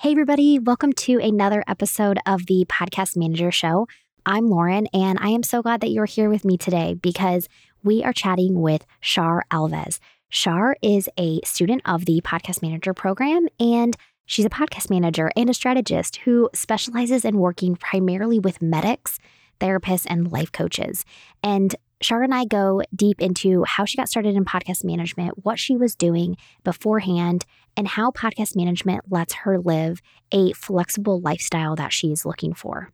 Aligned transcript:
Hey, 0.00 0.12
everybody, 0.12 0.60
welcome 0.60 0.92
to 0.92 1.18
another 1.18 1.64
episode 1.66 2.20
of 2.24 2.46
the 2.46 2.64
Podcast 2.68 3.16
Manager 3.16 3.50
Show. 3.50 3.88
I'm 4.24 4.46
Lauren, 4.48 4.86
and 4.94 5.18
I 5.20 5.30
am 5.30 5.42
so 5.42 5.60
glad 5.60 5.80
that 5.80 5.90
you're 5.90 6.04
here 6.04 6.30
with 6.30 6.44
me 6.44 6.56
today 6.56 6.94
because 6.94 7.48
we 7.82 8.04
are 8.04 8.12
chatting 8.12 8.60
with 8.60 8.86
Char 9.00 9.44
Alves. 9.50 9.98
Char 10.30 10.76
is 10.82 11.08
a 11.18 11.40
student 11.44 11.82
of 11.84 12.04
the 12.04 12.20
Podcast 12.20 12.62
Manager 12.62 12.94
program, 12.94 13.48
and 13.58 13.96
she's 14.24 14.44
a 14.44 14.50
podcast 14.50 14.88
manager 14.88 15.32
and 15.34 15.50
a 15.50 15.54
strategist 15.54 16.18
who 16.18 16.48
specializes 16.54 17.24
in 17.24 17.38
working 17.38 17.74
primarily 17.74 18.38
with 18.38 18.62
medics, 18.62 19.18
therapists, 19.60 20.06
and 20.08 20.30
life 20.30 20.52
coaches. 20.52 21.04
And 21.42 21.74
Char 22.00 22.22
and 22.22 22.32
I 22.32 22.44
go 22.44 22.82
deep 22.94 23.20
into 23.20 23.64
how 23.64 23.84
she 23.84 23.96
got 23.96 24.08
started 24.08 24.36
in 24.36 24.44
podcast 24.44 24.84
management, 24.84 25.44
what 25.44 25.58
she 25.58 25.76
was 25.76 25.96
doing 25.96 26.36
beforehand, 26.62 27.44
and 27.76 27.88
how 27.88 28.12
podcast 28.12 28.54
management 28.54 29.10
lets 29.10 29.34
her 29.34 29.58
live 29.58 30.00
a 30.30 30.52
flexible 30.52 31.20
lifestyle 31.20 31.74
that 31.74 31.92
she's 31.92 32.24
looking 32.24 32.54
for. 32.54 32.92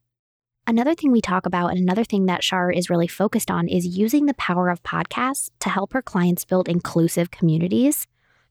Another 0.66 0.94
thing 0.94 1.12
we 1.12 1.20
talk 1.20 1.44
about, 1.44 1.68
and 1.68 1.78
another 1.78 2.04
thing 2.04 2.24
that 2.26 2.40
Char 2.40 2.70
is 2.70 2.88
really 2.88 3.06
focused 3.06 3.50
on, 3.50 3.68
is 3.68 3.86
using 3.86 4.24
the 4.24 4.34
power 4.34 4.70
of 4.70 4.82
podcasts 4.82 5.50
to 5.60 5.68
help 5.68 5.92
her 5.92 6.00
clients 6.00 6.46
build 6.46 6.66
inclusive 6.66 7.30
communities 7.30 8.06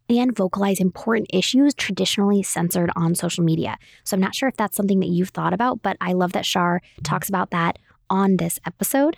and 0.08 0.36
vocalize 0.36 0.80
important 0.80 1.28
issues 1.34 1.74
traditionally 1.74 2.44
censored 2.44 2.92
on 2.96 3.16
social 3.16 3.44
media. 3.44 3.78
So 4.04 4.16
I'm 4.16 4.22
not 4.22 4.36
sure 4.36 4.50
if 4.50 4.58
that's 4.58 4.78
something 4.78 5.00
that 5.00 5.10
you've 5.10 5.30
thought 5.30 5.54
about, 5.54 5.82
but 5.82 5.98
I 6.00 6.14
love 6.14 6.34
that 6.34 6.44
Char 6.44 6.82
talks 7.02 7.28
about 7.28 7.50
that 7.50 7.80
on 8.12 8.38
this 8.38 8.60
episode. 8.68 9.18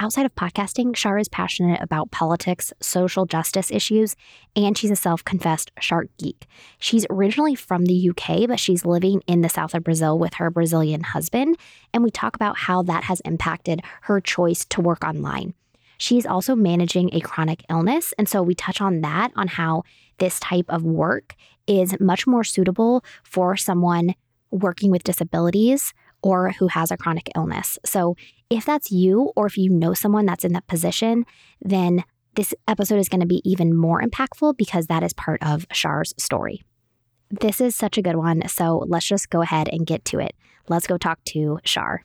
Outside 0.00 0.26
of 0.26 0.34
podcasting, 0.36 0.94
Char 0.94 1.18
is 1.18 1.28
passionate 1.28 1.82
about 1.82 2.12
politics, 2.12 2.72
social 2.80 3.26
justice 3.26 3.68
issues, 3.72 4.14
and 4.54 4.78
she's 4.78 4.92
a 4.92 4.96
self 4.96 5.24
confessed 5.24 5.72
shark 5.80 6.06
geek. 6.18 6.46
She's 6.78 7.04
originally 7.10 7.56
from 7.56 7.84
the 7.84 8.10
UK, 8.10 8.46
but 8.46 8.60
she's 8.60 8.86
living 8.86 9.22
in 9.26 9.40
the 9.40 9.48
south 9.48 9.74
of 9.74 9.82
Brazil 9.82 10.16
with 10.16 10.34
her 10.34 10.50
Brazilian 10.50 11.02
husband. 11.02 11.56
And 11.92 12.04
we 12.04 12.12
talk 12.12 12.36
about 12.36 12.58
how 12.58 12.82
that 12.84 13.04
has 13.04 13.18
impacted 13.24 13.80
her 14.02 14.20
choice 14.20 14.64
to 14.66 14.80
work 14.80 15.02
online. 15.02 15.54
She's 15.96 16.26
also 16.26 16.54
managing 16.54 17.12
a 17.12 17.18
chronic 17.18 17.64
illness. 17.68 18.14
And 18.16 18.28
so 18.28 18.40
we 18.40 18.54
touch 18.54 18.80
on 18.80 19.00
that, 19.00 19.32
on 19.34 19.48
how 19.48 19.82
this 20.18 20.38
type 20.38 20.66
of 20.68 20.84
work 20.84 21.34
is 21.66 21.98
much 21.98 22.24
more 22.24 22.44
suitable 22.44 23.04
for 23.24 23.56
someone 23.56 24.14
working 24.52 24.92
with 24.92 25.02
disabilities 25.02 25.92
or 26.22 26.52
who 26.52 26.68
has 26.68 26.90
a 26.90 26.96
chronic 26.96 27.30
illness. 27.36 27.78
So, 27.84 28.16
if 28.50 28.64
that's 28.64 28.90
you, 28.90 29.32
or 29.36 29.46
if 29.46 29.58
you 29.58 29.68
know 29.68 29.92
someone 29.92 30.24
that's 30.24 30.44
in 30.44 30.52
that 30.54 30.66
position, 30.66 31.26
then 31.60 32.04
this 32.34 32.54
episode 32.66 32.98
is 32.98 33.08
going 33.08 33.20
to 33.20 33.26
be 33.26 33.42
even 33.44 33.76
more 33.76 34.00
impactful 34.00 34.56
because 34.56 34.86
that 34.86 35.02
is 35.02 35.12
part 35.12 35.42
of 35.42 35.68
Char's 35.68 36.14
story. 36.16 36.62
This 37.30 37.60
is 37.60 37.76
such 37.76 37.98
a 37.98 38.02
good 38.02 38.16
one. 38.16 38.48
So, 38.48 38.84
let's 38.86 39.06
just 39.06 39.30
go 39.30 39.42
ahead 39.42 39.68
and 39.68 39.86
get 39.86 40.04
to 40.06 40.18
it. 40.18 40.34
Let's 40.68 40.86
go 40.86 40.98
talk 40.98 41.22
to 41.26 41.58
Char. 41.64 42.02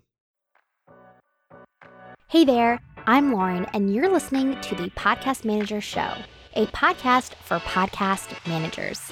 Hey 2.28 2.46
there, 2.46 2.82
I'm 3.06 3.32
Lauren, 3.32 3.66
and 3.74 3.94
you're 3.94 4.12
listening 4.12 4.60
to 4.62 4.76
the 4.76 4.90
Podcast 4.92 5.46
Manager 5.46 5.82
Show, 5.82 6.14
a 6.56 6.66
podcast 6.68 7.36
for 7.36 7.60
podcast 7.60 8.48
managers. 8.48 9.12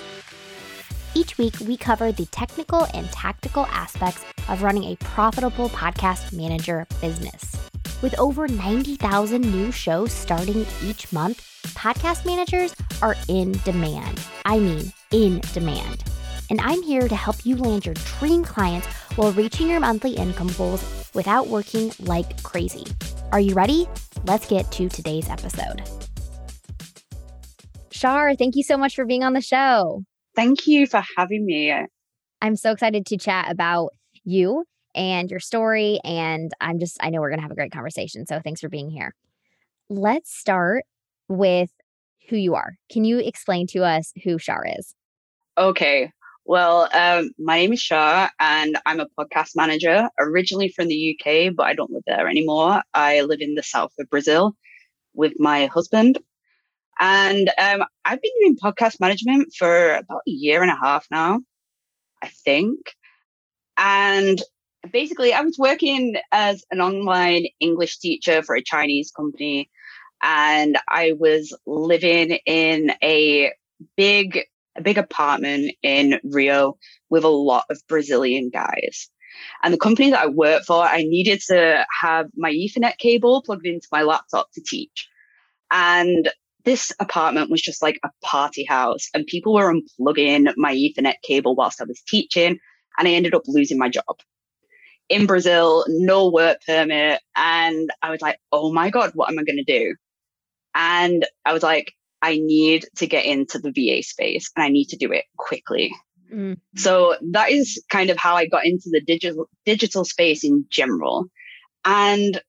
Each 1.14 1.38
week, 1.38 1.56
we 1.68 1.76
cover 1.76 2.14
the 2.14 2.26
technical 2.28 2.88
and 2.94 3.12
tactical 3.12 3.66
aspects 3.66 4.24
of 4.48 4.64
running 4.64 4.86
a 4.86 4.96
profitable 4.96 5.68
podcast 5.70 6.32
manager 6.32 6.88
business. 7.02 7.54
With 8.02 8.18
over 8.18 8.48
90,000 8.48 9.42
new 9.42 9.74
shows 9.74 10.14
starting 10.14 10.66
each 10.82 11.12
month, 11.12 11.42
podcast 11.76 12.26
managers 12.26 12.74
are 13.02 13.18
in 13.28 13.52
demand. 13.66 14.22
I 14.46 14.60
mean, 14.60 14.94
in 15.12 15.42
demand. 15.54 16.06
And 16.50 16.62
I'm 16.62 16.82
here 16.82 17.10
to 17.10 17.16
help 17.16 17.46
you 17.46 17.58
land 17.58 17.86
your 17.86 17.96
dream 17.96 18.46
clients 18.46 18.88
while 19.18 19.34
reaching 19.34 19.68
your 19.68 19.82
monthly 19.82 20.14
income 20.16 20.52
goals 20.58 21.12
without 21.14 21.48
working 21.48 21.92
like 22.00 22.42
crazy. 22.44 22.86
Are 23.34 23.40
you 23.40 23.54
ready? 23.54 23.86
Let's 24.26 24.48
get 24.48 24.72
to 24.74 24.88
today's 24.88 25.30
episode. 25.30 25.82
Char, 27.90 28.34
thank 28.36 28.56
you 28.56 28.64
so 28.64 28.78
much 28.78 28.96
for 28.96 29.06
being 29.06 29.24
on 29.24 29.34
the 29.34 29.42
show. 29.42 30.06
Thank 30.36 30.68
you 30.68 30.88
for 30.88 31.04
having 31.18 31.46
me. 31.46 31.74
I'm 32.42 32.56
so 32.56 32.72
excited 32.72 33.06
to 33.08 33.18
chat 33.18 33.52
about 33.52 33.90
you 34.24 34.66
and 34.96 35.30
your 35.30 35.40
story. 35.40 36.00
And 36.04 36.52
I'm 36.60 36.80
just, 36.80 36.98
I 37.02 37.10
know 37.10 37.22
we're 37.22 37.30
going 37.30 37.40
to 37.40 37.44
have 37.44 37.52
a 37.52 37.56
great 37.56 37.72
conversation. 37.72 38.26
So 38.26 38.40
thanks 38.44 38.62
for 38.62 38.70
being 38.70 38.90
here. 38.90 39.14
Let's 39.90 40.34
start 40.34 40.86
with 41.28 41.70
who 42.30 42.38
you 42.38 42.56
are. 42.56 42.76
Can 42.92 43.04
you 43.04 43.20
explain 43.20 43.68
to 43.68 43.84
us 43.84 44.14
who 44.24 44.40
Char 44.40 44.66
is? 44.78 44.96
Okay. 45.58 46.12
Well, 46.46 46.90
um, 46.94 47.32
my 47.38 47.58
name 47.58 47.74
is 47.74 47.82
Char, 47.84 48.32
and 48.40 48.78
I'm 48.86 49.00
a 49.00 49.08
podcast 49.18 49.52
manager 49.56 50.10
originally 50.20 50.70
from 50.70 50.88
the 50.88 51.16
UK, 51.16 51.54
but 51.56 51.68
I 51.68 51.74
don't 51.76 51.92
live 51.92 52.04
there 52.08 52.28
anymore. 52.28 52.82
I 52.94 53.22
live 53.22 53.42
in 53.42 53.54
the 53.54 53.64
south 53.64 53.92
of 54.00 54.10
Brazil 54.10 54.56
with 55.14 55.34
my 55.38 55.68
husband. 55.68 56.18
And 57.02 57.50
um, 57.58 57.84
I've 58.06 58.22
been 58.22 58.32
doing 58.40 58.58
podcast 58.64 59.00
management 59.00 59.54
for 59.58 59.96
about 59.96 60.22
a 60.28 60.32
year 60.32 60.62
and 60.62 60.70
a 60.70 60.78
half 60.80 61.08
now, 61.10 61.42
I 62.22 62.28
think. 62.28 62.78
And 63.76 64.40
basically, 64.94 65.34
I 65.34 65.42
was 65.42 65.58
working 65.58 66.18
as 66.32 66.64
an 66.70 66.80
online 66.80 67.48
English 67.60 67.98
teacher 67.98 68.44
for 68.44 68.56
a 68.56 68.64
Chinese 68.64 69.10
company. 69.10 69.72
And 70.22 70.78
I 70.88 71.14
was 71.18 71.58
living 71.66 72.38
in 72.46 72.92
a 73.02 73.52
big, 73.98 74.42
a 74.78 74.84
big 74.84 75.00
apartment 75.00 75.74
in 75.82 76.20
Rio 76.24 76.78
with 77.10 77.24
a 77.24 77.30
lot 77.30 77.66
of 77.72 77.82
Brazilian 77.88 78.52
guys. 78.52 79.10
And 79.64 79.74
the 79.74 79.80
company 79.80 80.12
that 80.12 80.22
I 80.22 80.28
worked 80.28 80.68
for, 80.68 80.84
I 80.84 81.02
needed 81.02 81.42
to 81.48 81.84
have 82.04 82.28
my 82.36 82.52
Ethernet 82.52 83.00
cable 83.00 83.42
plugged 83.42 83.66
into 83.66 83.88
my 83.92 84.04
laptop 84.04 84.52
to 84.54 84.62
teach. 84.62 85.10
And 85.72 86.30
this 86.66 86.92
apartment 87.00 87.50
was 87.50 87.62
just 87.62 87.82
like 87.82 88.00
a 88.04 88.10
party 88.24 88.64
house 88.64 89.10
and 89.14 89.26
people 89.26 89.54
were 89.54 89.74
unplugging 89.74 90.52
my 90.58 90.74
ethernet 90.74 91.16
cable 91.24 91.56
whilst 91.56 91.82
i 91.82 91.86
was 91.86 92.02
teaching 92.08 92.58
and 92.98 93.08
i 93.08 93.12
ended 93.12 93.34
up 93.34 93.44
losing 93.48 93.78
my 93.78 93.90
job. 93.90 94.18
In 95.10 95.26
brazil 95.26 95.86
no 95.88 96.30
work 96.30 96.60
permit 96.66 97.22
and 97.36 97.90
i 98.02 98.12
was 98.12 98.22
like 98.22 98.40
oh 98.52 98.72
my 98.72 98.90
god 98.90 99.12
what 99.14 99.30
am 99.30 99.40
i 99.40 99.44
going 99.44 99.64
to 99.64 99.64
do? 99.64 99.96
And 100.74 101.26
i 101.46 101.54
was 101.54 101.64
like 101.64 101.94
i 102.22 102.38
need 102.38 102.86
to 102.98 103.08
get 103.08 103.26
into 103.26 103.60
the 103.60 103.72
va 103.72 104.04
space 104.04 104.52
and 104.56 104.64
i 104.64 104.70
need 104.70 104.86
to 104.90 104.98
do 104.98 105.12
it 105.12 105.26
quickly. 105.38 105.92
Mm-hmm. 106.34 106.54
so 106.78 107.18
that 107.34 107.52
is 107.52 107.84
kind 107.90 108.10
of 108.10 108.18
how 108.18 108.36
i 108.36 108.48
got 108.48 108.66
into 108.66 108.90
the 108.90 109.02
digital 109.02 109.50
digital 109.66 110.06
space 110.06 110.46
in 110.46 110.66
general. 110.70 111.26
And 111.84 112.42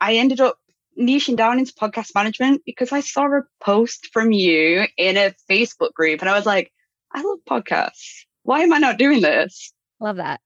i 0.00 0.14
ended 0.14 0.40
up 0.40 0.58
niching 0.98 1.36
down 1.36 1.58
into 1.58 1.72
podcast 1.72 2.14
management 2.14 2.62
because 2.66 2.92
I 2.92 3.00
saw 3.00 3.26
a 3.26 3.42
post 3.60 4.08
from 4.12 4.32
you 4.32 4.84
in 4.96 5.16
a 5.16 5.34
Facebook 5.50 5.92
group 5.94 6.20
and 6.20 6.28
I 6.28 6.36
was 6.36 6.46
like, 6.46 6.72
I 7.12 7.22
love 7.22 7.38
podcasts. 7.48 8.24
Why 8.42 8.60
am 8.60 8.72
I 8.72 8.78
not 8.78 8.98
doing 8.98 9.20
this? 9.20 9.72
Love 10.00 10.16
that. 10.16 10.40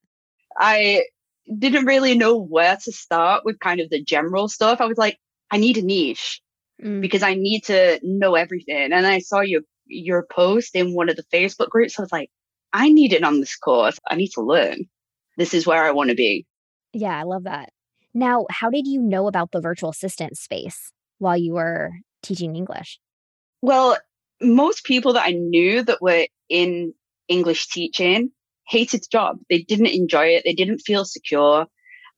I 0.56 1.04
didn't 1.58 1.86
really 1.86 2.16
know 2.16 2.38
where 2.38 2.76
to 2.76 2.92
start 2.92 3.44
with 3.44 3.58
kind 3.58 3.80
of 3.80 3.90
the 3.90 4.02
general 4.02 4.48
stuff. 4.48 4.80
I 4.80 4.86
was 4.86 4.98
like, 4.98 5.18
I 5.50 5.56
need 5.56 5.78
a 5.78 5.82
niche 5.82 6.40
mm. 6.82 7.00
because 7.00 7.22
I 7.22 7.34
need 7.34 7.64
to 7.64 8.00
know 8.02 8.34
everything. 8.34 8.92
And 8.92 9.06
I 9.06 9.19
saw 9.19 9.40
your 9.40 9.62
your 9.86 10.26
post 10.30 10.74
in 10.74 10.94
one 10.94 11.08
of 11.08 11.16
the 11.16 11.24
Facebook 11.24 11.69
groups. 11.69 11.98
I 11.98 12.02
was 12.02 12.12
like, 12.12 12.30
I 12.72 12.90
need 12.90 13.12
it 13.12 13.24
on 13.24 13.40
this 13.40 13.56
course. 13.56 13.98
I 14.08 14.16
need 14.16 14.30
to 14.34 14.42
learn. 14.42 14.86
This 15.36 15.54
is 15.54 15.66
where 15.66 15.84
I 15.84 15.90
want 15.90 16.10
to 16.10 16.16
be. 16.16 16.46
Yeah, 16.92 17.19
I 17.19 17.24
love 17.24 17.44
that. 17.44 17.70
Now, 18.14 18.46
how 18.50 18.70
did 18.70 18.86
you 18.86 19.00
know 19.00 19.26
about 19.26 19.52
the 19.52 19.60
virtual 19.60 19.90
assistant 19.90 20.36
space 20.36 20.92
while 21.18 21.36
you 21.36 21.54
were 21.54 21.92
teaching 22.22 22.56
English? 22.56 22.98
Well, 23.62 23.96
most 24.40 24.84
people 24.84 25.12
that 25.14 25.26
I 25.26 25.32
knew 25.32 25.82
that 25.84 26.02
were 26.02 26.26
in 26.48 26.94
English 27.28 27.68
teaching 27.68 28.30
hated 28.68 29.02
the 29.02 29.08
job. 29.10 29.38
They 29.48 29.62
didn't 29.62 29.87
enjoy 29.87 30.26
it. 30.26 30.42
They 30.44 30.54
didn't 30.54 30.81
feel 30.81 31.04
secure. 31.04 31.66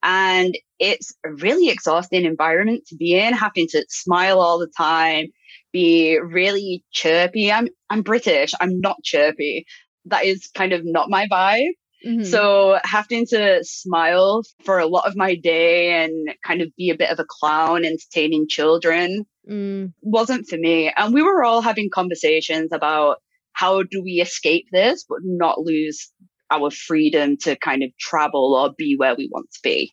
And 0.03 0.57
it's 0.79 1.13
a 1.25 1.31
really 1.31 1.69
exhausting 1.69 2.25
environment 2.25 2.85
to 2.87 2.95
be 2.95 3.17
in, 3.17 3.33
having 3.33 3.67
to 3.69 3.85
smile 3.89 4.39
all 4.39 4.59
the 4.59 4.71
time, 4.77 5.27
be 5.71 6.19
really 6.19 6.83
chirpy. 6.91 7.51
I'm 7.51 7.69
I'm 7.89 8.01
British. 8.01 8.53
I'm 8.59 8.79
not 8.79 8.97
chirpy. 9.03 9.65
That 10.05 10.25
is 10.25 10.49
kind 10.53 10.73
of 10.73 10.81
not 10.85 11.09
my 11.09 11.27
vibe. 11.27 11.73
Mm-hmm. 12.05 12.23
So 12.23 12.79
having 12.83 13.25
to 13.27 13.63
smile 13.63 14.43
for 14.63 14.77
a 14.77 14.85
lot 14.85 15.07
of 15.07 15.15
my 15.15 15.35
day 15.35 16.03
and 16.03 16.29
kind 16.45 16.61
of 16.61 16.69
be 16.77 16.91
a 16.91 16.97
bit 16.97 17.09
of 17.09 17.19
a 17.19 17.25
clown 17.27 17.83
entertaining 17.83 18.47
children 18.47 19.25
mm. 19.49 19.91
wasn't 20.01 20.47
for 20.47 20.57
me. 20.57 20.91
And 20.95 21.13
we 21.13 21.23
were 21.23 21.43
all 21.43 21.61
having 21.61 21.89
conversations 21.91 22.71
about 22.71 23.17
how 23.53 23.83
do 23.83 24.03
we 24.03 24.21
escape 24.21 24.67
this, 24.71 25.05
but 25.07 25.19
not 25.23 25.61
lose 25.61 26.11
our 26.51 26.69
freedom 26.69 27.37
to 27.37 27.55
kind 27.55 27.83
of 27.83 27.89
travel 27.99 28.53
or 28.53 28.73
be 28.77 28.95
where 28.95 29.15
we 29.15 29.27
want 29.31 29.49
to 29.51 29.59
be. 29.63 29.91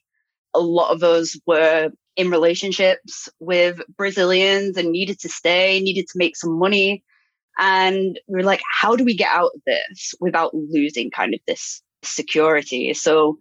A 0.54 0.60
lot 0.60 0.90
of 0.90 1.02
us 1.02 1.38
were 1.46 1.90
in 2.16 2.30
relationships 2.30 3.30
with 3.40 3.80
Brazilians 3.96 4.76
and 4.76 4.90
needed 4.90 5.18
to 5.20 5.30
stay, 5.30 5.80
needed 5.80 6.06
to 6.08 6.18
make 6.18 6.36
some 6.36 6.58
money. 6.58 7.04
And 7.58 8.18
we 8.28 8.40
are 8.40 8.44
like, 8.44 8.60
how 8.80 8.96
do 8.96 9.04
we 9.04 9.16
get 9.16 9.30
out 9.30 9.52
of 9.54 9.62
this 9.66 10.14
without 10.20 10.52
losing 10.54 11.10
kind 11.10 11.32
of 11.32 11.40
this 11.46 11.82
security? 12.02 12.94
So 12.94 13.38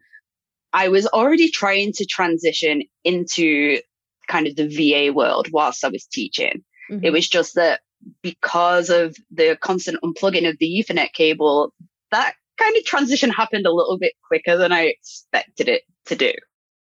I 0.73 0.87
was 0.87 1.07
already 1.07 1.49
trying 1.49 1.91
to 1.93 2.05
transition 2.05 2.83
into 3.03 3.79
kind 4.27 4.47
of 4.47 4.55
the 4.55 4.67
VA 4.67 5.13
world 5.13 5.47
whilst 5.51 5.83
I 5.83 5.89
was 5.89 6.05
teaching. 6.05 6.63
Mm-hmm. 6.89 7.05
It 7.05 7.11
was 7.11 7.27
just 7.27 7.55
that 7.55 7.81
because 8.21 8.89
of 8.89 9.15
the 9.29 9.57
constant 9.61 10.01
unplugging 10.03 10.49
of 10.49 10.57
the 10.59 10.83
Ethernet 10.83 11.13
cable, 11.13 11.73
that 12.11 12.33
kind 12.57 12.75
of 12.75 12.83
transition 12.85 13.29
happened 13.29 13.65
a 13.65 13.73
little 13.73 13.97
bit 13.97 14.13
quicker 14.27 14.57
than 14.57 14.71
I 14.71 14.83
expected 14.83 15.67
it 15.67 15.83
to 16.05 16.15
do. 16.15 16.33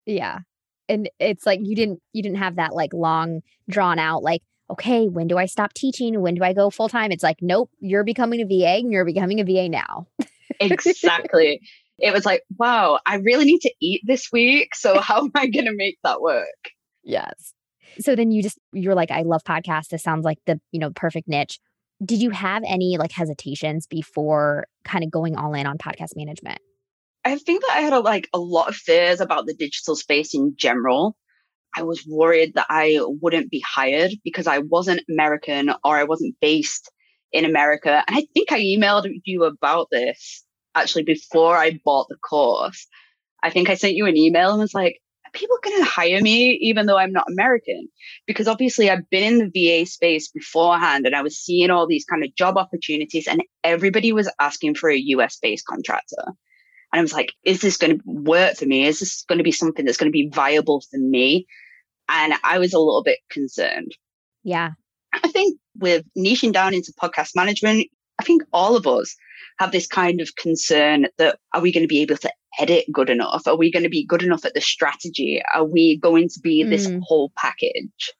Yeah. 0.05 0.39
And 0.89 1.09
it's 1.19 1.45
like 1.45 1.59
you 1.63 1.75
didn't 1.75 2.01
you 2.13 2.23
didn't 2.23 2.37
have 2.37 2.55
that 2.55 2.73
like 2.73 2.93
long 2.93 3.41
drawn 3.69 3.99
out 3.99 4.23
like 4.23 4.41
okay, 4.69 5.07
when 5.07 5.27
do 5.27 5.37
I 5.37 5.45
stop 5.45 5.73
teaching? 5.73 6.21
When 6.21 6.35
do 6.35 6.43
I 6.43 6.51
go 6.51 6.69
full 6.69 6.89
time? 6.89 7.11
It's 7.11 7.23
like 7.23 7.37
nope, 7.41 7.69
you're 7.79 8.03
becoming 8.03 8.41
a 8.41 8.45
VA 8.45 8.79
and 8.79 8.91
you're 8.91 9.05
becoming 9.05 9.39
a 9.39 9.43
VA 9.43 9.69
now. 9.69 10.07
exactly. 10.59 11.61
It 11.99 12.13
was 12.13 12.25
like, 12.25 12.43
wow, 12.57 12.99
I 13.05 13.15
really 13.15 13.45
need 13.45 13.61
to 13.61 13.73
eat 13.81 14.01
this 14.05 14.29
week, 14.31 14.75
so 14.75 14.99
how 15.01 15.19
am 15.19 15.31
I 15.35 15.47
going 15.47 15.65
to 15.65 15.75
make 15.75 15.97
that 16.03 16.21
work? 16.21 16.45
Yes. 17.03 17.53
So 17.99 18.15
then 18.15 18.31
you 18.31 18.43
just 18.43 18.59
you're 18.73 18.95
like 18.95 19.11
I 19.11 19.23
love 19.23 19.41
podcasts. 19.43 19.87
This 19.89 20.03
sounds 20.03 20.23
like 20.23 20.37
the, 20.45 20.59
you 20.71 20.79
know, 20.79 20.91
perfect 20.91 21.27
niche. 21.27 21.59
Did 22.05 22.21
you 22.21 22.29
have 22.29 22.61
any 22.67 22.97
like 22.97 23.11
hesitations 23.11 23.87
before 23.87 24.67
kind 24.83 25.03
of 25.03 25.09
going 25.09 25.35
all 25.35 25.53
in 25.53 25.65
on 25.65 25.77
podcast 25.77 26.15
management? 26.15 26.59
I 27.25 27.37
think 27.37 27.61
that 27.61 27.73
I 27.75 27.81
had 27.81 27.93
a, 27.93 27.99
like 27.99 28.29
a 28.33 28.39
lot 28.39 28.69
of 28.69 28.75
fears 28.75 29.19
about 29.19 29.47
the 29.47 29.53
digital 29.53 29.95
space 29.95 30.33
in 30.35 30.53
general. 30.55 31.17
I 31.75 31.83
was 31.83 32.05
worried 32.07 32.53
that 32.55 32.67
I 32.69 32.99
wouldn't 33.01 33.51
be 33.51 33.63
hired 33.67 34.11
because 34.23 34.47
I 34.47 34.59
wasn't 34.59 35.03
American 35.09 35.71
or 35.83 35.97
I 35.97 36.05
wasn't 36.05 36.35
based 36.39 36.91
in 37.31 37.45
America. 37.45 38.03
And 38.07 38.17
I 38.17 38.25
think 38.33 38.51
I 38.51 38.61
emailed 38.61 39.09
you 39.25 39.43
about 39.43 39.89
this 39.91 40.45
actually 40.77 41.03
before 41.03 41.57
I 41.57 41.79
bought 41.83 42.07
the 42.09 42.17
course. 42.17 42.87
I 43.43 43.49
think 43.49 43.69
I 43.69 43.75
sent 43.75 43.95
you 43.95 44.05
an 44.05 44.17
email 44.17 44.51
and 44.51 44.59
was 44.59 44.73
like, 44.73 44.99
people 45.33 45.57
going 45.63 45.77
to 45.77 45.85
hire 45.85 46.21
me 46.21 46.57
even 46.61 46.85
though 46.85 46.97
I'm 46.97 47.11
not 47.11 47.29
American? 47.29 47.87
Because 48.25 48.47
obviously 48.47 48.89
I've 48.89 49.09
been 49.09 49.23
in 49.23 49.51
the 49.51 49.81
VA 49.81 49.85
space 49.85 50.29
beforehand 50.29 51.05
and 51.05 51.15
I 51.15 51.21
was 51.21 51.37
seeing 51.37 51.69
all 51.69 51.87
these 51.87 52.05
kind 52.05 52.23
of 52.23 52.35
job 52.35 52.57
opportunities 52.57 53.27
and 53.27 53.41
everybody 53.63 54.11
was 54.11 54.31
asking 54.39 54.75
for 54.75 54.89
a 54.89 54.97
US 54.97 55.37
based 55.37 55.65
contractor. 55.65 56.23
And 56.93 56.99
I 56.99 57.01
was 57.01 57.13
like, 57.13 57.33
is 57.43 57.61
this 57.61 57.77
going 57.77 57.97
to 57.97 58.03
work 58.05 58.55
for 58.55 58.65
me? 58.65 58.85
Is 58.85 58.99
this 58.99 59.23
going 59.27 59.37
to 59.37 59.43
be 59.43 59.51
something 59.51 59.85
that's 59.85 59.97
going 59.97 60.11
to 60.11 60.17
be 60.17 60.29
viable 60.33 60.81
for 60.89 60.97
me? 60.97 61.45
And 62.09 62.33
I 62.43 62.59
was 62.59 62.73
a 62.73 62.79
little 62.79 63.03
bit 63.03 63.19
concerned. 63.29 63.91
Yeah. 64.43 64.71
I 65.13 65.27
think 65.27 65.59
with 65.75 66.05
niching 66.17 66.53
down 66.53 66.73
into 66.73 66.93
podcast 66.93 67.31
management, 67.35 67.87
I 68.19 68.23
think 68.23 68.43
all 68.51 68.75
of 68.75 68.87
us 68.87 69.15
have 69.59 69.71
this 69.71 69.87
kind 69.87 70.21
of 70.21 70.35
concern 70.35 71.07
that 71.17 71.39
are 71.53 71.61
we 71.61 71.71
going 71.71 71.83
to 71.83 71.87
be 71.87 72.01
able 72.01 72.17
to 72.17 72.31
edit 72.59 72.85
good 72.91 73.09
enough? 73.09 73.47
Are 73.47 73.57
we 73.57 73.71
going 73.71 73.83
to 73.83 73.89
be 73.89 74.05
good 74.05 74.23
enough 74.23 74.45
at 74.45 74.53
the 74.53 74.61
strategy? 74.61 75.41
Are 75.53 75.65
we 75.65 75.99
going 76.01 76.29
to 76.29 76.39
be 76.41 76.63
mm. 76.63 76.69
this 76.69 76.89
whole 77.03 77.31
package? 77.37 78.13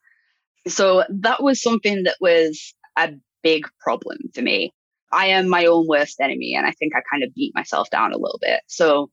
So 0.68 1.04
that 1.10 1.42
was 1.42 1.62
something 1.62 2.04
that 2.04 2.18
was 2.20 2.74
a 2.98 3.14
big 3.44 3.68
problem 3.80 4.18
for 4.34 4.42
me. 4.42 4.74
I 5.12 5.28
am 5.28 5.48
my 5.48 5.66
own 5.66 5.88
worst 5.88 6.20
enemy. 6.20 6.54
And 6.56 6.68
I 6.68 6.72
think 6.72 6.94
I 6.96 7.02
kind 7.12 7.24
of 7.24 7.34
beat 7.34 7.56
myself 7.56 7.90
down 7.90 8.12
a 8.12 8.18
little 8.18 8.40
bit. 8.42 8.62
So 8.68 9.10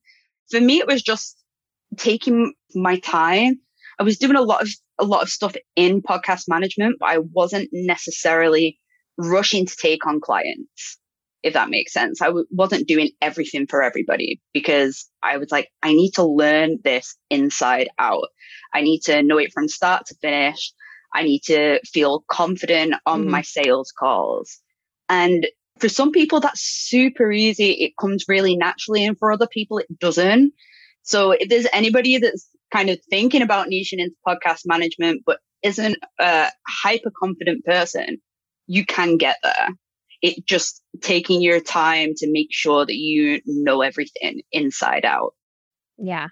for 0.50 0.60
me, 0.60 0.78
it 0.78 0.86
was 0.86 1.02
just 1.02 1.36
taking 1.96 2.52
my 2.74 2.98
time. 2.98 3.60
I 3.98 4.02
was 4.02 4.18
doing 4.18 4.36
a 4.36 4.42
lot 4.42 4.62
of, 4.62 4.68
a 4.98 5.04
lot 5.04 5.22
of 5.22 5.28
stuff 5.28 5.54
in 5.76 6.02
podcast 6.02 6.44
management, 6.48 6.96
but 6.98 7.10
I 7.10 7.18
wasn't 7.18 7.68
necessarily 7.72 8.78
rushing 9.18 9.66
to 9.66 9.76
take 9.76 10.06
on 10.06 10.20
clients 10.20 10.98
if 11.44 11.52
that 11.52 11.68
makes 11.68 11.92
sense. 11.92 12.22
I 12.22 12.26
w- 12.28 12.46
wasn't 12.50 12.88
doing 12.88 13.10
everything 13.20 13.66
for 13.66 13.82
everybody 13.82 14.40
because 14.54 15.08
I 15.22 15.36
was 15.36 15.52
like, 15.52 15.68
I 15.82 15.92
need 15.92 16.12
to 16.12 16.24
learn 16.24 16.78
this 16.82 17.16
inside 17.28 17.88
out. 17.98 18.28
I 18.72 18.80
need 18.80 19.00
to 19.02 19.22
know 19.22 19.36
it 19.36 19.52
from 19.52 19.68
start 19.68 20.06
to 20.06 20.16
finish. 20.22 20.72
I 21.14 21.22
need 21.22 21.40
to 21.44 21.80
feel 21.84 22.24
confident 22.28 22.94
on 23.04 23.20
mm-hmm. 23.20 23.30
my 23.30 23.42
sales 23.42 23.92
calls. 23.96 24.58
And 25.10 25.46
for 25.78 25.90
some 25.90 26.12
people, 26.12 26.40
that's 26.40 26.62
super 26.62 27.30
easy. 27.30 27.72
It 27.72 27.92
comes 28.00 28.24
really 28.26 28.56
naturally. 28.56 29.04
And 29.04 29.18
for 29.18 29.30
other 29.30 29.46
people, 29.46 29.78
it 29.78 29.98
doesn't. 29.98 30.54
So 31.02 31.32
if 31.32 31.50
there's 31.50 31.66
anybody 31.74 32.16
that's 32.16 32.48
kind 32.72 32.88
of 32.88 32.98
thinking 33.10 33.42
about 33.42 33.68
niching 33.68 33.98
into 33.98 34.16
podcast 34.26 34.62
management, 34.64 35.22
but 35.26 35.40
isn't 35.62 35.98
a 36.18 36.48
hyper 36.66 37.12
confident 37.20 37.64
person, 37.66 38.18
you 38.66 38.84
can 38.84 39.16
get 39.16 39.36
there 39.42 39.68
it 40.24 40.46
just 40.46 40.82
taking 41.02 41.42
your 41.42 41.60
time 41.60 42.14
to 42.16 42.32
make 42.32 42.48
sure 42.50 42.86
that 42.86 42.96
you 42.96 43.42
know 43.44 43.82
everything 43.82 44.40
inside 44.52 45.04
out. 45.04 45.34
Yeah. 45.98 46.28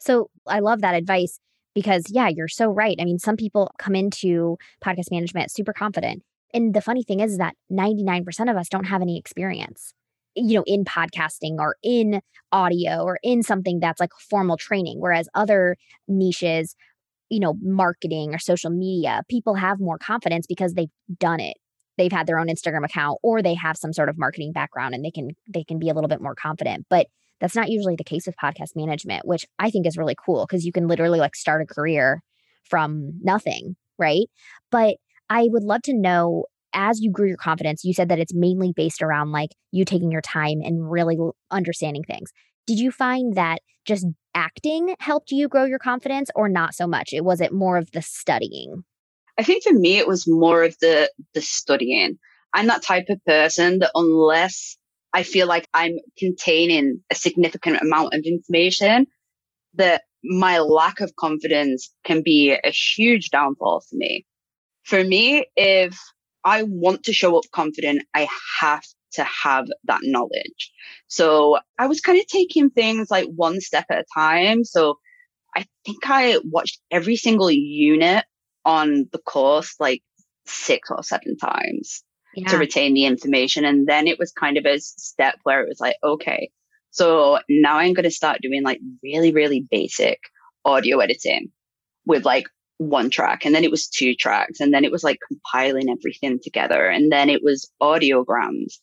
So 0.00 0.30
I 0.48 0.58
love 0.58 0.80
that 0.80 0.96
advice 0.96 1.38
because, 1.72 2.06
yeah, 2.10 2.28
you're 2.28 2.48
so 2.48 2.68
right. 2.68 2.96
I 3.00 3.04
mean, 3.04 3.20
some 3.20 3.36
people 3.36 3.70
come 3.78 3.94
into 3.94 4.58
podcast 4.84 5.12
management 5.12 5.52
super 5.52 5.72
confident. 5.72 6.24
And 6.52 6.74
the 6.74 6.80
funny 6.80 7.04
thing 7.04 7.20
is 7.20 7.38
that 7.38 7.54
99% 7.70 8.50
of 8.50 8.56
us 8.56 8.68
don't 8.68 8.86
have 8.86 9.00
any 9.00 9.16
experience, 9.16 9.92
you 10.34 10.54
know, 10.54 10.64
in 10.66 10.84
podcasting 10.84 11.58
or 11.60 11.76
in 11.84 12.22
audio 12.50 13.04
or 13.04 13.20
in 13.22 13.44
something 13.44 13.78
that's 13.78 14.00
like 14.00 14.10
formal 14.28 14.56
training. 14.56 14.96
Whereas 14.98 15.28
other 15.36 15.76
niches, 16.08 16.74
you 17.30 17.38
know, 17.38 17.54
marketing 17.62 18.34
or 18.34 18.40
social 18.40 18.70
media, 18.70 19.22
people 19.30 19.54
have 19.54 19.78
more 19.78 19.98
confidence 19.98 20.46
because 20.48 20.74
they've 20.74 20.90
done 21.20 21.38
it 21.38 21.58
they've 21.96 22.12
had 22.12 22.26
their 22.26 22.38
own 22.38 22.48
Instagram 22.48 22.84
account 22.84 23.18
or 23.22 23.42
they 23.42 23.54
have 23.54 23.76
some 23.76 23.92
sort 23.92 24.08
of 24.08 24.18
marketing 24.18 24.52
background 24.52 24.94
and 24.94 25.04
they 25.04 25.10
can 25.10 25.30
they 25.52 25.64
can 25.64 25.78
be 25.78 25.88
a 25.88 25.94
little 25.94 26.08
bit 26.08 26.20
more 26.20 26.34
confident. 26.34 26.86
But 26.88 27.06
that's 27.40 27.56
not 27.56 27.70
usually 27.70 27.96
the 27.96 28.04
case 28.04 28.26
with 28.26 28.36
podcast 28.42 28.74
management, 28.74 29.26
which 29.26 29.44
I 29.58 29.70
think 29.70 29.86
is 29.86 29.98
really 29.98 30.16
cool 30.24 30.46
because 30.46 30.64
you 30.64 30.72
can 30.72 30.88
literally 30.88 31.18
like 31.18 31.36
start 31.36 31.62
a 31.62 31.66
career 31.66 32.22
from 32.64 33.12
nothing, 33.22 33.76
right? 33.98 34.26
But 34.70 34.96
I 35.28 35.48
would 35.50 35.64
love 35.64 35.82
to 35.82 35.94
know 35.94 36.46
as 36.72 37.00
you 37.00 37.10
grew 37.10 37.28
your 37.28 37.36
confidence, 37.36 37.84
you 37.84 37.94
said 37.94 38.08
that 38.10 38.18
it's 38.18 38.34
mainly 38.34 38.72
based 38.74 39.02
around 39.02 39.32
like 39.32 39.50
you 39.72 39.84
taking 39.84 40.10
your 40.10 40.20
time 40.20 40.60
and 40.62 40.90
really 40.90 41.16
understanding 41.50 42.04
things. 42.04 42.30
Did 42.66 42.78
you 42.78 42.90
find 42.90 43.34
that 43.34 43.60
just 43.84 44.06
acting 44.34 44.94
helped 44.98 45.30
you 45.30 45.48
grow 45.48 45.64
your 45.64 45.78
confidence 45.78 46.30
or 46.34 46.48
not 46.48 46.74
so 46.74 46.86
much? 46.86 47.12
It 47.12 47.24
was 47.24 47.40
it 47.40 47.52
more 47.52 47.76
of 47.76 47.90
the 47.92 48.02
studying? 48.02 48.84
I 49.38 49.42
think 49.42 49.64
for 49.64 49.72
me, 49.72 49.98
it 49.98 50.08
was 50.08 50.26
more 50.26 50.64
of 50.64 50.76
the, 50.80 51.10
the 51.34 51.40
studying. 51.40 52.18
I'm 52.54 52.66
that 52.68 52.82
type 52.82 53.06
of 53.08 53.24
person 53.24 53.80
that 53.80 53.90
unless 53.94 54.76
I 55.12 55.22
feel 55.22 55.46
like 55.46 55.66
I'm 55.74 55.96
containing 56.18 57.02
a 57.10 57.14
significant 57.14 57.80
amount 57.80 58.14
of 58.14 58.22
information, 58.24 59.06
that 59.74 60.02
my 60.24 60.58
lack 60.58 61.00
of 61.00 61.14
confidence 61.16 61.92
can 62.04 62.22
be 62.22 62.52
a 62.52 62.70
huge 62.70 63.30
downfall 63.30 63.82
for 63.88 63.96
me. 63.96 64.26
For 64.84 65.04
me, 65.04 65.46
if 65.56 65.98
I 66.44 66.62
want 66.62 67.04
to 67.04 67.12
show 67.12 67.36
up 67.36 67.44
confident, 67.52 68.02
I 68.14 68.28
have 68.60 68.84
to 69.12 69.24
have 69.24 69.66
that 69.84 70.00
knowledge. 70.02 70.72
So 71.08 71.58
I 71.78 71.86
was 71.86 72.00
kind 72.00 72.18
of 72.18 72.26
taking 72.26 72.70
things 72.70 73.10
like 73.10 73.26
one 73.34 73.60
step 73.60 73.86
at 73.90 74.00
a 74.00 74.04
time. 74.14 74.64
So 74.64 74.98
I 75.56 75.66
think 75.84 75.98
I 76.04 76.38
watched 76.44 76.80
every 76.90 77.16
single 77.16 77.50
unit 77.50 78.24
on 78.66 79.08
the 79.12 79.18
course 79.18 79.76
like 79.80 80.02
six 80.46 80.90
or 80.90 81.02
seven 81.02 81.36
times 81.38 82.02
yeah. 82.34 82.48
to 82.48 82.58
retain 82.58 82.92
the 82.92 83.06
information. 83.06 83.64
And 83.64 83.86
then 83.86 84.06
it 84.06 84.18
was 84.18 84.32
kind 84.32 84.58
of 84.58 84.66
a 84.66 84.78
step 84.78 85.36
where 85.44 85.62
it 85.62 85.68
was 85.68 85.80
like, 85.80 85.96
okay, 86.04 86.50
so 86.90 87.38
now 87.48 87.78
I'm 87.78 87.94
going 87.94 88.04
to 88.04 88.10
start 88.10 88.40
doing 88.42 88.62
like 88.62 88.80
really, 89.02 89.32
really 89.32 89.66
basic 89.70 90.18
audio 90.64 90.98
editing 90.98 91.48
with 92.04 92.24
like 92.24 92.46
one 92.78 93.08
track. 93.08 93.44
And 93.44 93.54
then 93.54 93.64
it 93.64 93.70
was 93.70 93.88
two 93.88 94.14
tracks. 94.14 94.60
And 94.60 94.74
then 94.74 94.84
it 94.84 94.92
was 94.92 95.04
like 95.04 95.18
compiling 95.26 95.88
everything 95.88 96.38
together. 96.42 96.86
And 96.86 97.10
then 97.10 97.30
it 97.30 97.42
was 97.42 97.70
audiograms. 97.80 98.74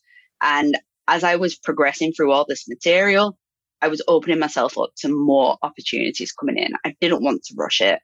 And 0.42 0.78
as 1.08 1.24
I 1.24 1.36
was 1.36 1.56
progressing 1.56 2.14
through 2.14 2.32
all 2.32 2.46
this 2.48 2.68
material, 2.68 3.38
I 3.82 3.90
was 3.90 4.02
opening 4.08 4.40
myself 4.40 4.78
up 4.78 4.92
to 5.00 5.10
more 5.10 5.58
opportunities 5.62 6.32
coming 6.32 6.58
in. 6.58 6.72
I 6.86 6.96
didn't 7.02 7.24
want 7.24 7.44
to 7.44 7.56
rush 7.58 7.82
it. 7.82 8.00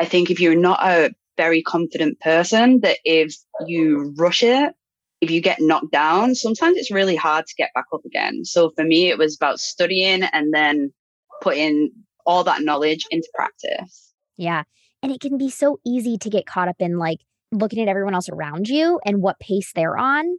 I 0.00 0.04
think 0.04 0.30
if 0.30 0.40
you're 0.40 0.54
not 0.54 0.80
a 0.82 1.14
very 1.36 1.62
confident 1.62 2.20
person, 2.20 2.80
that 2.80 2.98
if 3.04 3.34
you 3.66 4.14
rush 4.16 4.42
it, 4.42 4.74
if 5.20 5.30
you 5.30 5.40
get 5.40 5.60
knocked 5.60 5.90
down, 5.90 6.34
sometimes 6.34 6.76
it's 6.76 6.90
really 6.90 7.16
hard 7.16 7.46
to 7.46 7.54
get 7.56 7.70
back 7.74 7.86
up 7.92 8.04
again. 8.04 8.44
So 8.44 8.70
for 8.70 8.84
me, 8.84 9.08
it 9.08 9.18
was 9.18 9.36
about 9.36 9.58
studying 9.58 10.22
and 10.22 10.52
then 10.54 10.92
putting 11.40 11.90
all 12.24 12.44
that 12.44 12.62
knowledge 12.62 13.06
into 13.10 13.28
practice. 13.34 14.12
Yeah. 14.36 14.62
And 15.02 15.12
it 15.12 15.20
can 15.20 15.38
be 15.38 15.50
so 15.50 15.78
easy 15.86 16.18
to 16.18 16.30
get 16.30 16.46
caught 16.46 16.68
up 16.68 16.76
in 16.78 16.98
like 16.98 17.18
looking 17.52 17.80
at 17.80 17.88
everyone 17.88 18.14
else 18.14 18.28
around 18.28 18.68
you 18.68 19.00
and 19.04 19.22
what 19.22 19.40
pace 19.40 19.72
they're 19.74 19.96
on 19.96 20.36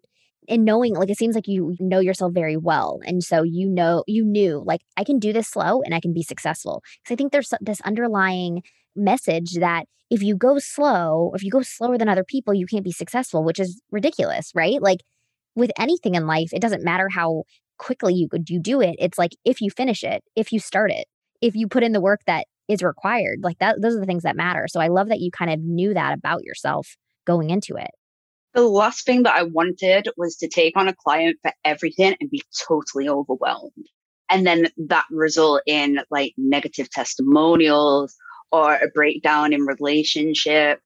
and 0.48 0.66
knowing 0.66 0.96
like 0.96 1.10
it 1.10 1.18
seems 1.18 1.36
like 1.36 1.48
you 1.48 1.76
know 1.80 2.00
yourself 2.00 2.34
very 2.34 2.58
well 2.58 3.00
and 3.04 3.24
so 3.24 3.44
you 3.44 3.68
know 3.70 4.04
you 4.08 4.24
knew 4.24 4.62
like 4.66 4.82
i 4.98 5.04
can 5.04 5.18
do 5.20 5.34
this 5.34 5.48
slow 5.48 5.82
and 5.82 5.94
i 5.94 6.00
can 6.00 6.14
be 6.14 6.24
successful 6.24 6.82
because 7.02 7.14
i 7.14 7.16
think 7.16 7.32
there's 7.32 7.52
this 7.62 7.82
underlying 7.82 8.62
message 9.00 9.54
that 9.56 9.86
if 10.10 10.24
you 10.24 10.36
go 10.36 10.58
slow, 10.60 11.32
if 11.36 11.44
you 11.44 11.52
go 11.52 11.62
slower 11.62 11.98
than 11.98 12.10
other 12.10 12.24
people, 12.24 12.54
you 12.54 12.66
can't 12.66 12.84
be 12.84 12.92
successful, 12.92 13.44
which 13.44 13.60
is 13.60 13.82
ridiculous, 13.92 14.52
right? 14.56 14.82
Like 14.82 15.02
with 15.56 15.72
anything 15.78 16.16
in 16.16 16.26
life, 16.26 16.50
it 16.54 16.62
doesn't 16.62 16.84
matter 16.84 17.10
how 17.10 17.44
quickly 17.78 18.14
you 18.14 18.28
could 18.28 18.50
you 18.50 18.60
do 18.60 18.82
it. 18.82 18.96
It's 19.00 19.18
like 19.18 19.32
if 19.46 19.62
you 19.62 19.70
finish 19.70 20.04
it, 20.04 20.24
if 20.36 20.52
you 20.52 20.60
start 20.60 20.92
it, 20.92 21.06
if 21.42 21.56
you 21.56 21.68
put 21.68 21.84
in 21.84 21.94
the 21.94 22.02
work 22.02 22.22
that 22.26 22.46
is 22.68 22.84
required, 22.84 23.40
like 23.42 23.60
that 23.60 23.82
those 23.82 23.96
are 23.96 24.00
the 24.00 24.06
things 24.06 24.24
that 24.24 24.36
matter. 24.36 24.68
So 24.68 24.80
I 24.80 24.88
love 24.88 25.10
that 25.10 25.20
you 25.20 25.32
kind 25.32 25.52
of 25.52 25.60
knew 25.60 25.94
that 25.94 26.14
about 26.14 26.44
yourself 26.44 26.98
going 27.26 27.50
into 27.50 27.76
it. 27.76 27.92
The 28.54 28.68
last 28.68 29.06
thing 29.06 29.24
that 29.24 29.36
I 29.36 29.44
wanted 29.44 30.10
was 30.18 30.36
to 30.38 30.48
take 30.48 30.76
on 30.76 30.88
a 30.88 30.96
client 30.96 31.38
for 31.44 31.54
everything 31.64 32.16
and 32.20 32.30
be 32.30 32.42
totally 32.68 33.08
overwhelmed. 33.08 33.86
And 34.30 34.46
then 34.46 34.68
that 34.78 35.06
result 35.12 35.62
in 35.66 36.00
like 36.12 36.34
negative 36.38 36.90
testimonials 36.90 38.16
or 38.52 38.76
a 38.76 38.90
breakdown 38.94 39.54
in 39.54 39.62
relationship. 39.62 40.82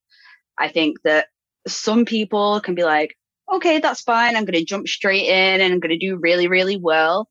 I 0.57 0.67
think 0.67 1.01
that 1.03 1.27
some 1.67 2.05
people 2.05 2.59
can 2.61 2.75
be 2.75 2.83
like, 2.83 3.17
okay, 3.51 3.79
that's 3.79 4.01
fine. 4.01 4.35
I'm 4.35 4.45
going 4.45 4.59
to 4.59 4.65
jump 4.65 4.87
straight 4.87 5.25
in 5.25 5.61
and 5.61 5.73
I'm 5.73 5.79
going 5.79 5.97
to 5.97 6.05
do 6.05 6.17
really, 6.17 6.47
really 6.47 6.77
well. 6.77 7.29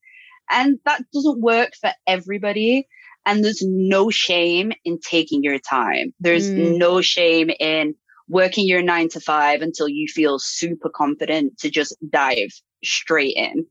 And 0.50 0.78
that 0.84 1.02
doesn't 1.12 1.40
work 1.40 1.72
for 1.80 1.90
everybody. 2.06 2.88
And 3.24 3.44
there's 3.44 3.62
no 3.62 4.10
shame 4.10 4.72
in 4.84 4.98
taking 4.98 5.42
your 5.42 5.58
time. 5.58 6.12
There's 6.20 6.50
mm. 6.50 6.76
no 6.76 7.00
shame 7.00 7.50
in 7.60 7.94
working 8.28 8.66
your 8.66 8.82
nine 8.82 9.08
to 9.10 9.20
five 9.20 9.62
until 9.62 9.88
you 9.88 10.08
feel 10.08 10.38
super 10.38 10.88
confident 10.88 11.58
to 11.58 11.70
just 11.70 11.96
dive 12.08 12.50
straight 12.82 13.36
in. 13.36 13.66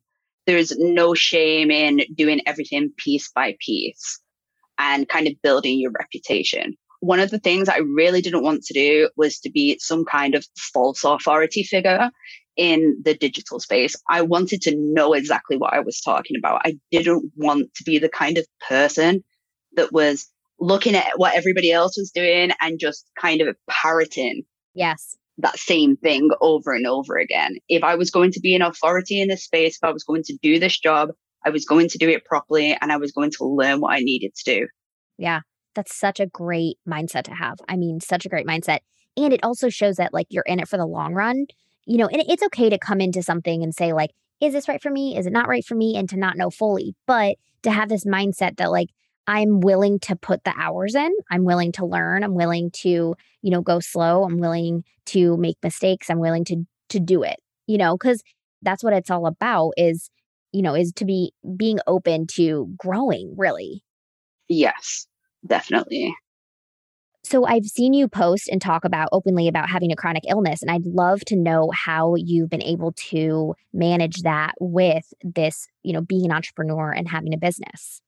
There's 0.47 0.75
no 0.77 1.13
shame 1.13 1.69
in 1.69 2.01
doing 2.15 2.41
everything 2.45 2.91
piece 2.97 3.29
by 3.31 3.55
piece 3.59 4.19
and 4.81 5.07
kind 5.07 5.27
of 5.27 5.33
building 5.43 5.79
your 5.79 5.91
reputation. 5.91 6.75
One 6.99 7.19
of 7.19 7.29
the 7.29 7.39
things 7.39 7.69
I 7.69 7.77
really 7.77 8.21
didn't 8.21 8.43
want 8.43 8.63
to 8.63 8.73
do 8.73 9.09
was 9.15 9.39
to 9.39 9.51
be 9.51 9.77
some 9.79 10.03
kind 10.05 10.35
of 10.35 10.45
false 10.57 11.03
authority 11.03 11.63
figure 11.63 12.09
in 12.57 12.99
the 13.03 13.13
digital 13.13 13.59
space. 13.59 13.95
I 14.09 14.23
wanted 14.23 14.61
to 14.63 14.75
know 14.75 15.13
exactly 15.13 15.57
what 15.57 15.73
I 15.73 15.79
was 15.79 16.01
talking 16.01 16.35
about. 16.37 16.61
I 16.65 16.77
didn't 16.91 17.31
want 17.37 17.73
to 17.75 17.83
be 17.83 17.99
the 17.99 18.09
kind 18.09 18.37
of 18.37 18.45
person 18.67 19.23
that 19.75 19.93
was 19.93 20.27
looking 20.59 20.95
at 20.95 21.13
what 21.15 21.35
everybody 21.35 21.71
else 21.71 21.97
was 21.97 22.11
doing 22.11 22.51
and 22.59 22.79
just 22.79 23.09
kind 23.19 23.41
of 23.41 23.55
parroting 23.67 24.43
yes 24.75 25.17
that 25.37 25.57
same 25.57 25.97
thing 25.97 26.29
over 26.39 26.73
and 26.73 26.85
over 26.85 27.17
again. 27.17 27.55
If 27.67 27.83
I 27.83 27.95
was 27.95 28.11
going 28.11 28.31
to 28.33 28.39
be 28.39 28.53
an 28.55 28.61
authority 28.61 29.19
in 29.19 29.27
this 29.27 29.43
space, 29.43 29.75
if 29.75 29.83
I 29.83 29.91
was 29.91 30.03
going 30.03 30.23
to 30.23 30.37
do 30.41 30.59
this 30.59 30.77
job, 30.77 31.09
I 31.45 31.49
was 31.49 31.65
going 31.65 31.89
to 31.89 31.97
do 31.97 32.09
it 32.09 32.25
properly 32.25 32.77
and 32.79 32.91
I 32.91 32.97
was 32.97 33.11
going 33.11 33.31
to 33.31 33.45
learn 33.45 33.79
what 33.79 33.93
I 33.93 33.99
needed 33.99 34.33
to 34.35 34.43
do. 34.43 34.67
Yeah, 35.17 35.41
that's 35.75 35.95
such 35.95 36.19
a 36.19 36.27
great 36.27 36.77
mindset 36.87 37.23
to 37.23 37.33
have. 37.33 37.59
I 37.67 37.77
mean, 37.77 37.99
such 37.99 38.25
a 38.25 38.29
great 38.29 38.47
mindset. 38.47 38.79
And 39.17 39.33
it 39.33 39.43
also 39.43 39.69
shows 39.69 39.97
that 39.97 40.13
like 40.13 40.27
you're 40.29 40.43
in 40.47 40.59
it 40.59 40.67
for 40.67 40.77
the 40.77 40.85
long 40.85 41.13
run. 41.13 41.45
You 41.85 41.97
know, 41.97 42.07
and 42.07 42.23
it's 42.27 42.43
okay 42.43 42.69
to 42.69 42.77
come 42.77 43.01
into 43.01 43.23
something 43.23 43.63
and 43.63 43.73
say, 43.73 43.91
like, 43.91 44.11
is 44.39 44.53
this 44.53 44.67
right 44.67 44.81
for 44.81 44.91
me? 44.91 45.17
Is 45.17 45.25
it 45.25 45.33
not 45.33 45.47
right 45.47 45.65
for 45.65 45.75
me? 45.75 45.95
And 45.95 46.07
to 46.09 46.17
not 46.17 46.37
know 46.37 46.49
fully, 46.49 46.95
but 47.07 47.35
to 47.63 47.71
have 47.71 47.89
this 47.89 48.05
mindset 48.05 48.57
that, 48.57 48.71
like, 48.71 48.89
I'm 49.27 49.59
willing 49.59 49.99
to 50.01 50.15
put 50.15 50.43
the 50.43 50.53
hours 50.55 50.95
in. 50.95 51.11
I'm 51.29 51.43
willing 51.43 51.71
to 51.73 51.85
learn. 51.85 52.23
I'm 52.23 52.35
willing 52.35 52.71
to, 52.81 53.15
you 53.41 53.51
know, 53.51 53.61
go 53.61 53.79
slow. 53.79 54.23
I'm 54.23 54.39
willing 54.39 54.83
to 55.07 55.37
make 55.37 55.57
mistakes. 55.63 56.09
I'm 56.09 56.19
willing 56.19 56.45
to 56.45 56.65
to 56.89 56.99
do 56.99 57.23
it. 57.23 57.39
You 57.67 57.77
know, 57.77 57.97
cuz 57.97 58.23
that's 58.61 58.83
what 58.83 58.93
it's 58.93 59.09
all 59.09 59.25
about 59.25 59.71
is, 59.77 60.09
you 60.51 60.61
know, 60.61 60.75
is 60.75 60.91
to 60.93 61.05
be 61.05 61.33
being 61.57 61.79
open 61.87 62.27
to 62.35 62.69
growing, 62.77 63.33
really. 63.37 63.83
Yes, 64.47 65.07
definitely. 65.45 66.13
So 67.23 67.45
I've 67.45 67.65
seen 67.65 67.93
you 67.93 68.07
post 68.07 68.49
and 68.49 68.61
talk 68.61 68.83
about 68.83 69.09
openly 69.11 69.47
about 69.47 69.69
having 69.69 69.91
a 69.91 69.95
chronic 69.95 70.23
illness 70.27 70.61
and 70.61 70.71
I'd 70.71 70.85
love 70.85 71.21
to 71.25 71.35
know 71.35 71.69
how 71.71 72.15
you've 72.15 72.49
been 72.49 72.63
able 72.63 72.93
to 72.93 73.53
manage 73.73 74.23
that 74.23 74.53
with 74.59 75.05
this, 75.23 75.67
you 75.83 75.93
know, 75.93 76.01
being 76.01 76.25
an 76.25 76.31
entrepreneur 76.31 76.91
and 76.91 77.07
having 77.07 77.33
a 77.33 77.37
business 77.37 78.01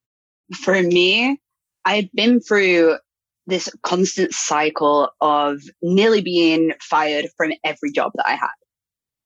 for 0.55 0.81
me, 0.81 1.39
I've 1.85 2.11
been 2.13 2.39
through 2.39 2.97
this 3.45 3.69
constant 3.83 4.33
cycle 4.33 5.09
of 5.19 5.61
nearly 5.81 6.21
being 6.21 6.73
fired 6.81 7.27
from 7.35 7.51
every 7.63 7.91
job 7.91 8.11
that 8.15 8.27
I 8.27 8.35
had. 8.35 8.49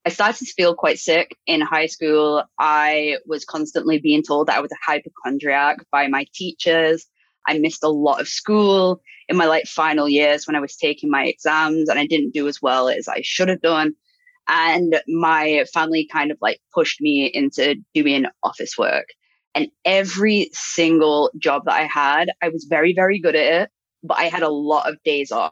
I 0.07 0.09
started 0.09 0.47
to 0.47 0.53
feel 0.53 0.73
quite 0.73 0.99
sick 0.99 1.35
in 1.47 1.59
high 1.59 1.87
school. 1.87 2.41
I 2.57 3.17
was 3.25 3.43
constantly 3.43 3.99
being 3.99 4.23
told 4.23 4.47
that 4.47 4.55
I 4.55 4.61
was 4.61 4.71
a 4.71 4.89
hypochondriac 4.89 5.79
by 5.91 6.07
my 6.07 6.25
teachers. 6.33 7.05
I 7.45 7.59
missed 7.59 7.83
a 7.83 7.89
lot 7.89 8.21
of 8.21 8.29
school 8.29 9.01
in 9.27 9.35
my 9.35 9.47
like 9.47 9.65
final 9.65 10.07
years 10.07 10.47
when 10.47 10.55
I 10.55 10.61
was 10.61 10.77
taking 10.77 11.11
my 11.11 11.25
exams 11.25 11.89
and 11.89 11.99
I 11.99 12.07
didn't 12.07 12.33
do 12.33 12.47
as 12.47 12.61
well 12.61 12.87
as 12.87 13.09
I 13.09 13.19
should 13.21 13.49
have 13.49 13.59
done. 13.59 13.95
And 14.47 14.97
my 15.09 15.65
family 15.73 16.07
kind 16.09 16.31
of 16.31 16.37
like 16.39 16.61
pushed 16.73 17.01
me 17.01 17.25
into 17.25 17.75
doing 17.93 18.27
office 18.43 18.77
work. 18.77 19.07
And 19.55 19.67
every 19.83 20.51
single 20.53 21.31
job 21.37 21.63
that 21.65 21.75
I 21.75 21.83
had, 21.83 22.29
I 22.41 22.47
was 22.47 22.65
very, 22.69 22.93
very 22.93 23.19
good 23.19 23.35
at 23.35 23.63
it, 23.63 23.69
but 24.03 24.17
I 24.17 24.29
had 24.29 24.43
a 24.43 24.49
lot 24.49 24.87
of 24.87 25.03
days 25.03 25.33
off. 25.33 25.51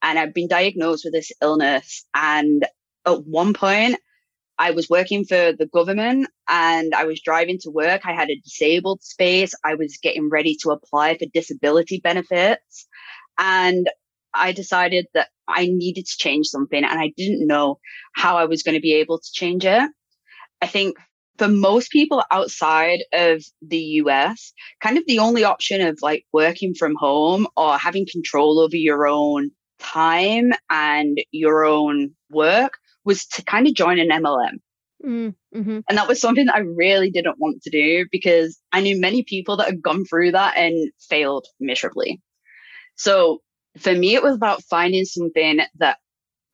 And 0.00 0.18
I've 0.18 0.32
been 0.32 0.48
diagnosed 0.48 1.04
with 1.04 1.12
this 1.12 1.32
illness. 1.42 2.06
And 2.14 2.64
at 3.06 3.26
one 3.26 3.54
point, 3.54 3.96
I 4.58 4.70
was 4.70 4.88
working 4.88 5.24
for 5.24 5.52
the 5.52 5.68
government 5.72 6.28
and 6.48 6.94
I 6.94 7.04
was 7.04 7.20
driving 7.20 7.58
to 7.62 7.70
work. 7.70 8.02
I 8.04 8.12
had 8.12 8.30
a 8.30 8.40
disabled 8.40 9.02
space. 9.02 9.52
I 9.64 9.74
was 9.74 9.98
getting 10.02 10.30
ready 10.30 10.56
to 10.62 10.70
apply 10.70 11.18
for 11.18 11.26
disability 11.32 12.00
benefits. 12.02 12.86
And 13.38 13.90
I 14.32 14.52
decided 14.52 15.06
that 15.14 15.28
I 15.48 15.66
needed 15.66 16.06
to 16.06 16.18
change 16.18 16.46
something 16.46 16.82
and 16.82 17.00
I 17.00 17.12
didn't 17.16 17.46
know 17.46 17.78
how 18.14 18.36
I 18.36 18.44
was 18.44 18.62
going 18.62 18.76
to 18.76 18.80
be 18.80 18.94
able 18.94 19.18
to 19.18 19.32
change 19.32 19.64
it. 19.64 19.90
I 20.62 20.66
think 20.66 20.96
for 21.36 21.48
most 21.48 21.90
people 21.90 22.22
outside 22.30 23.00
of 23.12 23.42
the 23.60 23.78
US, 23.78 24.52
kind 24.80 24.98
of 24.98 25.04
the 25.06 25.18
only 25.18 25.42
option 25.42 25.80
of 25.80 25.98
like 26.00 26.24
working 26.32 26.74
from 26.74 26.94
home 26.96 27.46
or 27.56 27.76
having 27.76 28.06
control 28.10 28.60
over 28.60 28.76
your 28.76 29.06
own 29.06 29.50
time 29.80 30.52
and 30.70 31.18
your 31.32 31.64
own 31.64 32.12
work 32.30 32.78
was 33.04 33.26
to 33.26 33.44
kind 33.44 33.66
of 33.66 33.74
join 33.74 33.98
an 33.98 34.08
MLM. 34.08 34.58
Mm, 35.04 35.34
mm-hmm. 35.54 35.80
And 35.88 35.98
that 35.98 36.08
was 36.08 36.20
something 36.20 36.46
that 36.46 36.54
I 36.54 36.60
really 36.60 37.10
didn't 37.10 37.38
want 37.38 37.62
to 37.62 37.70
do 37.70 38.06
because 38.10 38.58
I 38.72 38.80
knew 38.80 38.98
many 38.98 39.22
people 39.22 39.58
that 39.58 39.66
had 39.66 39.82
gone 39.82 40.04
through 40.04 40.32
that 40.32 40.56
and 40.56 40.90
failed 41.08 41.46
miserably. 41.60 42.22
So 42.96 43.40
for 43.78 43.92
me, 43.92 44.14
it 44.14 44.22
was 44.22 44.36
about 44.36 44.62
finding 44.62 45.04
something 45.04 45.60
that 45.76 45.98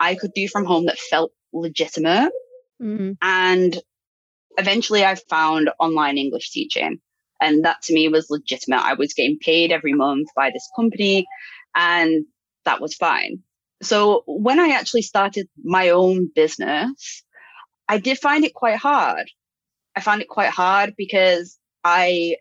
I 0.00 0.14
could 0.14 0.32
do 0.34 0.48
from 0.48 0.64
home 0.64 0.86
that 0.86 0.98
felt 0.98 1.32
legitimate. 1.52 2.32
Mm-hmm. 2.82 3.12
And 3.22 3.78
eventually 4.56 5.04
I 5.04 5.14
found 5.14 5.70
online 5.78 6.18
English 6.18 6.50
teaching. 6.50 6.98
And 7.42 7.64
that 7.64 7.82
to 7.84 7.94
me 7.94 8.08
was 8.08 8.28
legitimate. 8.30 8.84
I 8.84 8.94
was 8.94 9.14
getting 9.14 9.38
paid 9.38 9.72
every 9.72 9.94
month 9.94 10.28
by 10.36 10.50
this 10.50 10.68
company 10.76 11.26
and 11.74 12.26
that 12.64 12.80
was 12.80 12.94
fine. 12.94 13.42
So 13.82 14.24
when 14.26 14.60
I 14.60 14.70
actually 14.70 15.02
started 15.02 15.48
my 15.62 15.90
own 15.90 16.30
business, 16.34 17.24
I 17.88 17.98
did 17.98 18.18
find 18.18 18.44
it 18.44 18.54
quite 18.54 18.76
hard. 18.76 19.26
I 19.96 20.00
found 20.00 20.22
it 20.22 20.28
quite 20.28 20.50
hard 20.50 20.94
because 20.96 21.58
I 21.82 22.36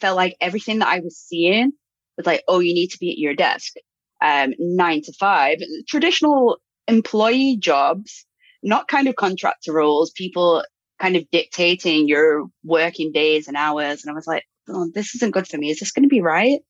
felt 0.00 0.16
like 0.16 0.36
everything 0.40 0.80
that 0.80 0.88
I 0.88 1.00
was 1.00 1.16
seeing 1.16 1.72
was 2.16 2.26
like, 2.26 2.42
oh, 2.48 2.58
you 2.58 2.74
need 2.74 2.88
to 2.88 2.98
be 2.98 3.10
at 3.12 3.18
your 3.18 3.34
desk, 3.34 3.74
um, 4.22 4.52
nine 4.58 5.02
to 5.02 5.12
five. 5.12 5.58
Traditional 5.88 6.58
employee 6.88 7.56
jobs, 7.56 8.26
not 8.62 8.88
kind 8.88 9.08
of 9.08 9.16
contractor 9.16 9.72
roles. 9.72 10.10
People 10.10 10.64
kind 11.00 11.16
of 11.16 11.30
dictating 11.30 12.08
your 12.08 12.46
working 12.64 13.12
days 13.12 13.48
and 13.48 13.56
hours. 13.56 14.02
And 14.02 14.10
I 14.10 14.14
was 14.14 14.26
like, 14.26 14.44
oh, 14.68 14.90
this 14.92 15.14
isn't 15.14 15.32
good 15.32 15.48
for 15.48 15.56
me. 15.56 15.70
Is 15.70 15.80
this 15.80 15.92
going 15.92 16.02
to 16.02 16.08
be 16.08 16.20
right? 16.20 16.60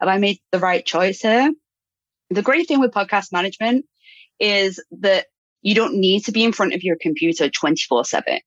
Have 0.00 0.08
I 0.08 0.18
made 0.18 0.38
the 0.52 0.58
right 0.58 0.84
choice 0.84 1.20
here? 1.20 1.50
The 2.30 2.42
great 2.42 2.68
thing 2.68 2.80
with 2.80 2.92
podcast 2.92 3.32
management 3.32 3.86
is 4.38 4.82
that 5.00 5.26
you 5.62 5.74
don't 5.74 5.94
need 5.94 6.24
to 6.24 6.32
be 6.32 6.44
in 6.44 6.52
front 6.52 6.74
of 6.74 6.82
your 6.82 6.96
computer 7.00 7.48
24 7.48 8.04
7. 8.04 8.38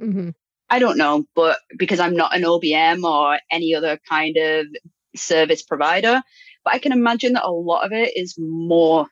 Mm-hmm. 0.00 0.30
I 0.70 0.78
don't 0.78 0.96
know, 0.96 1.24
but 1.34 1.58
because 1.78 2.00
I'm 2.00 2.16
not 2.16 2.34
an 2.34 2.42
OBM 2.42 3.02
or 3.04 3.38
any 3.50 3.74
other 3.74 3.98
kind 4.08 4.36
of 4.36 4.66
service 5.14 5.62
provider, 5.62 6.22
but 6.64 6.74
I 6.74 6.78
can 6.78 6.92
imagine 6.92 7.34
that 7.34 7.44
a 7.44 7.50
lot 7.50 7.84
of 7.84 7.92
it 7.92 8.16
is 8.16 8.34
more 8.38 9.06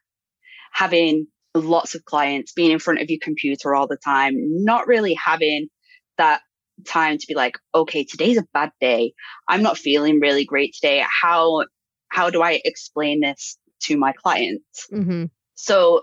having 0.73 1.27
lots 1.55 1.95
of 1.95 2.05
clients 2.05 2.53
being 2.53 2.71
in 2.71 2.79
front 2.79 3.01
of 3.01 3.11
your 3.11 3.19
computer 3.23 3.75
all 3.75 3.87
the 3.87 3.99
time, 4.03 4.35
not 4.37 4.87
really 4.87 5.15
having 5.15 5.69
that 6.17 6.41
time 6.87 7.19
to 7.19 7.27
be 7.29 7.35
like, 7.35 7.59
okay, 7.75 8.05
today's 8.05 8.39
a 8.39 8.47
bad 8.55 8.71
day. 8.81 9.13
I'm 9.47 9.63
not 9.63 9.79
feeling 9.79 10.21
really 10.21 10.45
great 10.45 10.75
today. 10.75 11.05
How 11.23 11.65
how 12.09 12.31
do 12.31 12.43
I 12.43 12.61
explain 12.65 13.21
this 13.21 13.59
to 13.85 13.97
my 13.97 14.13
clients? 14.13 14.89
Mm-hmm. 14.93 15.25
So 15.55 16.03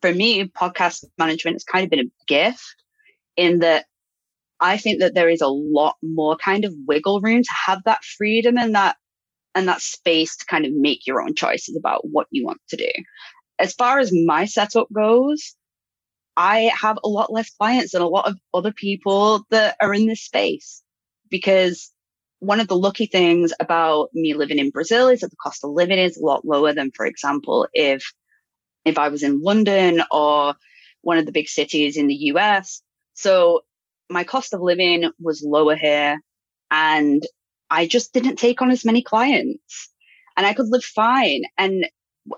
for 0.00 0.12
me, 0.12 0.44
podcast 0.44 1.04
management 1.18 1.56
has 1.56 1.64
kind 1.64 1.84
of 1.84 1.90
been 1.90 2.00
a 2.00 2.24
gift 2.26 2.76
in 3.36 3.60
that 3.60 3.86
I 4.60 4.76
think 4.76 5.00
that 5.00 5.14
there 5.14 5.28
is 5.28 5.40
a 5.40 5.48
lot 5.48 5.96
more 6.02 6.36
kind 6.36 6.64
of 6.64 6.74
wiggle 6.86 7.20
room 7.20 7.42
to 7.42 7.50
have 7.66 7.82
that 7.84 8.02
freedom 8.04 8.58
and 8.58 8.74
that 8.74 8.96
and 9.54 9.68
that 9.68 9.80
space 9.80 10.36
to 10.36 10.46
kind 10.46 10.66
of 10.66 10.72
make 10.72 11.06
your 11.06 11.20
own 11.20 11.34
choices 11.34 11.76
about 11.76 12.06
what 12.08 12.26
you 12.30 12.44
want 12.44 12.60
to 12.68 12.76
do. 12.76 12.90
As 13.58 13.72
far 13.72 13.98
as 13.98 14.12
my 14.12 14.44
setup 14.44 14.88
goes, 14.92 15.54
I 16.36 16.70
have 16.74 16.98
a 17.02 17.08
lot 17.08 17.32
less 17.32 17.50
clients 17.50 17.92
than 17.92 18.02
a 18.02 18.08
lot 18.08 18.28
of 18.28 18.36
other 18.54 18.72
people 18.72 19.44
that 19.50 19.76
are 19.80 19.92
in 19.92 20.06
this 20.06 20.22
space 20.22 20.82
because 21.28 21.92
one 22.40 22.60
of 22.60 22.68
the 22.68 22.76
lucky 22.76 23.06
things 23.06 23.52
about 23.60 24.10
me 24.14 24.34
living 24.34 24.58
in 24.58 24.70
Brazil 24.70 25.08
is 25.08 25.20
that 25.20 25.30
the 25.30 25.36
cost 25.42 25.64
of 25.64 25.70
living 25.70 25.98
is 25.98 26.16
a 26.16 26.24
lot 26.24 26.44
lower 26.44 26.72
than, 26.72 26.90
for 26.94 27.06
example, 27.06 27.66
if 27.72 28.12
if 28.84 28.98
I 28.98 29.08
was 29.08 29.22
in 29.22 29.42
London 29.42 30.02
or 30.10 30.54
one 31.02 31.18
of 31.18 31.26
the 31.26 31.32
big 31.32 31.48
cities 31.48 31.96
in 31.96 32.06
the 32.06 32.14
US. 32.32 32.82
So 33.14 33.62
my 34.08 34.24
cost 34.24 34.54
of 34.54 34.60
living 34.60 35.10
was 35.20 35.42
lower 35.44 35.76
here 35.76 36.20
and 36.70 37.22
I 37.70 37.86
just 37.86 38.12
didn't 38.12 38.36
take 38.36 38.62
on 38.62 38.70
as 38.70 38.84
many 38.84 39.02
clients 39.02 39.90
and 40.36 40.46
I 40.46 40.54
could 40.54 40.68
live 40.68 40.84
fine. 40.84 41.42
And 41.58 41.86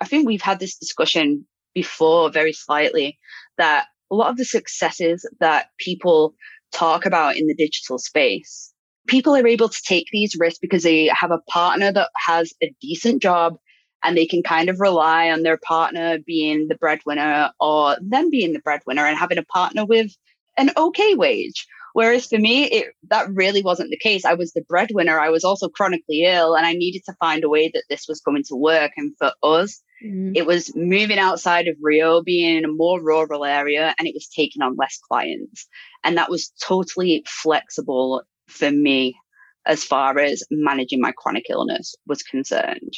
I 0.01 0.07
think 0.07 0.27
we've 0.27 0.43
had 0.43 0.59
this 0.59 0.77
discussion 0.77 1.47
before 1.75 2.31
very 2.31 2.53
slightly 2.53 3.19
that 3.59 3.87
a 4.11 4.15
lot 4.15 4.31
of 4.31 4.37
the 4.37 4.45
successes 4.45 5.29
that 5.41 5.69
people 5.79 6.35
talk 6.73 7.07
about 7.07 7.37
in 7.37 7.47
the 7.47 7.55
digital 7.55 7.99
space, 7.99 8.70
people 9.11 9.37
are 9.37 9.47
able 9.47 9.69
to 9.69 9.83
take 9.85 10.07
these 10.13 10.37
risks 10.39 10.61
because 10.61 10.85
they 10.85 11.07
have 11.09 11.33
a 11.33 11.41
partner 11.51 11.93
that 11.93 12.11
has 12.17 12.55
a 12.63 12.73
decent 12.81 13.21
job 13.21 13.57
and 14.03 14.17
they 14.17 14.25
can 14.25 14.43
kind 14.43 14.71
of 14.71 14.81
rely 14.81 15.31
on 15.31 15.43
their 15.43 15.59
partner 15.59 16.19
being 16.25 16.69
the 16.69 16.77
breadwinner 16.77 17.51
or 17.61 17.97
them 18.01 18.31
being 18.31 18.53
the 18.53 18.61
breadwinner 18.61 19.05
and 19.05 19.19
having 19.19 19.37
a 19.37 19.45
partner 19.45 19.85
with 19.85 20.11
an 20.57 20.71
okay 20.77 21.15
wage. 21.15 21.67
Whereas 21.93 22.27
for 22.27 22.39
me, 22.39 22.65
it, 22.65 22.95
that 23.09 23.29
really 23.31 23.63
wasn't 23.63 23.91
the 23.91 23.99
case. 23.99 24.25
I 24.25 24.35
was 24.35 24.53
the 24.53 24.63
breadwinner. 24.63 25.19
I 25.19 25.31
was 25.31 25.43
also 25.43 25.69
chronically 25.69 26.23
ill 26.23 26.55
and 26.55 26.65
I 26.65 26.73
needed 26.73 27.03
to 27.07 27.17
find 27.19 27.43
a 27.43 27.49
way 27.49 27.69
that 27.75 27.83
this 27.91 28.07
was 28.09 28.21
going 28.21 28.45
to 28.45 28.55
work. 28.55 28.93
And 28.97 29.13
for 29.19 29.33
us, 29.43 29.83
mm-hmm. 30.03 30.33
it 30.37 30.47
was 30.47 30.75
moving 30.77 31.19
outside 31.19 31.67
of 31.67 31.75
Rio, 31.83 32.23
being 32.23 32.59
in 32.59 32.65
a 32.65 32.73
more 32.73 33.03
rural 33.03 33.45
area, 33.45 33.93
and 33.99 34.07
it 34.07 34.15
was 34.15 34.29
taking 34.29 34.63
on 34.63 34.77
less 34.77 35.01
clients. 35.09 35.67
And 36.05 36.17
that 36.17 36.31
was 36.31 36.53
totally 36.63 37.25
flexible 37.27 38.23
for 38.51 38.71
me 38.71 39.17
as 39.67 39.85
far 39.85 40.19
as 40.19 40.43
managing 40.51 41.01
my 41.01 41.13
chronic 41.13 41.45
illness 41.49 41.95
was 42.07 42.23
concerned 42.23 42.95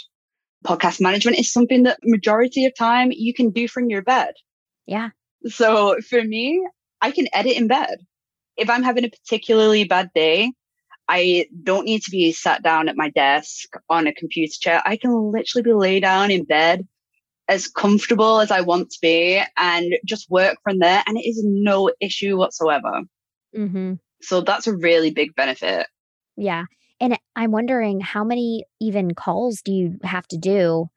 podcast 0.63 1.01
management 1.01 1.39
is 1.39 1.53
something 1.53 1.83
that 1.83 1.99
majority 2.05 2.65
of 2.65 2.75
time 2.75 3.11
you 3.13 3.35
can 3.35 3.51
do 3.51 3.69
from 3.69 3.91
your 3.91 4.03
bed. 4.03 4.35
Yeah. 4.87 5.11
So 5.47 6.01
for 6.09 6.23
me, 6.23 6.67
I 7.01 7.11
can 7.11 7.27
edit 7.33 7.57
in 7.57 7.67
bed. 7.67 7.99
If 8.57 8.71
I'm 8.71 8.83
having 8.83 9.05
a 9.05 9.11
particularly 9.11 9.85
bad 9.85 10.11
day, 10.15 10.53
I 11.09 11.47
don't 11.63 11.85
need 11.85 12.03
to 12.03 12.11
be 12.11 12.33
sat 12.33 12.63
down 12.63 12.89
at 12.89 12.97
my 12.97 13.11
desk 13.11 13.71
on 13.91 14.07
a 14.07 14.15
computer 14.15 14.53
chair. 14.61 14.83
I 14.85 14.97
can 14.97 15.33
literally 15.33 15.63
be 15.63 15.73
laid 15.73 16.01
down 16.01 16.31
in 16.31 16.45
bed 16.45 16.87
as 17.49 17.67
comfortable 17.67 18.41
as 18.41 18.51
I 18.51 18.61
want 18.61 18.91
to 18.91 18.99
be 19.03 19.43
and 19.57 19.93
just 20.05 20.31
work 20.31 20.57
from 20.63 20.79
there. 20.79 21.03
And 21.07 21.19
it 21.19 21.27
is 21.29 21.43
no 21.45 21.91
issue 22.01 22.37
whatsoever. 22.37 23.03
Mm-hmm. 23.57 23.95
So 24.23 24.41
that's 24.41 24.67
a 24.67 24.77
really 24.77 25.11
big 25.11 25.35
benefit. 25.35 25.87
Yeah. 26.37 26.65
And 27.01 27.19
I'm 27.35 27.51
wondering 27.51 28.01
how 28.01 28.25
many 28.25 28.65
even 28.81 29.15
calls 29.15 29.61
do 29.63 29.73
you 29.73 29.99
have 30.05 30.27
to 30.29 30.39
do? 30.39 30.89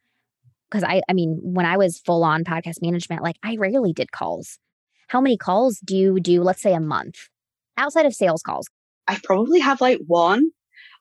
Because 0.70 0.84
I, 0.84 1.01
I 1.10 1.13
mean, 1.13 1.39
when 1.41 1.65
I 1.65 1.77
was 1.77 2.00
full 2.00 2.24
on 2.24 2.44
podcast 2.44 2.82
management, 2.82 3.24
like 3.24 3.38
I 3.44 3.55
rarely 3.58 3.94
did 3.94 4.12
calls. 4.12 4.60
How 5.08 5.22
many 5.22 5.38
calls 5.38 5.79
do 5.79 5.96
you 5.96 6.20
do, 6.20 6.41
let's 6.41 6.62
say 6.62 6.74
a 6.74 6.79
month 6.79 7.29
outside 7.77 8.05
of 8.05 8.13
sales 8.13 8.41
calls? 8.41 8.67
I 9.08 9.20
probably 9.24 9.60
have 9.60 9.82
like 9.82 10.00
one. 10.05 10.50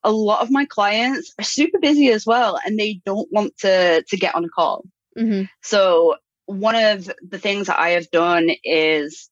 A 0.02 0.12
lot 0.12 0.42
of 0.42 0.50
my 0.50 0.66
clients 0.66 1.32
are 1.38 1.44
super 1.44 1.78
busy 1.78 2.08
as 2.10 2.26
well, 2.26 2.58
and 2.64 2.78
they 2.78 3.00
don't 3.06 3.28
want 3.32 3.56
to 3.58 4.04
to 4.06 4.16
get 4.18 4.34
on 4.34 4.44
a 4.44 4.50
call. 4.50 4.84
Mm-hmm. 5.18 5.44
So 5.62 6.16
one 6.44 6.74
of 6.74 7.10
the 7.26 7.38
things 7.38 7.68
that 7.68 7.78
I 7.78 7.90
have 7.90 8.10
done 8.10 8.50
is 8.64 9.30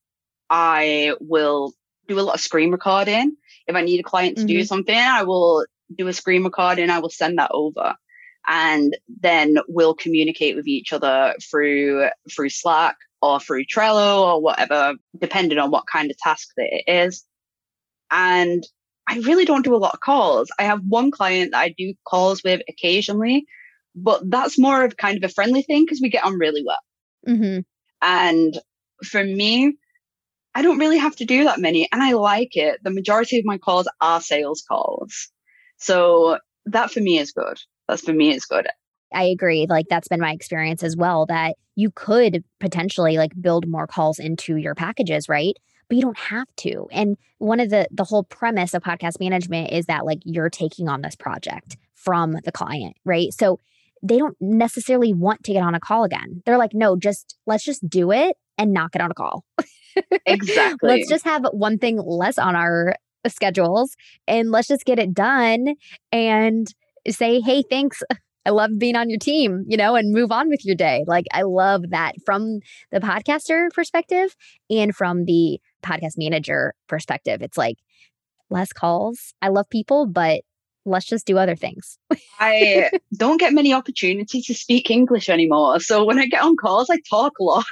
I 0.48 1.14
will 1.20 1.74
do 2.14 2.20
a 2.20 2.22
lot 2.22 2.34
of 2.34 2.40
screen 2.40 2.70
recording 2.70 3.36
if 3.66 3.76
I 3.76 3.82
need 3.82 4.00
a 4.00 4.04
client 4.04 4.36
to 4.36 4.42
mm-hmm. 4.42 4.48
do 4.48 4.64
something, 4.64 4.96
I 4.96 5.22
will 5.22 5.66
do 5.96 6.08
a 6.08 6.12
screen 6.12 6.44
recording. 6.44 6.90
I 6.90 6.98
will 6.98 7.10
send 7.10 7.38
that 7.38 7.50
over. 7.52 7.94
And 8.46 8.96
then 9.20 9.58
we'll 9.68 9.94
communicate 9.94 10.56
with 10.56 10.66
each 10.66 10.92
other 10.92 11.34
through 11.48 12.08
through 12.34 12.48
Slack 12.48 12.96
or 13.20 13.38
through 13.38 13.66
Trello 13.66 14.22
or 14.22 14.42
whatever, 14.42 14.94
depending 15.16 15.58
on 15.58 15.70
what 15.70 15.84
kind 15.86 16.10
of 16.10 16.18
task 16.18 16.48
that 16.56 16.68
it 16.70 16.90
is. 16.90 17.24
And 18.10 18.64
I 19.08 19.18
really 19.20 19.44
don't 19.44 19.64
do 19.64 19.76
a 19.76 19.78
lot 19.78 19.94
of 19.94 20.00
calls. 20.00 20.50
I 20.58 20.64
have 20.64 20.80
one 20.88 21.12
client 21.12 21.52
that 21.52 21.60
I 21.60 21.74
do 21.76 21.94
calls 22.04 22.42
with 22.42 22.62
occasionally, 22.68 23.46
but 23.94 24.28
that's 24.28 24.58
more 24.58 24.84
of 24.84 24.96
kind 24.96 25.16
of 25.16 25.30
a 25.30 25.32
friendly 25.32 25.62
thing 25.62 25.84
because 25.84 26.00
we 26.00 26.10
get 26.10 26.24
on 26.24 26.38
really 26.38 26.64
well. 26.66 26.76
Mm-hmm. 27.28 27.60
And 28.00 28.58
for 29.04 29.22
me, 29.22 29.76
I 30.54 30.62
don't 30.62 30.78
really 30.78 30.98
have 30.98 31.16
to 31.16 31.24
do 31.24 31.44
that 31.44 31.60
many 31.60 31.88
and 31.92 32.02
I 32.02 32.12
like 32.12 32.56
it. 32.56 32.80
The 32.82 32.90
majority 32.90 33.38
of 33.38 33.44
my 33.44 33.58
calls 33.58 33.88
are 34.00 34.20
sales 34.20 34.62
calls. 34.66 35.30
So 35.78 36.38
that 36.66 36.90
for 36.90 37.00
me 37.00 37.18
is 37.18 37.32
good. 37.32 37.58
That's 37.88 38.02
for 38.02 38.12
me 38.12 38.34
is 38.34 38.44
good. 38.44 38.68
I 39.14 39.24
agree. 39.24 39.66
Like 39.68 39.86
that's 39.88 40.08
been 40.08 40.20
my 40.20 40.32
experience 40.32 40.82
as 40.82 40.96
well 40.96 41.26
that 41.26 41.56
you 41.74 41.90
could 41.90 42.44
potentially 42.60 43.16
like 43.16 43.32
build 43.40 43.66
more 43.66 43.86
calls 43.86 44.18
into 44.18 44.56
your 44.56 44.74
packages, 44.74 45.28
right? 45.28 45.54
But 45.88 45.96
you 45.96 46.02
don't 46.02 46.18
have 46.18 46.48
to. 46.58 46.86
And 46.90 47.16
one 47.38 47.60
of 47.60 47.70
the 47.70 47.88
the 47.90 48.04
whole 48.04 48.24
premise 48.24 48.74
of 48.74 48.82
podcast 48.82 49.20
management 49.20 49.72
is 49.72 49.86
that 49.86 50.06
like 50.06 50.20
you're 50.24 50.50
taking 50.50 50.88
on 50.88 51.02
this 51.02 51.16
project 51.16 51.76
from 51.94 52.36
the 52.44 52.52
client, 52.52 52.96
right? 53.04 53.32
So 53.32 53.58
they 54.02 54.18
don't 54.18 54.36
necessarily 54.40 55.12
want 55.12 55.44
to 55.44 55.52
get 55.52 55.62
on 55.62 55.74
a 55.74 55.80
call 55.80 56.04
again. 56.04 56.42
They're 56.44 56.58
like, 56.58 56.74
"No, 56.74 56.96
just 56.96 57.36
let's 57.46 57.64
just 57.64 57.88
do 57.88 58.10
it 58.10 58.36
and 58.58 58.72
not 58.72 58.92
get 58.92 59.02
on 59.02 59.10
a 59.10 59.14
call." 59.14 59.44
Exactly. 60.26 60.88
let's 60.88 61.08
just 61.08 61.24
have 61.24 61.44
one 61.52 61.78
thing 61.78 61.98
less 61.98 62.38
on 62.38 62.56
our 62.56 62.94
schedules 63.28 63.94
and 64.26 64.50
let's 64.50 64.68
just 64.68 64.84
get 64.84 64.98
it 64.98 65.14
done 65.14 65.74
and 66.10 66.68
say, 67.08 67.40
hey, 67.40 67.62
thanks. 67.68 68.02
I 68.44 68.50
love 68.50 68.70
being 68.76 68.96
on 68.96 69.08
your 69.08 69.20
team, 69.20 69.64
you 69.68 69.76
know, 69.76 69.94
and 69.94 70.12
move 70.12 70.32
on 70.32 70.48
with 70.48 70.64
your 70.64 70.74
day. 70.74 71.04
Like, 71.06 71.26
I 71.32 71.42
love 71.42 71.90
that 71.90 72.14
from 72.26 72.58
the 72.90 72.98
podcaster 72.98 73.70
perspective 73.72 74.34
and 74.68 74.94
from 74.94 75.26
the 75.26 75.60
podcast 75.84 76.14
manager 76.16 76.74
perspective. 76.88 77.40
It's 77.40 77.56
like 77.56 77.76
less 78.50 78.72
calls. 78.72 79.32
I 79.40 79.48
love 79.48 79.70
people, 79.70 80.06
but 80.06 80.40
let's 80.84 81.06
just 81.06 81.26
do 81.26 81.38
other 81.38 81.54
things. 81.54 81.98
I 82.40 82.90
don't 83.16 83.38
get 83.38 83.52
many 83.52 83.72
opportunities 83.72 84.46
to 84.46 84.54
speak 84.54 84.90
English 84.90 85.28
anymore. 85.28 85.78
So 85.78 86.04
when 86.04 86.18
I 86.18 86.26
get 86.26 86.42
on 86.42 86.56
calls, 86.56 86.90
I 86.90 86.98
talk 87.08 87.38
a 87.38 87.44
lot 87.44 87.64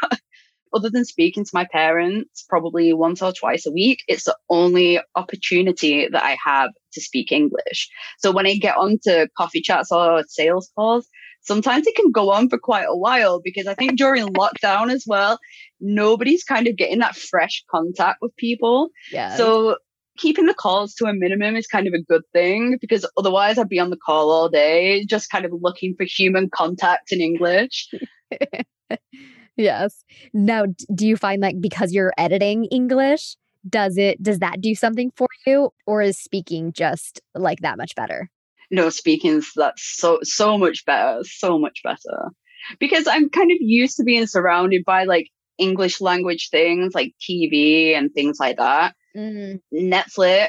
other 0.72 0.90
than 0.90 1.04
speaking 1.04 1.44
to 1.44 1.50
my 1.52 1.66
parents 1.70 2.44
probably 2.48 2.92
once 2.92 3.22
or 3.22 3.32
twice 3.32 3.66
a 3.66 3.72
week, 3.72 4.02
it's 4.08 4.24
the 4.24 4.36
only 4.48 5.00
opportunity 5.14 6.08
that 6.08 6.22
I 6.22 6.36
have 6.44 6.70
to 6.92 7.00
speak 7.00 7.32
English. 7.32 7.88
So 8.18 8.32
when 8.32 8.46
I 8.46 8.54
get 8.54 8.76
onto 8.76 9.26
coffee 9.36 9.60
chats 9.60 9.92
or 9.92 10.24
sales 10.28 10.70
calls, 10.74 11.08
sometimes 11.42 11.86
it 11.86 11.96
can 11.96 12.10
go 12.10 12.30
on 12.30 12.48
for 12.48 12.58
quite 12.58 12.86
a 12.88 12.96
while 12.96 13.40
because 13.42 13.66
I 13.66 13.74
think 13.74 13.96
during 13.96 14.26
lockdown 14.28 14.92
as 14.92 15.04
well, 15.06 15.38
nobody's 15.80 16.44
kind 16.44 16.66
of 16.66 16.76
getting 16.76 16.98
that 16.98 17.16
fresh 17.16 17.64
contact 17.70 18.18
with 18.20 18.36
people. 18.36 18.90
Yeah. 19.10 19.36
So 19.36 19.76
keeping 20.18 20.46
the 20.46 20.54
calls 20.54 20.94
to 20.94 21.06
a 21.06 21.14
minimum 21.14 21.56
is 21.56 21.66
kind 21.66 21.86
of 21.86 21.94
a 21.94 22.02
good 22.02 22.22
thing 22.32 22.78
because 22.80 23.08
otherwise 23.16 23.58
I'd 23.58 23.68
be 23.68 23.80
on 23.80 23.90
the 23.90 23.96
call 23.96 24.30
all 24.30 24.48
day, 24.48 25.04
just 25.06 25.30
kind 25.30 25.44
of 25.44 25.52
looking 25.60 25.94
for 25.96 26.04
human 26.04 26.50
contact 26.50 27.12
in 27.12 27.20
English. 27.20 27.88
Yes. 29.60 30.04
Now, 30.32 30.64
do 30.94 31.06
you 31.06 31.16
find 31.16 31.42
like 31.42 31.60
because 31.60 31.92
you're 31.92 32.14
editing 32.16 32.64
English, 32.66 33.36
does 33.68 33.98
it 33.98 34.22
does 34.22 34.38
that 34.38 34.60
do 34.60 34.74
something 34.74 35.12
for 35.14 35.28
you 35.46 35.70
or 35.86 36.00
is 36.00 36.18
speaking 36.18 36.72
just 36.72 37.20
like 37.34 37.60
that 37.60 37.76
much 37.76 37.94
better? 37.94 38.30
No, 38.70 38.88
speaking's 38.88 39.52
that's 39.54 39.82
so 39.82 40.20
so 40.22 40.56
much 40.56 40.84
better, 40.86 41.20
so 41.24 41.58
much 41.58 41.80
better. 41.84 42.30
Because 42.78 43.06
I'm 43.06 43.28
kind 43.28 43.50
of 43.50 43.58
used 43.60 43.96
to 43.96 44.04
being 44.04 44.26
surrounded 44.26 44.84
by 44.84 45.04
like 45.04 45.28
English 45.58 46.00
language 46.00 46.48
things 46.50 46.94
like 46.94 47.14
TV 47.20 47.96
and 47.96 48.12
things 48.14 48.38
like 48.40 48.56
that. 48.56 48.94
Mm. 49.14 49.60
Netflix, 49.74 50.48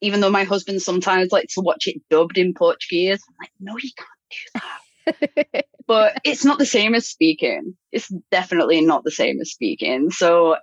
even 0.00 0.20
though 0.20 0.30
my 0.30 0.44
husband 0.44 0.82
sometimes 0.82 1.30
likes 1.30 1.54
to 1.54 1.60
watch 1.60 1.86
it 1.86 2.02
dubbed 2.10 2.38
in 2.38 2.54
Portuguese, 2.54 3.20
I'm 3.28 3.34
like, 3.40 3.52
no, 3.60 3.76
you 3.76 3.90
can't 3.96 4.08
do 4.30 4.60
that 4.60 4.80
but 5.86 6.20
it's 6.24 6.44
not 6.44 6.58
the 6.58 6.66
same 6.66 6.94
as 6.94 7.06
speaking. 7.06 7.74
It's 7.92 8.12
definitely 8.30 8.80
not 8.80 9.04
the 9.04 9.10
same 9.10 9.40
as 9.40 9.50
speaking. 9.50 10.10
So 10.10 10.56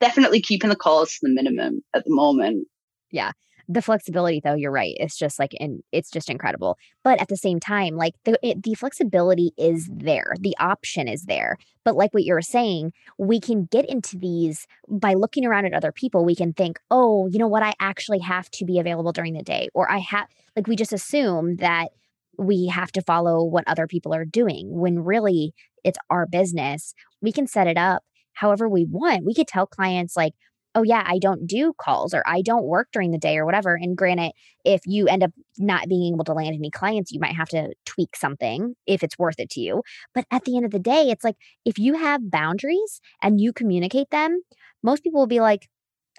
definitely 0.00 0.40
keeping 0.40 0.70
the 0.70 0.76
calls 0.76 1.12
to 1.12 1.18
the 1.22 1.30
minimum 1.30 1.82
at 1.94 2.04
the 2.04 2.14
moment. 2.14 2.66
Yeah. 3.10 3.32
The 3.68 3.80
flexibility 3.80 4.40
though, 4.42 4.54
you're 4.54 4.72
right. 4.72 4.94
It's 4.98 5.16
just 5.16 5.38
like 5.38 5.52
and 5.60 5.82
it's 5.92 6.10
just 6.10 6.28
incredible. 6.28 6.76
But 7.04 7.20
at 7.20 7.28
the 7.28 7.36
same 7.36 7.60
time, 7.60 7.94
like 7.94 8.14
the 8.24 8.38
it, 8.42 8.62
the 8.62 8.74
flexibility 8.74 9.52
is 9.56 9.88
there. 9.90 10.34
The 10.40 10.56
option 10.58 11.06
is 11.06 11.24
there. 11.24 11.56
But 11.84 11.94
like 11.94 12.12
what 12.12 12.24
you 12.24 12.34
were 12.34 12.42
saying, 12.42 12.92
we 13.18 13.40
can 13.40 13.68
get 13.70 13.88
into 13.88 14.18
these 14.18 14.66
by 14.88 15.14
looking 15.14 15.46
around 15.46 15.66
at 15.66 15.74
other 15.74 15.92
people. 15.92 16.24
We 16.24 16.34
can 16.34 16.52
think, 16.52 16.80
"Oh, 16.90 17.28
you 17.28 17.38
know 17.38 17.46
what? 17.46 17.62
I 17.62 17.72
actually 17.80 18.18
have 18.18 18.50
to 18.52 18.64
be 18.64 18.80
available 18.80 19.12
during 19.12 19.34
the 19.34 19.42
day." 19.42 19.68
Or 19.74 19.90
I 19.90 19.98
have 19.98 20.26
like 20.56 20.66
we 20.66 20.74
just 20.74 20.92
assume 20.92 21.56
that 21.56 21.92
we 22.38 22.66
have 22.66 22.92
to 22.92 23.02
follow 23.02 23.44
what 23.44 23.64
other 23.66 23.86
people 23.86 24.14
are 24.14 24.24
doing 24.24 24.68
when 24.70 25.00
really 25.00 25.52
it's 25.84 25.98
our 26.10 26.26
business. 26.26 26.94
We 27.20 27.32
can 27.32 27.46
set 27.46 27.66
it 27.66 27.76
up 27.76 28.02
however 28.34 28.68
we 28.68 28.86
want. 28.88 29.24
We 29.24 29.34
could 29.34 29.48
tell 29.48 29.66
clients, 29.66 30.16
like, 30.16 30.32
oh, 30.74 30.82
yeah, 30.82 31.02
I 31.04 31.18
don't 31.18 31.46
do 31.46 31.74
calls 31.78 32.14
or 32.14 32.22
I 32.26 32.40
don't 32.40 32.64
work 32.64 32.88
during 32.92 33.10
the 33.10 33.18
day 33.18 33.36
or 33.36 33.44
whatever. 33.44 33.74
And 33.74 33.96
granted, 33.96 34.32
if 34.64 34.80
you 34.86 35.06
end 35.06 35.22
up 35.22 35.32
not 35.58 35.88
being 35.88 36.14
able 36.14 36.24
to 36.24 36.32
land 36.32 36.54
any 36.54 36.70
clients, 36.70 37.12
you 37.12 37.20
might 37.20 37.36
have 37.36 37.48
to 37.50 37.74
tweak 37.84 38.16
something 38.16 38.74
if 38.86 39.02
it's 39.02 39.18
worth 39.18 39.38
it 39.38 39.50
to 39.50 39.60
you. 39.60 39.82
But 40.14 40.24
at 40.30 40.44
the 40.44 40.56
end 40.56 40.64
of 40.64 40.70
the 40.70 40.78
day, 40.78 41.10
it's 41.10 41.24
like 41.24 41.36
if 41.66 41.78
you 41.78 41.94
have 41.94 42.30
boundaries 42.30 43.00
and 43.22 43.40
you 43.40 43.52
communicate 43.52 44.10
them, 44.10 44.40
most 44.82 45.02
people 45.02 45.20
will 45.20 45.26
be 45.26 45.40
like, 45.40 45.68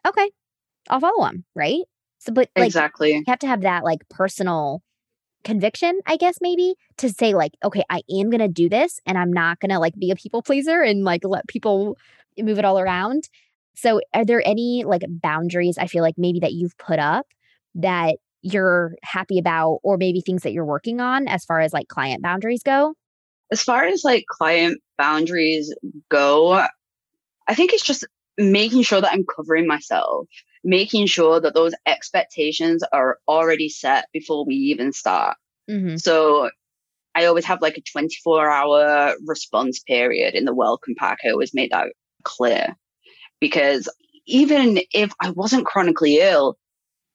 okay, 0.05 0.29
I'll 0.89 0.99
follow 0.99 1.25
them, 1.25 1.45
right? 1.55 1.81
So, 2.19 2.31
but 2.31 2.49
like, 2.55 2.67
exactly. 2.67 3.13
you 3.13 3.23
have 3.27 3.39
to 3.39 3.47
have 3.47 3.61
that 3.61 3.83
like 3.83 4.07
personal 4.09 4.83
conviction, 5.43 5.99
I 6.05 6.17
guess, 6.17 6.37
maybe 6.41 6.75
to 6.97 7.09
say, 7.09 7.33
like, 7.33 7.53
okay, 7.63 7.83
I 7.89 8.01
am 8.09 8.29
going 8.29 8.39
to 8.39 8.47
do 8.47 8.69
this 8.69 8.99
and 9.05 9.17
I'm 9.17 9.31
not 9.31 9.59
going 9.59 9.71
to 9.71 9.79
like 9.79 9.95
be 9.97 10.11
a 10.11 10.15
people 10.15 10.41
pleaser 10.41 10.81
and 10.81 11.03
like 11.03 11.21
let 11.23 11.47
people 11.47 11.97
move 12.37 12.59
it 12.59 12.65
all 12.65 12.79
around. 12.79 13.29
So, 13.75 14.01
are 14.13 14.25
there 14.25 14.41
any 14.45 14.83
like 14.85 15.03
boundaries 15.07 15.77
I 15.77 15.87
feel 15.87 16.03
like 16.03 16.15
maybe 16.17 16.39
that 16.39 16.53
you've 16.53 16.77
put 16.77 16.99
up 16.99 17.27
that 17.75 18.17
you're 18.41 18.95
happy 19.03 19.39
about, 19.39 19.79
or 19.83 19.97
maybe 19.97 20.21
things 20.21 20.43
that 20.43 20.51
you're 20.51 20.65
working 20.65 20.99
on 20.99 21.27
as 21.27 21.45
far 21.45 21.61
as 21.61 21.73
like 21.73 21.87
client 21.87 22.21
boundaries 22.21 22.61
go? 22.61 22.93
As 23.51 23.63
far 23.63 23.85
as 23.85 24.03
like 24.03 24.25
client 24.29 24.81
boundaries 24.97 25.73
go, 26.09 26.65
I 27.47 27.55
think 27.55 27.73
it's 27.73 27.83
just 27.83 28.05
making 28.37 28.83
sure 28.83 28.99
that 28.99 29.11
I'm 29.11 29.25
covering 29.25 29.67
myself, 29.67 30.27
making 30.63 31.07
sure 31.07 31.39
that 31.39 31.53
those 31.53 31.73
expectations 31.85 32.83
are 32.93 33.17
already 33.27 33.69
set 33.69 34.07
before 34.13 34.45
we 34.45 34.55
even 34.55 34.93
start. 34.93 35.37
Mm-hmm. 35.69 35.97
So 35.97 36.49
I 37.15 37.25
always 37.25 37.45
have 37.45 37.61
like 37.61 37.77
a 37.77 37.81
24 37.81 38.49
hour 38.49 39.15
response 39.25 39.79
period 39.79 40.35
in 40.35 40.45
the 40.45 40.53
welcome 40.53 40.95
pack. 40.97 41.19
I 41.25 41.29
always 41.29 41.53
make 41.53 41.71
that 41.71 41.87
clear 42.23 42.75
because 43.39 43.89
even 44.25 44.79
if 44.93 45.11
I 45.19 45.31
wasn't 45.31 45.65
chronically 45.65 46.19
ill, 46.19 46.57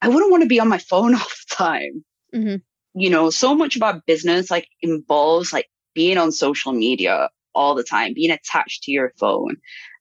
I 0.00 0.08
wouldn't 0.08 0.30
want 0.30 0.42
to 0.42 0.48
be 0.48 0.61
on 0.61 0.68
my 0.68 0.78
phone 0.78 1.14
all 1.14 1.20
the 1.20 1.54
time. 1.54 2.04
Mm-hmm. 2.34 2.56
You 3.00 3.11
know, 3.11 3.30
so 3.30 3.54
much 3.54 3.76
of 3.76 3.82
our 3.82 4.02
business 4.06 4.50
like 4.50 4.68
involves 4.82 5.52
like 5.52 5.66
being 5.94 6.18
on 6.18 6.32
social 6.32 6.72
media 6.72 7.30
all 7.54 7.74
the 7.74 7.82
time, 7.82 8.14
being 8.14 8.30
attached 8.30 8.84
to 8.84 8.92
your 8.92 9.12
phone. 9.18 9.56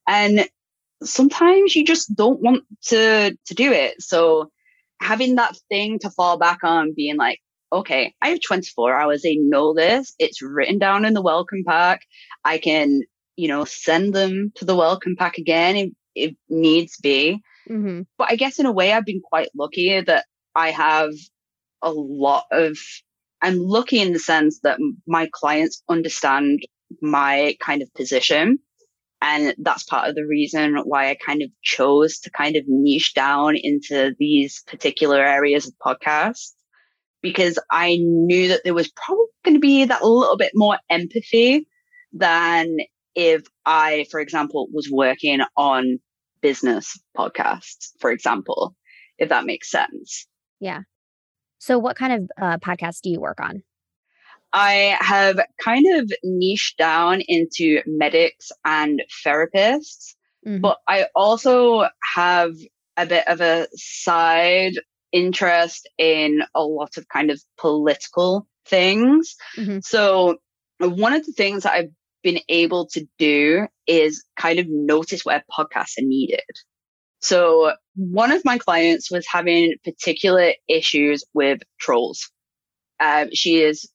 And 0.06 0.48
sometimes 1.02 1.74
you 1.76 1.84
just 1.84 2.14
don't 2.14 2.40
want 2.40 2.64
to 2.86 3.36
to 3.46 3.54
do 3.54 3.72
it. 3.72 4.02
So 4.02 4.50
having 5.00 5.36
that 5.36 5.56
thing 5.68 5.98
to 6.00 6.10
fall 6.10 6.38
back 6.38 6.58
on, 6.62 6.94
being 6.94 7.16
like, 7.16 7.40
okay, 7.72 8.14
I 8.20 8.28
have 8.30 8.40
24 8.40 8.94
hours. 8.94 9.22
They 9.22 9.36
know 9.36 9.74
this. 9.74 10.14
It's 10.18 10.42
written 10.42 10.78
down 10.78 11.04
in 11.04 11.14
the 11.14 11.22
welcome 11.22 11.64
pack. 11.66 12.02
I 12.44 12.58
can, 12.58 13.02
you 13.36 13.48
know, 13.48 13.64
send 13.64 14.14
them 14.14 14.52
to 14.56 14.64
the 14.64 14.76
welcome 14.76 15.16
pack 15.16 15.38
again 15.38 15.76
if, 15.76 15.90
if 16.14 16.34
needs 16.48 16.96
be. 16.98 17.42
Mm-hmm. 17.68 18.02
But 18.16 18.30
I 18.30 18.36
guess 18.36 18.58
in 18.58 18.66
a 18.66 18.72
way, 18.72 18.92
I've 18.92 19.04
been 19.04 19.20
quite 19.22 19.50
lucky 19.56 20.00
that 20.00 20.24
I 20.54 20.70
have 20.70 21.12
a 21.82 21.90
lot 21.90 22.44
of. 22.50 22.76
I'm 23.40 23.58
lucky 23.58 24.00
in 24.00 24.12
the 24.12 24.18
sense 24.18 24.58
that 24.64 24.80
my 25.06 25.28
clients 25.32 25.82
understand 25.88 26.66
my 27.00 27.56
kind 27.60 27.82
of 27.82 27.94
position. 27.94 28.58
And 29.20 29.54
that's 29.58 29.82
part 29.82 30.08
of 30.08 30.14
the 30.14 30.26
reason 30.26 30.76
why 30.84 31.10
I 31.10 31.16
kind 31.16 31.42
of 31.42 31.50
chose 31.62 32.20
to 32.20 32.30
kind 32.30 32.56
of 32.56 32.64
niche 32.68 33.14
down 33.14 33.56
into 33.56 34.14
these 34.18 34.62
particular 34.66 35.24
areas 35.24 35.66
of 35.66 35.74
podcasts 35.84 36.52
because 37.20 37.58
I 37.70 37.98
knew 38.00 38.48
that 38.48 38.62
there 38.64 38.74
was 38.74 38.90
probably 38.90 39.26
going 39.44 39.54
to 39.54 39.60
be 39.60 39.84
that 39.84 40.04
little 40.04 40.36
bit 40.36 40.52
more 40.54 40.78
empathy 40.88 41.66
than 42.12 42.76
if 43.14 43.42
I, 43.66 44.06
for 44.10 44.20
example, 44.20 44.68
was 44.72 44.88
working 44.90 45.40
on 45.56 45.98
business 46.40 46.98
podcasts, 47.16 47.90
for 48.00 48.10
example, 48.10 48.76
if 49.18 49.30
that 49.30 49.44
makes 49.44 49.70
sense. 49.70 50.26
Yeah. 50.60 50.82
So, 51.58 51.78
what 51.78 51.96
kind 51.96 52.12
of 52.12 52.30
uh, 52.40 52.58
podcasts 52.58 53.00
do 53.00 53.10
you 53.10 53.20
work 53.20 53.40
on? 53.40 53.62
I 54.52 54.96
have 55.00 55.40
kind 55.62 55.84
of 55.98 56.10
niched 56.22 56.78
down 56.78 57.20
into 57.26 57.82
medics 57.86 58.50
and 58.64 59.02
therapists, 59.24 60.14
Mhm. 60.46 60.60
but 60.60 60.78
I 60.88 61.06
also 61.14 61.88
have 62.14 62.52
a 62.96 63.06
bit 63.06 63.26
of 63.28 63.40
a 63.40 63.68
side 63.74 64.74
interest 65.12 65.88
in 65.98 66.42
a 66.54 66.64
lot 66.64 66.96
of 66.96 67.08
kind 67.08 67.30
of 67.30 67.40
political 67.58 68.46
things. 68.66 69.36
Mhm. 69.56 69.84
So, 69.84 70.38
one 70.78 71.12
of 71.12 71.24
the 71.26 71.32
things 71.32 71.62
that 71.64 71.72
I've 71.72 71.90
been 72.22 72.40
able 72.48 72.86
to 72.88 73.06
do 73.18 73.66
is 73.86 74.24
kind 74.36 74.58
of 74.58 74.66
notice 74.68 75.24
where 75.24 75.44
podcasts 75.50 75.98
are 75.98 76.04
needed. 76.06 76.40
So, 77.20 77.72
one 77.96 78.32
of 78.32 78.44
my 78.44 78.58
clients 78.58 79.10
was 79.10 79.26
having 79.26 79.74
particular 79.84 80.52
issues 80.68 81.24
with 81.34 81.60
trolls. 81.80 82.30
Um, 83.00 83.30
she 83.32 83.62
is 83.62 83.88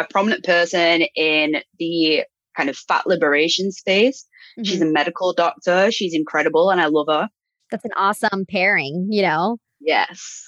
a 0.00 0.06
prominent 0.08 0.44
person 0.44 1.02
in 1.14 1.56
the 1.78 2.24
kind 2.56 2.68
of 2.68 2.76
fat 2.76 3.06
liberation 3.06 3.70
space. 3.72 4.26
She's 4.64 4.80
Mhm. 4.80 4.88
a 4.88 4.92
medical 4.92 5.32
doctor. 5.32 5.90
She's 5.92 6.14
incredible 6.14 6.70
and 6.70 6.80
I 6.80 6.86
love 6.86 7.06
her. 7.08 7.28
That's 7.70 7.84
an 7.84 7.92
awesome 7.96 8.44
pairing, 8.48 9.08
you 9.10 9.22
know? 9.22 9.58
Yes. 9.80 10.44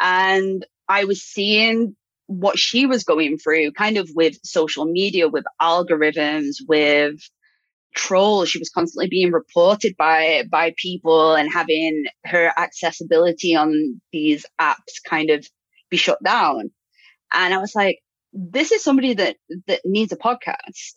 And 0.00 0.66
I 0.88 1.04
was 1.04 1.22
seeing 1.22 1.96
what 2.26 2.58
she 2.58 2.86
was 2.86 3.04
going 3.04 3.38
through 3.38 3.72
kind 3.72 3.96
of 3.96 4.08
with 4.14 4.38
social 4.44 4.84
media, 4.84 5.28
with 5.28 5.44
algorithms, 5.60 6.56
with 6.68 7.16
trolls. 7.94 8.48
She 8.48 8.58
was 8.58 8.70
constantly 8.70 9.08
being 9.08 9.32
reported 9.32 9.96
by 9.96 10.44
by 10.50 10.74
people 10.76 11.34
and 11.34 11.52
having 11.52 12.04
her 12.24 12.52
accessibility 12.56 13.54
on 13.56 14.00
these 14.12 14.46
apps 14.60 15.02
kind 15.04 15.30
of 15.30 15.46
be 15.90 15.96
shut 15.96 16.22
down. 16.22 16.70
And 17.32 17.54
I 17.54 17.58
was 17.58 17.74
like, 17.74 17.98
this 18.32 18.72
is 18.72 18.82
somebody 18.82 19.14
that 19.14 19.36
that 19.66 19.80
needs 19.84 20.12
a 20.12 20.16
podcast. 20.16 20.94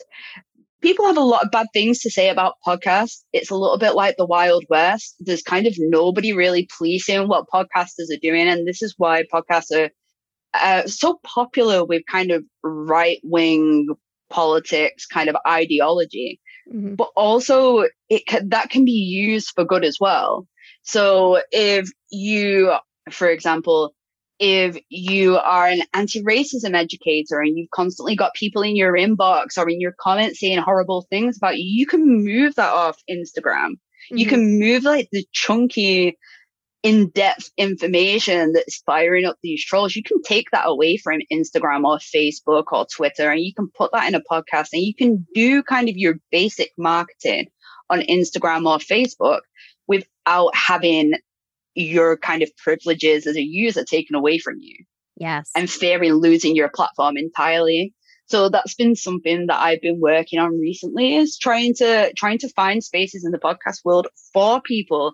People 0.82 1.06
have 1.06 1.18
a 1.18 1.22
lot 1.22 1.46
of 1.46 1.52
bad 1.52 1.68
things 1.74 2.00
to 2.00 2.12
say 2.12 2.30
about 2.30 2.56
podcasts. 2.68 3.24
It's 3.32 3.52
a 3.52 3.56
little 3.56 3.78
bit 3.78 3.96
like 3.96 4.16
the 4.18 4.26
Wild 4.26 4.66
West. 4.70 5.16
There's 5.20 5.42
kind 5.42 5.66
of 5.66 5.74
nobody 5.78 6.34
really 6.34 6.68
policing 6.78 7.30
what 7.30 7.46
podcasters 7.54 8.12
are 8.12 8.20
doing. 8.22 8.48
And 8.50 8.68
this 8.68 8.82
is 8.82 8.94
why 8.98 9.24
podcasts 9.34 9.72
are 9.74 9.90
uh, 10.54 10.86
so 10.86 11.20
popular 11.24 11.86
with 11.86 12.04
kind 12.12 12.32
of 12.32 12.44
right 12.64 13.20
wing 13.24 13.88
politics 14.30 15.06
kind 15.06 15.30
of 15.30 15.36
ideology 15.48 16.40
Mhm. 16.72 16.96
but 16.96 17.10
also 17.16 17.84
it 18.10 18.26
can, 18.26 18.50
that 18.50 18.70
can 18.70 18.86
be 18.86 18.92
used 18.92 19.52
for 19.54 19.66
good 19.66 19.84
as 19.84 19.98
well. 20.00 20.48
So 20.84 21.42
if 21.52 21.90
you, 22.10 22.74
for 23.12 23.28
example, 23.28 23.94
if 24.46 24.78
you 24.90 25.38
are 25.38 25.68
an 25.68 25.84
anti-racism 25.94 26.76
educator 26.76 27.40
and 27.40 27.58
you've 27.58 27.70
constantly 27.70 28.14
got 28.14 28.34
people 28.34 28.62
in 28.62 28.76
your 28.76 28.92
inbox 28.92 29.58
or 29.58 29.70
in 29.70 29.80
your 29.80 29.96
comments 29.98 30.42
saying 30.42 30.60
horrible 30.60 31.06
things 31.10 31.38
about 31.38 31.58
you, 31.58 31.64
you 31.64 31.86
can 31.88 32.26
move 32.26 32.56
that 32.56 32.74
off 32.74 32.98
Instagram. 33.10 33.76
You 34.10 34.26
Mhm. 34.26 34.30
can 34.30 34.60
move 34.60 34.84
like 34.84 35.08
the 35.14 35.26
chunky, 35.32 36.18
in-depth 36.84 37.52
information 37.56 38.52
that's 38.52 38.84
firing 38.86 39.24
up 39.24 39.38
these 39.42 39.64
trolls. 39.64 39.96
You 39.96 40.04
can 40.04 40.22
take 40.24 40.52
that 40.52 40.68
away 40.68 40.98
from 40.98 41.22
Instagram 41.32 41.86
or 41.86 41.98
Facebook 42.00 42.66
or 42.74 42.86
Twitter 42.86 43.32
and 43.32 43.40
you 43.40 43.54
can 43.54 43.70
put 43.74 43.94
that 43.94 44.10
in 44.10 44.16
a 44.16 44.22
podcast 44.30 44.68
and 44.74 44.84
you 44.84 44.94
can 44.94 45.26
do 45.34 45.64
kind 45.64 45.88
of 45.88 45.96
your 45.96 46.16
basic 46.32 46.72
marketing 46.78 47.48
on 47.90 48.02
Instagram 48.02 48.68
or 48.70 48.80
Facebook 48.80 49.40
without 49.88 50.54
having 50.54 51.14
your 51.76 52.18
kind 52.18 52.44
of 52.44 52.56
privileges 52.58 53.26
as 53.28 53.36
a 53.36 53.42
user 53.42 53.84
taken 53.84 54.16
away 54.16 54.38
from 54.38 54.56
you 54.60 54.76
Yes. 55.16 55.50
and 55.56 55.70
fearing 55.70 56.14
losing 56.14 56.56
your 56.56 56.70
platform 56.70 57.18
entirely. 57.18 57.94
So 58.28 58.50
that's 58.50 58.76
been 58.76 58.96
something 58.96 59.48
that 59.48 59.60
I've 59.60 59.82
been 59.82 60.00
working 60.00 60.40
on 60.40 60.60
recently 60.60 61.16
is 61.16 61.38
trying 61.38 61.74
to 61.76 62.14
trying 62.16 62.38
to 62.40 62.50
find 62.50 62.84
spaces 62.84 63.26
in 63.26 63.32
the 63.32 63.38
podcast 63.38 63.84
world 63.84 64.08
for 64.34 64.62
people 64.62 65.14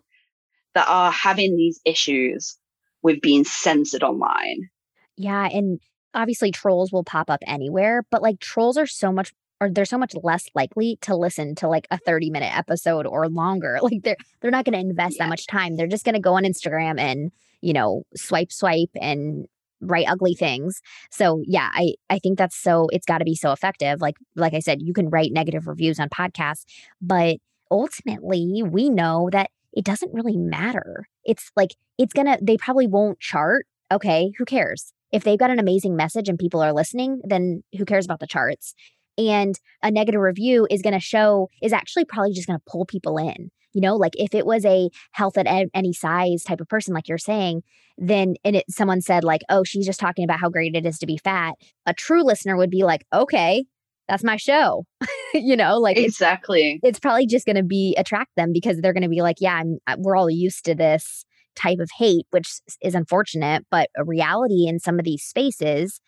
that 0.75 0.87
are 0.87 1.11
having 1.11 1.57
these 1.57 1.81
issues 1.85 2.57
with 3.01 3.21
being 3.21 3.43
censored 3.43 4.03
online. 4.03 4.69
Yeah, 5.17 5.47
and 5.51 5.79
obviously 6.13 6.51
trolls 6.51 6.91
will 6.91 7.03
pop 7.03 7.29
up 7.29 7.41
anywhere, 7.47 8.05
but 8.11 8.21
like 8.21 8.39
trolls 8.39 8.77
are 8.77 8.87
so 8.87 9.11
much 9.11 9.33
or 9.61 9.69
they're 9.69 9.85
so 9.85 9.97
much 9.97 10.13
less 10.23 10.45
likely 10.55 10.97
to 11.01 11.15
listen 11.15 11.55
to 11.55 11.67
like 11.67 11.87
a 11.91 11.95
mm-hmm. 11.95 12.09
30 12.09 12.29
minute 12.29 12.57
episode 12.57 13.05
or 13.05 13.27
longer. 13.27 13.79
Like 13.89 14.03
they're 14.03 14.17
they're 14.41 14.51
not 14.51 14.65
going 14.65 14.73
to 14.73 14.79
invest 14.79 15.15
Yeah. 15.17 15.25
that 15.25 15.29
much 15.29 15.47
time. 15.47 15.75
They're 15.75 15.87
just 15.87 16.05
going 16.05 16.13
to 16.13 16.21
go 16.21 16.35
on 16.35 16.43
Instagram 16.43 16.99
and, 16.99 17.31
you 17.61 17.73
know, 17.73 18.03
swipe 18.15 18.51
swipe 18.51 18.89
and 19.01 19.47
write 19.81 20.07
ugly 20.07 20.35
things. 20.35 20.81
So, 21.09 21.41
yeah, 21.45 21.69
I 21.73 21.95
I 22.09 22.19
think 22.19 22.37
that's 22.37 22.55
so 22.55 22.87
it's 22.91 23.05
got 23.05 23.19
to 23.19 23.25
be 23.25 23.35
so 23.35 23.51
effective. 23.51 24.01
Like 24.01 24.15
like 24.35 24.53
I 24.53 24.59
said, 24.59 24.81
you 24.81 24.93
can 24.93 25.09
write 25.09 25.31
negative 25.31 25.67
reviews 25.67 25.99
on 25.99 26.09
podcasts, 26.09 26.65
but 27.01 27.37
ultimately, 27.71 28.61
we 28.63 28.89
know 28.89 29.29
that 29.31 29.49
it 29.73 29.85
doesn't 29.85 30.13
really 30.13 30.37
matter. 30.37 31.05
It's 31.23 31.51
like 31.55 31.71
it's 31.97 32.13
going 32.13 32.27
to 32.27 32.37
they 32.41 32.57
probably 32.57 32.87
won't 32.87 33.19
chart. 33.19 33.65
Okay, 33.91 34.31
who 34.37 34.45
cares? 34.45 34.93
if 35.11 35.23
they've 35.23 35.39
got 35.39 35.49
an 35.49 35.59
amazing 35.59 35.95
message 35.95 36.29
and 36.29 36.37
people 36.37 36.61
are 36.61 36.73
listening, 36.73 37.21
then 37.23 37.63
who 37.77 37.85
cares 37.85 38.05
about 38.05 38.19
the 38.19 38.27
charts? 38.27 38.75
And 39.19 39.59
a 39.83 39.91
negative 39.91 40.21
review 40.21 40.65
is 40.71 40.81
going 40.81 40.93
to 40.93 40.99
show, 40.99 41.49
is 41.61 41.73
actually 41.73 42.05
probably 42.05 42.31
just 42.31 42.47
going 42.47 42.57
to 42.57 42.63
pull 42.65 42.85
people 42.85 43.17
in. 43.17 43.51
You 43.73 43.81
know, 43.81 43.97
like 43.97 44.13
if 44.17 44.33
it 44.33 44.45
was 44.45 44.65
a 44.65 44.89
health 45.11 45.37
at 45.37 45.45
any 45.73 45.93
size 45.93 46.43
type 46.43 46.61
of 46.61 46.69
person, 46.69 46.93
like 46.93 47.07
you're 47.07 47.19
saying, 47.19 47.61
then 47.97 48.35
and 48.43 48.55
it 48.55 48.65
someone 48.69 49.01
said 49.01 49.23
like, 49.23 49.41
oh, 49.49 49.63
she's 49.63 49.85
just 49.85 49.99
talking 49.99 50.23
about 50.23 50.39
how 50.39 50.49
great 50.49 50.73
it 50.73 50.85
is 50.85 50.97
to 50.99 51.05
be 51.05 51.17
fat. 51.17 51.55
A 51.85 51.93
true 51.93 52.23
listener 52.23 52.57
would 52.57 52.71
be 52.71 52.83
like, 52.83 53.05
okay, 53.13 53.65
that's 54.07 54.23
my 54.23 54.37
show. 54.37 54.85
you 55.35 55.55
know, 55.55 55.77
like 55.77 55.97
exactly. 55.97 56.79
It's, 56.81 56.97
it's 56.97 56.99
probably 56.99 57.27
just 57.27 57.45
going 57.45 57.57
to 57.57 57.63
be 57.63 57.93
attract 57.97 58.31
them 58.37 58.53
because 58.53 58.79
they're 58.79 58.93
going 58.93 59.03
to 59.03 59.09
be 59.09 59.21
like, 59.21 59.37
yeah, 59.39 59.55
I'm, 59.55 59.77
we're 59.97 60.15
all 60.15 60.31
used 60.31 60.65
to 60.65 60.73
this 60.73 61.25
type 61.55 61.79
of 61.79 61.89
hate, 61.95 62.25
which 62.31 62.49
is 62.81 62.95
unfortunate, 62.95 63.65
but 63.69 63.89
a 63.95 64.03
reality 64.03 64.65
in 64.65 64.79
some 64.79 64.97
of 64.97 65.05
these 65.05 65.23
spaces. 65.23 66.01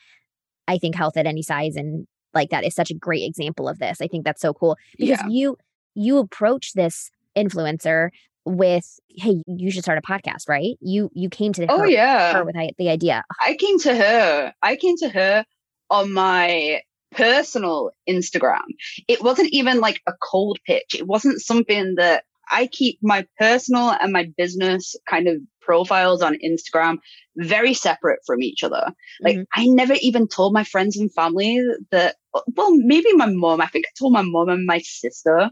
I 0.67 0.77
think 0.77 0.95
health 0.95 1.17
at 1.17 1.27
any 1.27 1.41
size 1.41 1.75
and 1.75 2.07
like 2.33 2.49
that 2.49 2.63
is 2.63 2.75
such 2.75 2.91
a 2.91 2.95
great 2.95 3.23
example 3.23 3.67
of 3.67 3.79
this. 3.79 4.01
I 4.01 4.07
think 4.07 4.25
that's 4.25 4.41
so 4.41 4.53
cool 4.53 4.77
because 4.97 5.19
yeah. 5.21 5.27
you 5.27 5.57
you 5.95 6.17
approach 6.17 6.73
this 6.73 7.09
influencer 7.37 8.09
with 8.45 8.99
hey 9.09 9.41
you 9.45 9.69
should 9.69 9.83
start 9.83 9.99
a 9.99 10.01
podcast 10.01 10.49
right 10.49 10.75
you 10.81 11.11
you 11.13 11.29
came 11.29 11.53
to 11.53 11.65
oh 11.69 11.83
yeah 11.83 12.33
her 12.33 12.43
with 12.43 12.55
the 12.77 12.89
idea 12.89 13.23
i 13.39 13.55
came 13.55 13.77
to 13.77 13.95
her 13.95 14.51
i 14.63 14.75
came 14.75 14.97
to 14.97 15.07
her 15.07 15.45
on 15.91 16.11
my 16.11 16.81
personal 17.11 17.91
instagram 18.09 18.63
it 19.07 19.21
wasn't 19.21 19.47
even 19.51 19.79
like 19.79 20.01
a 20.07 20.13
cold 20.23 20.57
pitch 20.65 20.95
it 20.97 21.05
wasn't 21.05 21.39
something 21.39 21.95
that 21.97 22.23
i 22.49 22.65
keep 22.65 22.97
my 23.03 23.25
personal 23.37 23.91
and 23.91 24.11
my 24.11 24.27
business 24.37 24.95
kind 25.07 25.27
of 25.27 25.37
profiles 25.61 26.21
on 26.21 26.37
instagram 26.43 26.97
very 27.37 27.73
separate 27.73 28.19
from 28.25 28.41
each 28.41 28.63
other 28.63 28.91
like 29.21 29.37
mm-hmm. 29.37 29.61
i 29.61 29.65
never 29.67 29.93
even 30.01 30.27
told 30.27 30.53
my 30.53 30.63
friends 30.63 30.97
and 30.97 31.13
family 31.13 31.61
that 31.91 32.15
well 32.55 32.75
maybe 32.75 33.13
my 33.13 33.27
mom 33.27 33.61
i 33.61 33.67
think 33.67 33.85
i 33.85 33.91
told 33.97 34.13
my 34.13 34.23
mom 34.23 34.49
and 34.49 34.65
my 34.65 34.79
sister 34.79 35.49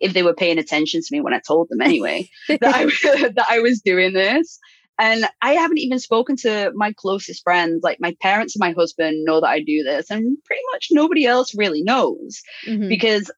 if 0.00 0.12
they 0.12 0.22
were 0.22 0.34
paying 0.34 0.58
attention 0.58 1.00
to 1.00 1.08
me 1.10 1.20
when 1.20 1.34
I 1.34 1.40
told 1.40 1.68
them 1.70 1.80
anyway 1.80 2.28
that 2.48 2.62
I 2.62 2.84
that 3.28 3.46
I 3.48 3.60
was 3.60 3.80
doing 3.80 4.12
this. 4.12 4.58
And 4.98 5.26
I 5.42 5.52
haven't 5.52 5.78
even 5.78 5.98
spoken 5.98 6.36
to 6.36 6.72
my 6.74 6.94
closest 6.96 7.42
friends, 7.42 7.82
like 7.82 7.98
my 8.00 8.16
parents 8.22 8.56
and 8.56 8.60
my 8.60 8.72
husband 8.72 9.24
know 9.24 9.42
that 9.42 9.48
I 9.48 9.60
do 9.60 9.82
this, 9.82 10.10
and 10.10 10.38
pretty 10.46 10.62
much 10.72 10.88
nobody 10.90 11.26
else 11.26 11.54
really 11.54 11.82
knows 11.82 12.40
mm-hmm. 12.66 12.88
because 12.88 13.30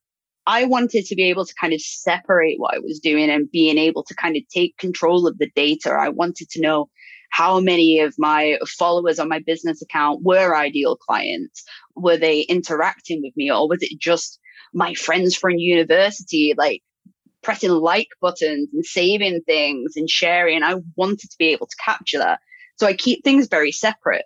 I 0.49 0.65
wanted 0.65 1.05
to 1.05 1.15
be 1.15 1.25
able 1.25 1.45
to 1.45 1.55
kind 1.61 1.75
of 1.75 1.81
separate 1.83 2.59
what 2.59 2.75
I 2.75 2.79
was 2.79 3.01
doing 3.01 3.29
and 3.29 3.51
being 3.51 3.77
able 3.77 4.03
to 4.05 4.15
kind 4.15 4.35
of 4.35 4.43
take 4.49 4.79
control 4.79 5.27
of 5.27 5.37
the 5.37 5.51
data. 5.55 5.91
I 5.91 6.09
wanted 6.09 6.49
to 6.51 6.63
know 6.63 6.89
how 7.31 7.61
many 7.61 8.01
of 8.01 8.15
my 8.17 8.59
followers 8.67 9.19
on 9.19 9.29
my 9.29 9.41
business 9.41 9.83
account 9.83 10.23
were 10.23 10.57
ideal 10.57 10.97
clients. 10.97 11.65
Were 11.95 12.17
they 12.17 12.41
interacting 12.41 13.21
with 13.23 13.37
me 13.37 13.53
or 13.53 13.69
was 13.69 13.83
it 13.83 14.01
just 14.01 14.41
my 14.73 14.95
friends 14.95 15.37
from 15.37 15.59
university, 15.59 16.55
like 16.57 16.83
pressing 17.43 17.71
like 17.71 18.09
buttons 18.23 18.71
and 18.73 18.87
saving 18.87 19.43
things 19.43 19.97
and 19.97 20.09
sharing. 20.09 20.63
I 20.63 20.77
wanted 20.97 21.31
to 21.31 21.37
be 21.39 21.49
able 21.49 21.67
to 21.67 21.77
capture 21.85 22.19
that. 22.19 22.41
So 22.77 22.87
I 22.87 22.95
keep 22.95 23.23
things 23.23 23.49
very 23.49 23.73
separate. 23.73 24.25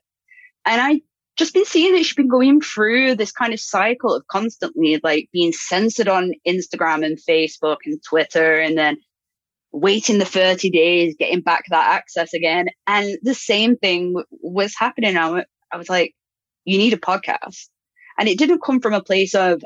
And 0.65 0.81
I 0.81 1.01
just 1.37 1.55
been 1.55 1.65
seeing 1.65 1.93
that 1.93 2.05
she's 2.05 2.15
been 2.15 2.29
going 2.29 2.61
through 2.61 3.15
this 3.15 3.33
kind 3.33 3.53
of 3.53 3.61
cycle 3.61 4.15
of 4.15 4.27
constantly 4.29 5.01
like 5.03 5.29
being 5.33 5.53
censored 5.53 6.09
on 6.09 6.33
Instagram 6.47 7.05
and 7.05 7.19
Facebook 7.19 7.79
and 7.87 8.03
Twitter 8.03 8.59
and 8.59 8.77
then 8.77 8.99
waiting 9.73 10.19
the 10.19 10.25
30 10.25 10.71
days, 10.71 11.17
getting 11.19 11.41
back 11.41 11.65
that 11.71 11.95
access 11.95 12.35
again. 12.35 12.67
And 12.87 13.19
the 13.23 13.35
same 13.35 13.77
thing 13.77 14.13
w- 14.13 14.27
was 14.43 14.75
happening. 14.79 15.17
I, 15.17 15.45
I 15.73 15.77
was 15.79 15.89
like, 15.89 16.15
you 16.65 16.77
need 16.77 16.93
a 16.93 16.99
podcast. 16.99 17.69
And 18.19 18.29
it 18.29 18.39
didn't 18.39 18.63
come 18.63 18.81
from 18.81 18.93
a 18.93 19.03
place 19.03 19.35
of, 19.35 19.63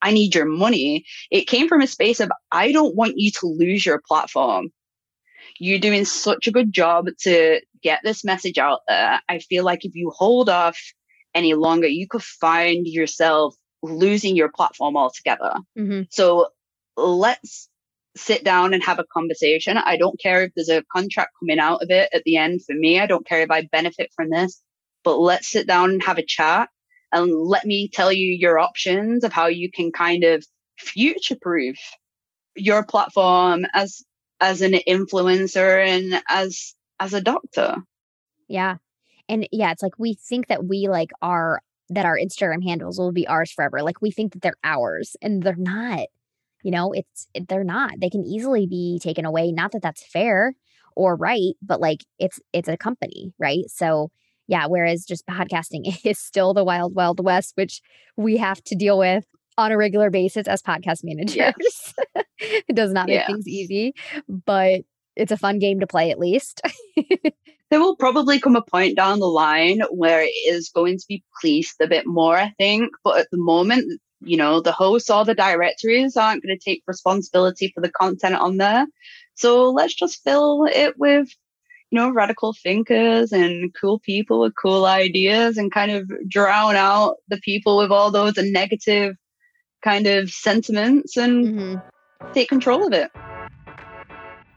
I 0.00 0.12
need 0.12 0.34
your 0.34 0.46
money. 0.46 1.04
It 1.30 1.46
came 1.46 1.68
from 1.68 1.82
a 1.82 1.86
space 1.86 2.20
of, 2.20 2.32
I 2.50 2.72
don't 2.72 2.96
want 2.96 3.14
you 3.16 3.30
to 3.32 3.46
lose 3.46 3.84
your 3.84 4.00
platform. 4.06 4.70
You're 5.58 5.78
doing 5.78 6.06
such 6.06 6.46
a 6.46 6.52
good 6.52 6.72
job 6.72 7.06
to 7.20 7.60
get 7.82 8.00
this 8.02 8.24
message 8.24 8.56
out 8.56 8.80
there. 8.88 9.20
I 9.28 9.38
feel 9.38 9.64
like 9.64 9.84
if 9.84 9.94
you 9.94 10.10
hold 10.16 10.48
off 10.48 10.78
any 11.34 11.54
longer, 11.54 11.86
you 11.86 12.06
could 12.08 12.22
find 12.22 12.86
yourself 12.86 13.54
losing 13.82 14.36
your 14.36 14.50
platform 14.50 14.96
altogether. 14.96 15.54
Mm-hmm. 15.78 16.02
So 16.10 16.48
let's 16.96 17.68
sit 18.16 18.44
down 18.44 18.74
and 18.74 18.82
have 18.82 18.98
a 18.98 19.06
conversation. 19.12 19.78
I 19.78 19.96
don't 19.96 20.20
care 20.20 20.42
if 20.42 20.52
there's 20.54 20.68
a 20.68 20.84
contract 20.92 21.32
coming 21.40 21.58
out 21.58 21.82
of 21.82 21.90
it 21.90 22.10
at 22.12 22.22
the 22.24 22.36
end 22.36 22.62
for 22.64 22.74
me. 22.74 23.00
I 23.00 23.06
don't 23.06 23.26
care 23.26 23.40
if 23.40 23.50
I 23.50 23.68
benefit 23.72 24.10
from 24.14 24.30
this, 24.30 24.62
but 25.02 25.18
let's 25.18 25.48
sit 25.48 25.66
down 25.66 25.90
and 25.90 26.02
have 26.02 26.18
a 26.18 26.24
chat 26.24 26.68
and 27.12 27.32
let 27.32 27.64
me 27.64 27.88
tell 27.88 28.12
you 28.12 28.32
your 28.32 28.58
options 28.58 29.24
of 29.24 29.32
how 29.32 29.46
you 29.46 29.70
can 29.70 29.92
kind 29.92 30.24
of 30.24 30.44
future 30.78 31.36
proof 31.40 31.76
your 32.56 32.84
platform 32.84 33.64
as 33.72 34.02
as 34.40 34.62
an 34.62 34.72
influencer 34.88 35.86
and 35.86 36.22
as 36.28 36.74
as 36.98 37.14
a 37.14 37.20
doctor 37.20 37.76
yeah 38.48 38.76
and 39.32 39.48
yeah 39.50 39.70
it's 39.70 39.82
like 39.82 39.98
we 39.98 40.14
think 40.14 40.46
that 40.48 40.64
we 40.66 40.88
like 40.88 41.10
are 41.20 41.60
that 41.88 42.06
our 42.06 42.16
instagram 42.16 42.62
handles 42.62 42.98
will 42.98 43.12
be 43.12 43.26
ours 43.26 43.50
forever 43.50 43.82
like 43.82 44.00
we 44.00 44.10
think 44.10 44.32
that 44.32 44.42
they're 44.42 44.56
ours 44.62 45.16
and 45.20 45.42
they're 45.42 45.56
not 45.56 46.06
you 46.62 46.70
know 46.70 46.92
it's 46.92 47.26
they're 47.48 47.64
not 47.64 47.92
they 48.00 48.10
can 48.10 48.24
easily 48.24 48.66
be 48.66 48.98
taken 49.02 49.24
away 49.24 49.50
not 49.50 49.72
that 49.72 49.82
that's 49.82 50.06
fair 50.06 50.54
or 50.94 51.16
right 51.16 51.54
but 51.62 51.80
like 51.80 52.04
it's 52.18 52.38
it's 52.52 52.68
a 52.68 52.76
company 52.76 53.32
right 53.38 53.64
so 53.68 54.10
yeah, 54.48 54.66
whereas 54.66 55.04
just 55.04 55.26
podcasting 55.26 55.96
is 56.04 56.18
still 56.18 56.54
the 56.54 56.64
wild, 56.64 56.94
wild 56.94 57.24
west, 57.24 57.52
which 57.54 57.80
we 58.16 58.36
have 58.36 58.62
to 58.64 58.74
deal 58.74 58.98
with 58.98 59.24
on 59.56 59.72
a 59.72 59.76
regular 59.76 60.10
basis 60.10 60.46
as 60.46 60.62
podcast 60.62 61.00
managers. 61.02 61.94
It 62.68 62.74
does 62.74 62.92
not 62.92 63.06
make 63.06 63.20
yeah. 63.20 63.26
things 63.28 63.46
easy, 63.46 63.94
but 64.28 64.80
it's 65.14 65.30
a 65.30 65.36
fun 65.36 65.60
game 65.60 65.78
to 65.78 65.86
play 65.86 66.10
at 66.10 66.18
least. 66.18 66.60
there 67.72 67.80
will 67.80 67.96
probably 67.96 68.38
come 68.38 68.54
a 68.54 68.60
point 68.60 68.96
down 68.96 69.18
the 69.18 69.24
line 69.24 69.80
where 69.90 70.20
it 70.20 70.34
is 70.46 70.68
going 70.68 70.98
to 70.98 71.04
be 71.08 71.24
policed 71.40 71.80
a 71.80 71.86
bit 71.86 72.06
more, 72.06 72.36
I 72.36 72.52
think. 72.58 72.92
But 73.02 73.20
at 73.20 73.28
the 73.32 73.38
moment, 73.38 73.98
you 74.20 74.36
know, 74.36 74.60
the 74.60 74.72
hosts 74.72 75.08
or 75.08 75.24
the 75.24 75.34
directories 75.34 76.14
aren't 76.14 76.42
going 76.42 76.54
to 76.54 76.62
take 76.62 76.82
responsibility 76.86 77.72
for 77.74 77.80
the 77.80 77.90
content 77.90 78.34
on 78.34 78.58
there. 78.58 78.86
So 79.36 79.70
let's 79.70 79.94
just 79.94 80.22
fill 80.22 80.66
it 80.66 80.98
with 80.98 81.28
you 81.90 81.98
know, 81.98 82.10
radical 82.10 82.54
thinkers 82.62 83.32
and 83.32 83.74
cool 83.80 84.00
people 84.00 84.40
with 84.40 84.52
cool 84.54 84.84
ideas 84.84 85.56
and 85.56 85.72
kind 85.72 85.92
of 85.92 86.10
drown 86.28 86.76
out 86.76 87.16
the 87.28 87.38
people 87.38 87.78
with 87.78 87.90
all 87.90 88.10
those 88.10 88.34
negative 88.36 89.16
kind 89.82 90.06
of 90.06 90.30
sentiments 90.30 91.16
and 91.16 91.46
mm-hmm. 91.46 92.32
take 92.34 92.50
control 92.50 92.86
of 92.86 92.92
it. 92.92 93.10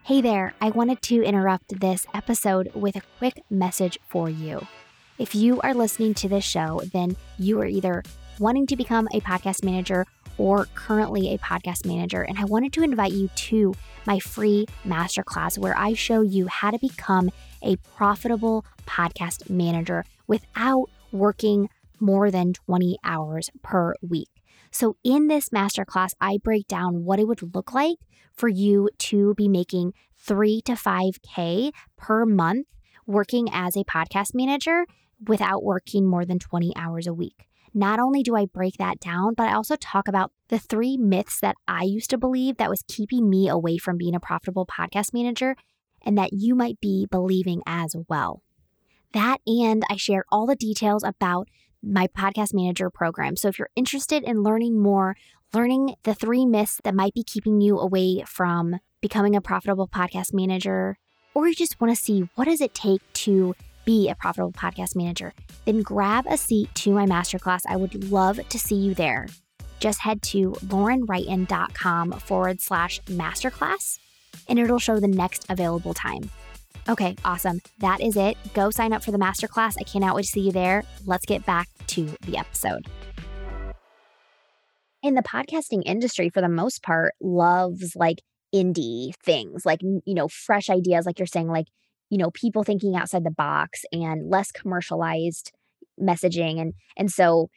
Hey 0.06 0.22
there, 0.22 0.54
I 0.62 0.70
wanted 0.70 1.02
to 1.02 1.24
interrupt 1.24 1.80
this 1.80 2.06
episode 2.13 2.70
with 2.76 2.96
a 2.96 3.02
quick 3.18 3.41
message 3.50 3.98
for 4.08 4.30
you. 4.30 4.68
If 5.18 5.34
you 5.34 5.60
are 5.62 5.74
listening 5.74 6.13
to 6.13 6.30
this 6.30 6.44
show, 6.44 6.80
then 6.94 7.15
you 7.39 7.60
are 7.60 7.65
either 7.65 8.04
wanting 8.38 8.68
to 8.68 8.76
become 8.76 9.08
a 9.12 9.22
podcast 9.22 9.65
manager 9.65 10.06
or 10.38 10.68
currently 10.76 11.34
a 11.34 11.39
podcast 11.39 11.88
manager. 11.88 12.22
And 12.22 12.38
I 12.38 12.46
wanted 12.46 12.72
to 12.74 12.84
invite 12.84 13.13
you 13.13 13.30
to 13.30 13.74
my 14.06 14.20
free 14.20 14.68
masterclass 14.86 15.58
where 15.58 15.76
I 15.76 15.96
show 15.96 16.22
you 16.22 16.46
how 16.50 16.70
to 16.70 16.78
become 16.78 17.32
a 17.63 17.78
profitable 17.98 18.63
podcast 18.86 19.50
manager 19.50 20.06
without 20.28 20.86
working 21.12 21.68
more 22.00 22.30
than 22.30 22.54
20 22.54 23.00
hours 23.04 23.50
per 23.63 23.96
week. 24.08 24.30
So, 24.78 24.98
in 25.06 25.30
this 25.30 25.52
masterclass, 25.52 26.10
I 26.20 26.38
break 26.44 26.68
down 26.68 27.06
what 27.06 27.18
it 27.18 27.30
would 27.30 27.56
look 27.56 27.74
like 27.74 27.96
for 28.34 28.50
you 28.50 28.90
to 28.98 29.34
be 29.36 29.48
making 29.48 29.94
three 30.18 30.60
to 30.66 30.74
5K 30.74 31.72
per 31.96 32.26
month 32.26 32.68
working 33.08 33.48
as 33.54 33.78
a 33.78 33.86
podcast 33.86 34.36
manager 34.36 34.86
without 35.26 35.64
working 35.64 36.06
more 36.06 36.26
than 36.26 36.40
20 36.40 36.74
hours 36.76 37.08
a 37.08 37.14
week. 37.14 37.46
Not 37.74 38.00
only 38.00 38.22
do 38.22 38.36
I 38.36 38.48
break 38.48 38.76
that 38.76 39.00
down, 39.00 39.34
but 39.34 39.48
I 39.48 39.54
also 39.54 39.78
talk 39.78 40.10
about 40.10 40.34
the 40.50 40.60
three 40.60 40.98
myths 40.98 41.40
that 41.40 41.56
I 41.70 41.84
used 41.84 42.10
to 42.10 42.18
believe 42.18 42.58
that 42.58 42.70
was 42.70 42.84
keeping 42.86 43.30
me 43.30 43.48
away 43.48 43.78
from 43.78 43.96
being 43.96 44.14
a 44.14 44.20
profitable 44.20 44.66
podcast 44.66 45.14
manager 45.14 45.56
and 46.02 46.18
that 46.18 46.34
you 46.34 46.54
might 46.54 46.82
be 46.82 47.08
believing 47.10 47.62
as 47.66 47.96
well. 48.10 48.42
That 49.14 49.38
and 49.48 49.84
I 49.90 49.96
share 49.96 50.26
all 50.30 50.46
the 50.46 50.58
details 50.58 51.02
about 51.02 51.48
my 51.86 52.08
podcast 52.08 52.54
manager 52.54 52.89
program. 52.89 53.36
So 53.36 53.48
if 53.48 53.60
you're 53.60 53.69
interested 53.76 54.24
in 54.24 54.43
learning 54.43 54.80
more, 54.80 55.15
learning 55.54 55.95
the 56.04 56.15
three 56.15 56.45
myths 56.45 56.82
that 56.84 56.95
might 56.95 57.13
be 57.13 57.24
keeping 57.24 57.62
you 57.62 57.80
away 57.80 58.24
from 58.26 58.80
becoming 59.02 59.36
a 59.36 59.41
profitable 59.41 59.88
podcast 59.88 60.34
manager, 60.34 60.98
or 61.34 61.48
you 61.48 61.56
just 61.56 61.80
want 61.80 61.95
to 61.95 62.02
see 62.02 62.28
what 62.36 62.45
does 62.45 62.62
it 62.62 62.74
take 62.74 63.02
to 63.13 63.56
be 63.86 64.10
a 64.10 64.15
profitable 64.15 64.52
podcast 64.52 64.95
manager, 64.95 65.34
then 65.65 65.82
grab 65.82 66.26
a 66.28 66.38
seat 66.38 66.74
to 66.76 66.91
my 66.91 67.06
masterclass. 67.06 67.62
I 67.69 67.76
would 67.76 68.10
love 68.12 68.39
to 68.50 68.60
see 68.60 68.76
you 68.76 68.93
there. 68.95 69.28
Just 69.80 70.00
head 70.00 70.21
to 70.24 70.52
laurenwrighton.com 70.65 72.13
forward 72.13 72.62
slash 72.62 73.02
masterclass 73.04 74.00
and 74.48 74.60
it'll 74.60 74.80
show 74.80 75.00
the 75.00 75.08
next 75.08 75.45
available 75.50 75.93
time. 75.93 76.30
Okay, 76.88 77.16
awesome. 77.26 77.62
That 77.80 78.02
is 78.02 78.16
it. 78.16 78.38
Go 78.54 78.70
sign 78.70 78.94
up 78.94 79.04
for 79.04 79.12
the 79.12 79.18
masterclass. 79.18 79.76
I 79.80 79.84
cannot 79.84 80.16
wait 80.16 80.24
to 80.24 80.28
see 80.28 80.42
you 80.42 80.52
there. 80.52 80.84
Let's 81.06 81.26
get 81.26 81.46
back 81.46 81.68
to 81.88 82.06
the 82.22 82.38
episode. 82.38 82.88
In 85.02 85.16
the 85.16 85.24
podcasting 85.24 85.84
industry, 85.86 86.30
for 86.30 86.42
the 86.42 86.50
most 86.50 86.84
part, 86.84 87.14
loves 87.22 87.96
like 87.96 88.22
indie 88.54 89.14
things, 89.24 89.66
like, 89.66 89.82
you 89.82 90.14
know, 90.14 90.28
fresh 90.28 90.70
ideas, 90.70 91.06
like 91.06 91.20
you're 91.20 91.26
saying, 91.26 91.48
like, 91.48 91.68
you 92.10 92.18
know, 92.18 92.32
people 92.32 92.64
thinking 92.64 92.96
outside 92.96 93.24
the 93.24 93.32
box 93.32 93.82
and 93.92 94.30
less 94.30 94.52
commercialized 94.52 95.52
messaging. 96.02 96.62
And, 96.62 96.74
and 96.98 97.12
so 97.12 97.50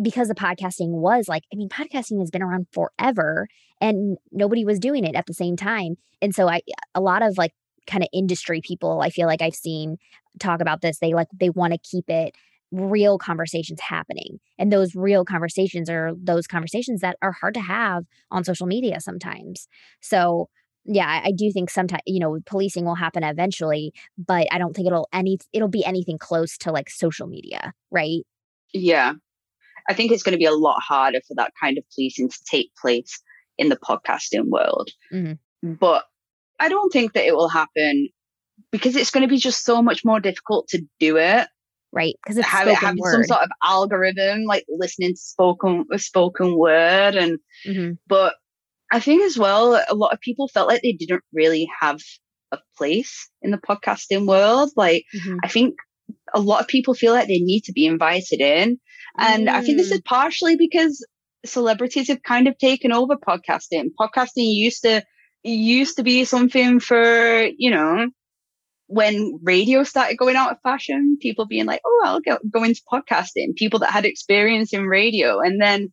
because 0.00 0.28
the 0.28 0.34
podcasting 0.34 0.90
was 0.90 1.28
like, 1.28 1.44
I 1.52 1.56
mean, 1.56 1.68
podcasting 1.68 2.20
has 2.20 2.30
been 2.30 2.42
around 2.42 2.66
forever 2.72 3.48
and 3.80 4.18
nobody 4.32 4.64
was 4.64 4.78
doing 4.78 5.04
it 5.04 5.14
at 5.14 5.26
the 5.26 5.34
same 5.34 5.56
time. 5.56 5.96
And 6.20 6.34
so 6.34 6.48
I, 6.48 6.60
a 6.94 7.00
lot 7.00 7.22
of 7.22 7.38
like 7.38 7.52
kind 7.86 8.02
of 8.02 8.08
industry 8.12 8.60
people, 8.62 9.00
I 9.00 9.10
feel 9.10 9.26
like 9.26 9.42
I've 9.42 9.54
seen 9.54 9.96
talk 10.38 10.60
about 10.60 10.82
this. 10.82 10.98
They 10.98 11.14
like, 11.14 11.28
they 11.38 11.50
want 11.50 11.72
to 11.72 11.78
keep 11.78 12.10
it 12.10 12.34
real 12.72 13.16
conversations 13.18 13.80
happening. 13.80 14.38
And 14.58 14.72
those 14.72 14.94
real 14.94 15.24
conversations 15.24 15.88
are 15.88 16.12
those 16.20 16.46
conversations 16.46 17.00
that 17.00 17.16
are 17.22 17.32
hard 17.32 17.54
to 17.54 17.60
have 17.60 18.04
on 18.30 18.44
social 18.44 18.66
media 18.66 19.00
sometimes. 19.00 19.68
So, 20.00 20.48
yeah, 20.84 21.06
I, 21.06 21.28
I 21.28 21.32
do 21.32 21.50
think 21.52 21.70
sometimes, 21.70 22.02
you 22.06 22.20
know, 22.20 22.38
policing 22.46 22.84
will 22.84 22.94
happen 22.94 23.22
eventually, 23.22 23.92
but 24.18 24.46
I 24.52 24.58
don't 24.58 24.74
think 24.74 24.86
it'll 24.86 25.08
any 25.12 25.38
it'll 25.52 25.68
be 25.68 25.84
anything 25.84 26.18
close 26.18 26.56
to 26.58 26.72
like 26.72 26.90
social 26.90 27.26
media, 27.26 27.72
right? 27.90 28.22
Yeah. 28.72 29.14
I 29.88 29.94
think 29.94 30.10
it's 30.10 30.22
going 30.22 30.32
to 30.32 30.38
be 30.38 30.44
a 30.44 30.52
lot 30.52 30.80
harder 30.80 31.20
for 31.26 31.34
that 31.36 31.52
kind 31.60 31.78
of 31.78 31.84
policing 31.94 32.28
to 32.28 32.38
take 32.50 32.74
place 32.80 33.20
in 33.58 33.68
the 33.68 33.76
podcasting 33.76 34.48
world. 34.48 34.90
Mm-hmm. 35.12 35.74
But 35.74 36.04
I 36.58 36.68
don't 36.68 36.92
think 36.92 37.12
that 37.14 37.26
it 37.26 37.34
will 37.34 37.48
happen 37.48 38.08
because 38.70 38.96
it's 38.96 39.10
going 39.10 39.22
to 39.22 39.28
be 39.28 39.38
just 39.38 39.64
so 39.64 39.82
much 39.82 40.04
more 40.04 40.20
difficult 40.20 40.68
to 40.68 40.82
do 40.98 41.16
it. 41.16 41.46
Right, 41.92 42.14
because 42.22 42.36
it's 42.36 42.46
have, 42.46 42.68
having 42.68 43.02
some 43.04 43.24
sort 43.24 43.42
of 43.42 43.48
algorithm, 43.64 44.42
like 44.42 44.66
listening 44.68 45.14
to 45.14 45.16
spoken 45.16 45.86
spoken 45.96 46.58
word, 46.58 47.14
and 47.14 47.38
mm-hmm. 47.66 47.92
but 48.06 48.34
I 48.92 49.00
think 49.00 49.22
as 49.22 49.38
well, 49.38 49.82
a 49.88 49.94
lot 49.94 50.12
of 50.12 50.20
people 50.20 50.48
felt 50.48 50.68
like 50.68 50.82
they 50.82 50.92
didn't 50.92 51.22
really 51.32 51.68
have 51.80 52.00
a 52.52 52.58
place 52.76 53.30
in 53.40 53.50
the 53.50 53.56
podcasting 53.56 54.26
world. 54.26 54.72
Like, 54.76 55.04
mm-hmm. 55.14 55.38
I 55.42 55.48
think 55.48 55.76
a 56.34 56.40
lot 56.40 56.60
of 56.60 56.68
people 56.68 56.92
feel 56.92 57.14
like 57.14 57.28
they 57.28 57.38
need 57.38 57.62
to 57.64 57.72
be 57.72 57.86
invited 57.86 58.40
in, 58.40 58.78
and 59.16 59.48
mm. 59.48 59.52
I 59.52 59.62
think 59.62 59.78
this 59.78 59.90
is 59.90 60.00
mm. 60.00 60.04
partially 60.04 60.56
because 60.56 61.06
celebrities 61.46 62.08
have 62.08 62.22
kind 62.22 62.46
of 62.46 62.58
taken 62.58 62.92
over 62.92 63.16
podcasting. 63.16 63.86
Podcasting 63.98 64.52
used 64.52 64.82
to 64.82 65.02
used 65.54 65.96
to 65.96 66.02
be 66.02 66.24
something 66.24 66.80
for, 66.80 67.48
you 67.56 67.70
know, 67.70 68.08
when 68.88 69.38
radio 69.42 69.82
started 69.82 70.16
going 70.16 70.36
out 70.36 70.52
of 70.52 70.60
fashion, 70.62 71.18
people 71.20 71.46
being 71.46 71.66
like, 71.66 71.80
oh, 71.84 72.02
I'll 72.04 72.20
go, 72.20 72.38
go 72.50 72.62
into 72.62 72.82
podcasting, 72.90 73.56
people 73.56 73.80
that 73.80 73.90
had 73.90 74.04
experience 74.04 74.72
in 74.72 74.86
radio. 74.86 75.40
And 75.40 75.60
then, 75.60 75.92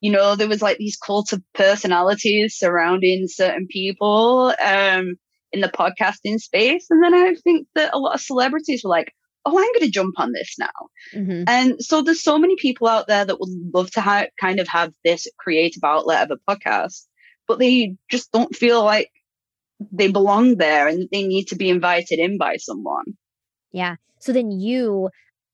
you 0.00 0.10
know, 0.10 0.36
there 0.36 0.48
was 0.48 0.60
like 0.60 0.76
these 0.76 0.96
cult 0.96 1.32
of 1.32 1.42
personalities 1.54 2.56
surrounding 2.58 3.26
certain 3.28 3.66
people 3.70 4.54
um, 4.62 5.14
in 5.52 5.60
the 5.60 5.68
podcasting 5.68 6.38
space. 6.38 6.86
And 6.90 7.02
then 7.02 7.14
I 7.14 7.34
think 7.34 7.66
that 7.74 7.94
a 7.94 7.98
lot 7.98 8.14
of 8.14 8.20
celebrities 8.20 8.82
were 8.84 8.90
like, 8.90 9.12
oh, 9.46 9.50
I'm 9.50 9.72
going 9.72 9.80
to 9.80 9.90
jump 9.90 10.18
on 10.18 10.32
this 10.32 10.56
now. 10.58 10.68
Mm-hmm. 11.14 11.44
And 11.46 11.74
so 11.78 12.02
there's 12.02 12.22
so 12.22 12.38
many 12.38 12.56
people 12.56 12.88
out 12.88 13.06
there 13.06 13.24
that 13.24 13.38
would 13.38 13.50
love 13.74 13.90
to 13.92 14.00
ha- 14.00 14.26
kind 14.40 14.60
of 14.60 14.68
have 14.68 14.92
this 15.04 15.26
creative 15.38 15.84
outlet 15.84 16.30
of 16.30 16.38
a 16.38 16.50
podcast 16.50 17.04
but 17.46 17.58
they 17.58 17.96
just 18.10 18.32
don't 18.32 18.54
feel 18.54 18.84
like 18.84 19.10
they 19.92 20.10
belong 20.10 20.56
there 20.56 20.88
and 20.88 21.08
they 21.12 21.26
need 21.26 21.44
to 21.48 21.56
be 21.56 21.68
invited 21.68 22.18
in 22.18 22.38
by 22.38 22.56
someone. 22.56 23.04
Yeah. 23.72 23.96
So 24.20 24.32
then 24.32 24.50
you 24.50 25.10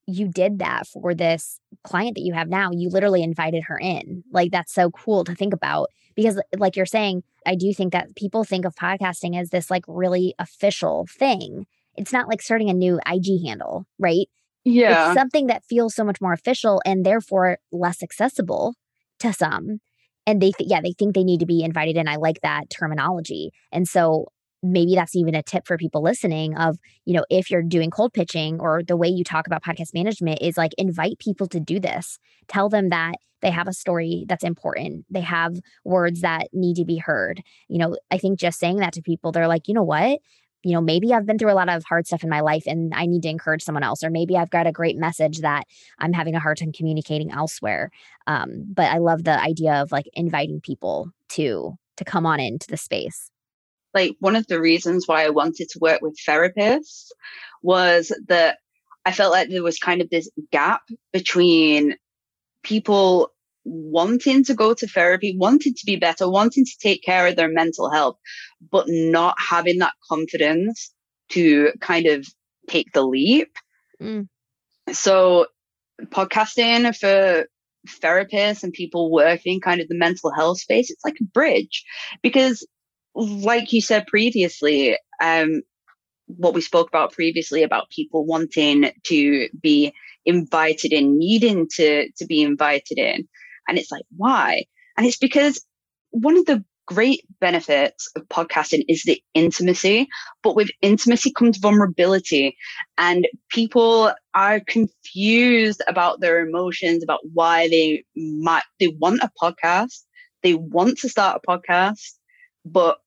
you 0.07 0.27
did 0.27 0.59
that 0.59 0.87
for 0.87 1.13
this 1.13 1.59
client 1.83 2.15
that 2.15 2.21
you 2.21 2.33
have 2.33 2.49
now. 2.49 2.71
You 2.71 2.89
literally 2.89 3.23
invited 3.23 3.63
her 3.67 3.77
in. 3.79 4.23
Like 4.31 4.51
that's 4.51 4.73
so 4.73 4.91
cool 4.91 5.23
to 5.23 5.35
think 5.35 5.53
about 5.53 5.89
because 6.15 6.41
like 6.57 6.75
you're 6.75 6.85
saying, 6.85 7.23
I 7.45 7.55
do 7.55 7.73
think 7.73 7.93
that 7.93 8.15
people 8.15 8.43
think 8.43 8.65
of 8.65 8.75
podcasting 8.75 9.39
as 9.39 9.49
this 9.49 9.71
like 9.71 9.83
really 9.87 10.35
official 10.39 11.07
thing. 11.09 11.65
It's 11.95 12.13
not 12.13 12.27
like 12.27 12.41
starting 12.41 12.69
a 12.69 12.73
new 12.73 12.99
IG 13.05 13.45
handle, 13.45 13.85
right? 13.99 14.27
Yeah. 14.63 15.09
It's 15.09 15.19
something 15.19 15.47
that 15.47 15.65
feels 15.65 15.95
so 15.95 16.03
much 16.03 16.21
more 16.21 16.33
official 16.33 16.81
and 16.85 17.05
therefore 17.05 17.59
less 17.71 18.03
accessible 18.03 18.75
to 19.19 19.33
some 19.33 19.79
and 20.25 20.41
they 20.41 20.51
th- 20.51 20.69
yeah 20.69 20.81
they 20.81 20.93
think 20.93 21.15
they 21.15 21.23
need 21.23 21.39
to 21.39 21.45
be 21.45 21.63
invited 21.63 21.97
in 21.97 22.07
i 22.07 22.15
like 22.15 22.41
that 22.41 22.69
terminology. 22.69 23.51
And 23.71 23.87
so 23.87 24.27
maybe 24.63 24.93
that's 24.93 25.15
even 25.15 25.33
a 25.33 25.41
tip 25.41 25.65
for 25.65 25.75
people 25.75 26.03
listening 26.03 26.55
of 26.55 26.77
you 27.05 27.13
know 27.15 27.25
if 27.29 27.49
you're 27.49 27.63
doing 27.63 27.89
cold 27.89 28.13
pitching 28.13 28.59
or 28.59 28.83
the 28.83 28.97
way 28.97 29.07
you 29.07 29.23
talk 29.23 29.47
about 29.47 29.63
podcast 29.63 29.93
management 29.93 30.39
is 30.41 30.57
like 30.57 30.71
invite 30.77 31.17
people 31.19 31.47
to 31.47 31.59
do 31.59 31.79
this. 31.79 32.19
Tell 32.47 32.69
them 32.69 32.89
that 32.89 33.15
they 33.41 33.49
have 33.49 33.67
a 33.67 33.73
story 33.73 34.25
that's 34.27 34.43
important. 34.43 35.03
They 35.09 35.21
have 35.21 35.55
words 35.83 36.21
that 36.21 36.49
need 36.53 36.75
to 36.75 36.85
be 36.85 36.97
heard. 36.97 37.41
You 37.67 37.79
know 37.79 37.97
i 38.11 38.17
think 38.17 38.39
just 38.39 38.59
saying 38.59 38.77
that 38.77 38.93
to 38.93 39.01
people 39.01 39.31
they're 39.31 39.47
like 39.47 39.67
you 39.67 39.73
know 39.73 39.83
what 39.83 40.19
you 40.63 40.73
know, 40.73 40.81
maybe 40.81 41.13
I've 41.13 41.25
been 41.25 41.37
through 41.37 41.51
a 41.51 41.55
lot 41.55 41.69
of 41.69 41.83
hard 41.83 42.05
stuff 42.07 42.23
in 42.23 42.29
my 42.29 42.41
life 42.41 42.63
and 42.67 42.93
I 42.93 43.05
need 43.05 43.23
to 43.23 43.29
encourage 43.29 43.63
someone 43.63 43.83
else, 43.83 44.03
or 44.03 44.09
maybe 44.09 44.37
I've 44.37 44.49
got 44.49 44.67
a 44.67 44.71
great 44.71 44.97
message 44.97 45.39
that 45.39 45.63
I'm 45.99 46.13
having 46.13 46.35
a 46.35 46.39
hard 46.39 46.57
time 46.57 46.71
communicating 46.71 47.31
elsewhere. 47.31 47.91
Um, 48.27 48.65
but 48.67 48.85
I 48.85 48.97
love 48.97 49.23
the 49.23 49.39
idea 49.41 49.81
of 49.81 49.91
like 49.91 50.09
inviting 50.13 50.61
people 50.61 51.11
to 51.29 51.77
to 51.97 52.05
come 52.05 52.25
on 52.25 52.39
into 52.39 52.67
the 52.67 52.77
space. 52.77 53.29
Like 53.93 54.15
one 54.19 54.35
of 54.35 54.47
the 54.47 54.61
reasons 54.61 55.07
why 55.07 55.25
I 55.25 55.29
wanted 55.29 55.69
to 55.69 55.79
work 55.79 56.01
with 56.01 56.17
therapists 56.27 57.11
was 57.61 58.11
that 58.27 58.59
I 59.05 59.11
felt 59.11 59.31
like 59.31 59.49
there 59.49 59.63
was 59.63 59.77
kind 59.77 60.01
of 60.01 60.09
this 60.09 60.29
gap 60.51 60.81
between 61.11 61.95
people 62.63 63.31
wanting 63.63 64.43
to 64.45 64.53
go 64.53 64.73
to 64.73 64.87
therapy, 64.87 65.35
wanting 65.37 65.73
to 65.73 65.85
be 65.85 65.95
better, 65.95 66.29
wanting 66.29 66.65
to 66.65 66.77
take 66.79 67.03
care 67.03 67.27
of 67.27 67.35
their 67.35 67.49
mental 67.49 67.89
health, 67.89 68.17
but 68.71 68.85
not 68.87 69.35
having 69.39 69.79
that 69.79 69.93
confidence 70.09 70.93
to 71.29 71.71
kind 71.79 72.07
of 72.07 72.27
take 72.67 72.91
the 72.93 73.03
leap. 73.03 73.55
Mm. 74.01 74.27
So, 74.91 75.47
podcasting 76.05 76.95
for 76.97 77.45
therapists 77.87 78.63
and 78.63 78.73
people 78.73 79.11
working 79.11 79.59
kind 79.59 79.81
of 79.81 79.87
the 79.87 79.97
mental 79.97 80.31
health 80.31 80.59
space, 80.59 80.89
it's 80.89 81.05
like 81.05 81.17
a 81.21 81.25
bridge 81.25 81.83
because, 82.21 82.65
like 83.13 83.73
you 83.73 83.81
said 83.81 84.07
previously, 84.07 84.97
um, 85.21 85.61
what 86.37 86.53
we 86.53 86.61
spoke 86.61 86.87
about 86.87 87.11
previously 87.11 87.63
about 87.63 87.89
people 87.89 88.25
wanting 88.25 88.91
to 89.03 89.49
be 89.61 89.93
invited 90.25 90.93
in, 90.93 91.17
needing 91.17 91.67
to 91.75 92.09
to 92.17 92.25
be 92.25 92.41
invited 92.41 92.97
in. 92.97 93.27
And 93.67 93.77
it's 93.77 93.91
like, 93.91 94.05
why? 94.15 94.65
And 94.97 95.05
it's 95.05 95.17
because 95.17 95.63
one 96.11 96.37
of 96.37 96.45
the 96.45 96.63
great 96.87 97.23
benefits 97.39 98.09
of 98.15 98.27
podcasting 98.27 98.83
is 98.89 99.03
the 99.03 99.21
intimacy, 99.33 100.07
but 100.43 100.55
with 100.55 100.69
intimacy 100.81 101.31
comes 101.31 101.57
vulnerability. 101.57 102.57
And 102.97 103.27
people 103.49 104.11
are 104.33 104.59
confused 104.59 105.81
about 105.87 106.19
their 106.19 106.45
emotions, 106.45 107.03
about 107.03 107.21
why 107.33 107.69
they 107.69 108.03
might, 108.15 108.63
they 108.79 108.89
want 108.99 109.23
a 109.23 109.31
podcast, 109.41 110.01
they 110.43 110.53
want 110.53 110.97
to 110.99 111.09
start 111.09 111.41
a 111.41 111.51
podcast, 111.51 112.11
but 112.65 112.97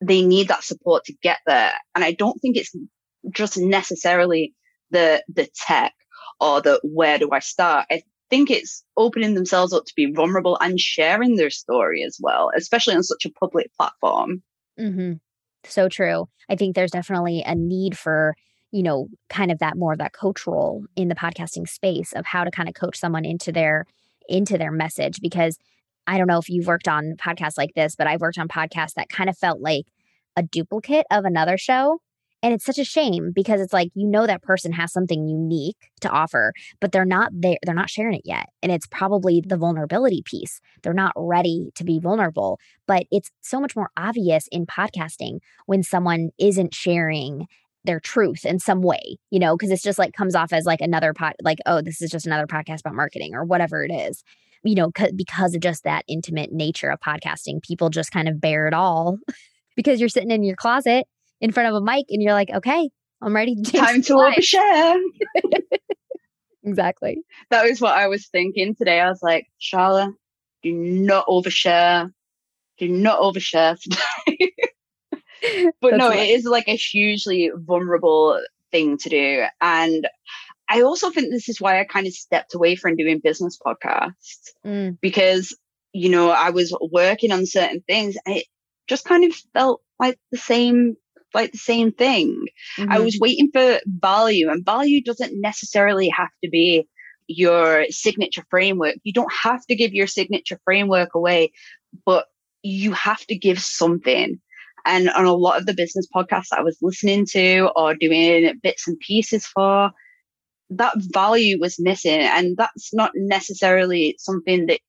they 0.00 0.22
need 0.22 0.48
that 0.48 0.64
support 0.64 1.04
to 1.04 1.14
get 1.22 1.38
there. 1.46 1.72
And 1.94 2.04
I 2.04 2.12
don't 2.12 2.40
think 2.40 2.56
it's 2.56 2.74
just 3.30 3.56
necessarily 3.58 4.54
the, 4.90 5.22
the 5.28 5.48
tech 5.54 5.92
or 6.40 6.60
the 6.60 6.80
where 6.82 7.18
do 7.18 7.30
I 7.32 7.40
start. 7.40 7.86
I 7.90 8.02
think 8.30 8.50
it's 8.50 8.84
opening 8.96 9.34
themselves 9.34 9.72
up 9.72 9.84
to 9.86 9.92
be 9.96 10.12
vulnerable 10.12 10.58
and 10.60 10.78
sharing 10.80 11.36
their 11.36 11.50
story 11.50 12.02
as 12.02 12.18
well, 12.20 12.50
especially 12.56 12.94
on 12.94 13.02
such 13.02 13.24
a 13.24 13.30
public 13.30 13.70
platform. 13.76 14.42
Mm-hmm. 14.78 15.14
So 15.64 15.88
true. 15.88 16.28
I 16.48 16.56
think 16.56 16.74
there's 16.74 16.90
definitely 16.90 17.42
a 17.44 17.54
need 17.54 17.96
for, 17.98 18.34
you 18.70 18.82
know, 18.82 19.08
kind 19.28 19.50
of 19.50 19.58
that 19.58 19.76
more 19.76 19.92
of 19.92 19.98
that 19.98 20.12
coach 20.12 20.46
role 20.46 20.84
in 20.96 21.08
the 21.08 21.14
podcasting 21.14 21.68
space 21.68 22.12
of 22.12 22.26
how 22.26 22.44
to 22.44 22.50
kind 22.50 22.68
of 22.68 22.74
coach 22.74 22.98
someone 22.98 23.24
into 23.24 23.52
their 23.52 23.84
into 24.28 24.58
their 24.58 24.70
message 24.70 25.20
because 25.22 25.58
I 26.06 26.18
don't 26.18 26.26
know 26.26 26.38
if 26.38 26.48
you've 26.48 26.66
worked 26.66 26.88
on 26.88 27.16
podcasts 27.18 27.58
like 27.58 27.74
this, 27.74 27.96
but 27.96 28.06
I've 28.06 28.20
worked 28.20 28.38
on 28.38 28.48
podcasts 28.48 28.94
that 28.94 29.08
kind 29.08 29.28
of 29.28 29.36
felt 29.36 29.60
like 29.60 29.86
a 30.36 30.42
duplicate 30.42 31.06
of 31.10 31.24
another 31.24 31.58
show 31.58 32.00
and 32.42 32.54
it's 32.54 32.64
such 32.64 32.78
a 32.78 32.84
shame 32.84 33.32
because 33.34 33.60
it's 33.60 33.72
like 33.72 33.90
you 33.94 34.06
know 34.06 34.26
that 34.26 34.42
person 34.42 34.72
has 34.72 34.92
something 34.92 35.26
unique 35.26 35.90
to 36.00 36.10
offer, 36.10 36.52
but 36.80 36.92
they're 36.92 37.04
not 37.04 37.30
there, 37.32 37.58
they're 37.64 37.74
not 37.74 37.90
sharing 37.90 38.16
it 38.16 38.22
yet. 38.24 38.46
And 38.62 38.70
it's 38.70 38.86
probably 38.86 39.42
the 39.44 39.56
vulnerability 39.56 40.22
piece. 40.24 40.60
They're 40.82 40.94
not 40.94 41.12
ready 41.16 41.70
to 41.74 41.84
be 41.84 41.98
vulnerable. 41.98 42.58
But 42.86 43.04
it's 43.10 43.30
so 43.40 43.60
much 43.60 43.74
more 43.74 43.90
obvious 43.96 44.48
in 44.52 44.66
podcasting 44.66 45.38
when 45.66 45.82
someone 45.82 46.30
isn't 46.38 46.74
sharing 46.74 47.46
their 47.84 48.00
truth 48.00 48.44
in 48.44 48.58
some 48.58 48.82
way, 48.82 49.18
you 49.30 49.38
know, 49.38 49.56
because 49.56 49.70
it's 49.70 49.82
just 49.82 49.98
like 49.98 50.12
comes 50.12 50.34
off 50.34 50.52
as 50.52 50.66
like 50.66 50.80
another 50.80 51.14
pod, 51.14 51.34
like, 51.42 51.58
oh, 51.66 51.80
this 51.80 52.02
is 52.02 52.10
just 52.10 52.26
another 52.26 52.46
podcast 52.46 52.80
about 52.80 52.94
marketing 52.94 53.34
or 53.34 53.44
whatever 53.44 53.84
it 53.84 53.92
is 53.92 54.22
you 54.64 54.74
know, 54.74 54.90
c- 54.98 55.12
because 55.14 55.54
of 55.54 55.60
just 55.60 55.84
that 55.84 56.04
intimate 56.08 56.52
nature 56.52 56.90
of 56.90 56.98
podcasting, 57.00 57.62
people 57.62 57.90
just 57.90 58.10
kind 58.10 58.28
of 58.28 58.40
bear 58.40 58.66
it 58.66 58.74
all 58.74 59.18
because 59.76 60.00
you're 60.00 60.08
sitting 60.08 60.32
in 60.32 60.42
your 60.42 60.56
closet 60.56 61.06
in 61.40 61.52
front 61.52 61.68
of 61.68 61.74
a 61.74 61.84
mic 61.84 62.06
and 62.10 62.22
you're 62.22 62.32
like, 62.32 62.50
okay, 62.50 62.90
I'm 63.20 63.34
ready 63.34 63.56
to 63.56 63.72
time 63.72 64.02
to 64.02 64.14
overshare. 64.14 65.00
exactly. 66.64 67.22
That 67.50 67.68
was 67.68 67.80
what 67.80 67.96
I 67.96 68.08
was 68.08 68.28
thinking 68.28 68.74
today. 68.74 69.00
I 69.00 69.08
was 69.08 69.22
like, 69.22 69.46
Charlotte, 69.58 70.14
do 70.62 70.72
not 70.72 71.26
overshare. 71.26 72.12
Do 72.78 72.88
not 72.88 73.20
overshare 73.20 73.78
today. 73.80 74.52
but 75.80 75.96
no, 75.96 76.10
it 76.10 76.28
is 76.30 76.44
like 76.44 76.68
a 76.68 76.76
hugely 76.76 77.50
vulnerable 77.54 78.40
thing 78.70 78.98
to 78.98 79.08
do. 79.08 79.44
And 79.60 80.06
I 80.68 80.82
also 80.82 81.10
think 81.10 81.30
this 81.30 81.48
is 81.48 81.60
why 81.60 81.80
I 81.80 81.84
kind 81.84 82.06
of 82.06 82.12
stepped 82.12 82.54
away 82.54 82.76
from 82.76 82.96
doing 82.96 83.20
business 83.22 83.58
podcasts 83.58 84.52
mm. 84.64 84.98
because, 85.00 85.56
you 85.92 86.10
know, 86.10 86.30
I 86.30 86.50
was 86.50 86.76
working 86.92 87.32
on 87.32 87.46
certain 87.46 87.82
things 87.86 88.16
and 88.26 88.36
it 88.36 88.46
just 88.86 89.04
kind 89.04 89.24
of 89.24 89.34
felt 89.54 89.80
like 89.98 90.18
the 90.30 90.38
same 90.38 90.96
like 91.34 91.52
the 91.52 91.58
same 91.58 91.92
thing. 91.92 92.46
Mm-hmm. 92.78 92.92
I 92.92 93.00
was 93.00 93.18
waiting 93.20 93.50
for 93.52 93.80
value 93.86 94.50
and 94.50 94.64
value 94.64 95.02
doesn't 95.02 95.40
necessarily 95.40 96.08
have 96.08 96.30
to 96.42 96.50
be 96.50 96.86
your 97.26 97.86
signature 97.90 98.44
framework. 98.50 98.96
You 99.04 99.12
don't 99.12 99.32
have 99.42 99.64
to 99.66 99.76
give 99.76 99.92
your 99.92 100.06
signature 100.06 100.58
framework 100.64 101.14
away, 101.14 101.52
but 102.06 102.26
you 102.62 102.92
have 102.92 103.24
to 103.26 103.36
give 103.36 103.60
something. 103.60 104.40
And 104.86 105.10
on 105.10 105.26
a 105.26 105.34
lot 105.34 105.58
of 105.58 105.66
the 105.66 105.74
business 105.74 106.08
podcasts 106.14 106.52
I 106.52 106.62
was 106.62 106.78
listening 106.80 107.26
to 107.32 107.70
or 107.76 107.94
doing 107.94 108.58
bits 108.62 108.88
and 108.88 108.98
pieces 109.00 109.46
for, 109.46 109.90
that 110.70 110.94
value 111.12 111.60
was 111.60 111.76
missing. 111.78 112.20
And 112.20 112.56
that's 112.56 112.94
not 112.94 113.12
necessarily 113.14 114.16
something 114.18 114.66
that, 114.66 114.80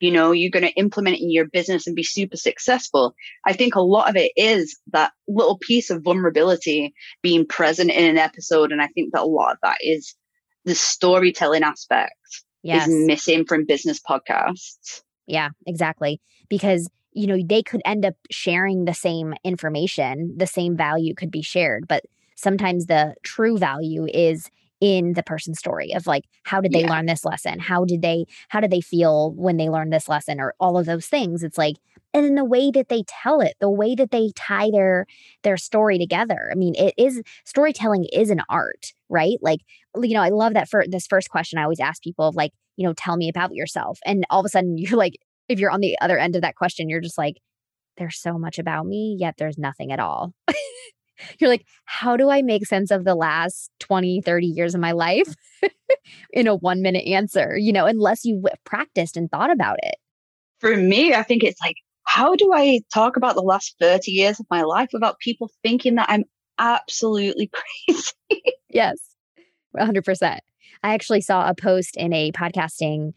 you 0.00 0.10
know, 0.10 0.32
you're 0.32 0.50
going 0.50 0.64
to 0.64 0.74
implement 0.74 1.16
it 1.16 1.22
in 1.22 1.30
your 1.30 1.46
business 1.46 1.86
and 1.86 1.96
be 1.96 2.02
super 2.02 2.36
successful. 2.36 3.14
I 3.46 3.52
think 3.52 3.74
a 3.74 3.80
lot 3.80 4.08
of 4.08 4.16
it 4.16 4.32
is 4.36 4.78
that 4.92 5.12
little 5.26 5.58
piece 5.58 5.90
of 5.90 6.02
vulnerability 6.02 6.94
being 7.22 7.46
present 7.46 7.90
in 7.90 8.04
an 8.04 8.18
episode. 8.18 8.72
And 8.72 8.82
I 8.82 8.88
think 8.88 9.12
that 9.12 9.22
a 9.22 9.26
lot 9.26 9.52
of 9.52 9.58
that 9.62 9.78
is 9.80 10.14
the 10.64 10.74
storytelling 10.74 11.62
aspect 11.62 12.14
yes. 12.62 12.86
is 12.86 13.06
missing 13.06 13.46
from 13.46 13.64
business 13.64 14.00
podcasts. 14.00 15.02
Yeah, 15.26 15.50
exactly. 15.66 16.20
Because 16.48 16.88
you 17.16 17.26
know, 17.26 17.38
they 17.42 17.62
could 17.62 17.80
end 17.86 18.04
up 18.04 18.14
sharing 18.30 18.84
the 18.84 18.92
same 18.92 19.32
information, 19.42 20.34
the 20.36 20.46
same 20.46 20.76
value 20.76 21.14
could 21.14 21.30
be 21.30 21.40
shared, 21.40 21.88
but 21.88 22.04
sometimes 22.36 22.86
the 22.86 23.14
true 23.22 23.56
value 23.56 24.06
is 24.12 24.50
in 24.80 25.14
the 25.14 25.22
person's 25.22 25.58
story 25.58 25.92
of 25.92 26.06
like 26.06 26.24
how 26.44 26.60
did 26.60 26.72
they 26.72 26.82
yeah. 26.82 26.90
learn 26.90 27.06
this 27.06 27.24
lesson? 27.24 27.58
How 27.58 27.84
did 27.84 28.02
they 28.02 28.26
how 28.48 28.60
did 28.60 28.70
they 28.70 28.80
feel 28.80 29.32
when 29.32 29.56
they 29.56 29.68
learned 29.68 29.92
this 29.92 30.08
lesson? 30.08 30.40
Or 30.40 30.54
all 30.60 30.78
of 30.78 30.86
those 30.86 31.06
things. 31.06 31.42
It's 31.42 31.58
like 31.58 31.76
and 32.14 32.24
in 32.24 32.34
the 32.34 32.44
way 32.44 32.70
that 32.70 32.88
they 32.88 33.02
tell 33.06 33.40
it 33.40 33.56
the 33.60 33.70
way 33.70 33.94
that 33.94 34.10
they 34.10 34.30
tie 34.36 34.70
their 34.70 35.06
their 35.42 35.56
story 35.56 35.98
together. 35.98 36.50
I 36.50 36.54
mean 36.54 36.74
it 36.76 36.94
is 36.96 37.22
storytelling 37.44 38.06
is 38.12 38.30
an 38.30 38.42
art 38.48 38.92
right? 39.08 39.38
Like 39.40 39.60
you 40.02 40.14
know 40.14 40.20
i 40.20 40.28
love 40.28 40.52
that 40.54 40.68
for 40.68 40.84
this 40.86 41.06
first 41.06 41.30
question 41.30 41.58
i 41.58 41.62
always 41.62 41.80
ask 41.80 42.02
people 42.02 42.28
of 42.28 42.34
like 42.34 42.52
you 42.76 42.84
know 42.86 42.92
tell 42.92 43.16
me 43.16 43.28
about 43.28 43.54
yourself. 43.54 43.98
And 44.04 44.26
all 44.30 44.40
of 44.40 44.46
a 44.46 44.48
sudden 44.48 44.76
you're 44.78 44.98
like 44.98 45.16
if 45.48 45.60
you're 45.60 45.70
on 45.70 45.80
the 45.80 45.96
other 46.00 46.18
end 46.18 46.36
of 46.36 46.42
that 46.42 46.56
question, 46.56 46.88
you're 46.88 47.00
just 47.00 47.18
like, 47.18 47.36
there's 47.96 48.18
so 48.18 48.38
much 48.38 48.58
about 48.58 48.86
me, 48.86 49.16
yet 49.18 49.36
there's 49.38 49.58
nothing 49.58 49.92
at 49.92 50.00
all. 50.00 50.34
you're 51.38 51.50
like, 51.50 51.66
how 51.84 52.16
do 52.16 52.30
I 52.30 52.42
make 52.42 52.66
sense 52.66 52.90
of 52.90 53.04
the 53.04 53.14
last 53.14 53.70
20, 53.80 54.22
30 54.22 54.46
years 54.46 54.74
of 54.74 54.80
my 54.80 54.92
life 54.92 55.34
in 56.32 56.46
a 56.46 56.54
one 56.54 56.82
minute 56.82 57.06
answer? 57.06 57.56
You 57.56 57.72
know, 57.72 57.86
unless 57.86 58.24
you've 58.24 58.44
practiced 58.64 59.16
and 59.16 59.30
thought 59.30 59.50
about 59.50 59.78
it. 59.82 59.96
For 60.60 60.76
me, 60.76 61.14
I 61.14 61.22
think 61.22 61.44
it's 61.44 61.60
like, 61.60 61.76
how 62.04 62.34
do 62.34 62.52
I 62.54 62.80
talk 62.92 63.16
about 63.16 63.34
the 63.34 63.42
last 63.42 63.76
30 63.80 64.10
years 64.10 64.40
of 64.40 64.46
my 64.50 64.62
life 64.62 64.90
without 64.92 65.18
people 65.18 65.50
thinking 65.62 65.96
that 65.96 66.08
I'm 66.08 66.24
absolutely 66.58 67.50
crazy? 67.88 68.42
yes, 68.68 68.96
100%. 69.76 70.38
I 70.82 70.94
actually 70.94 71.20
saw 71.20 71.48
a 71.48 71.54
post 71.54 71.96
in 71.96 72.12
a 72.12 72.32
podcasting 72.32 73.12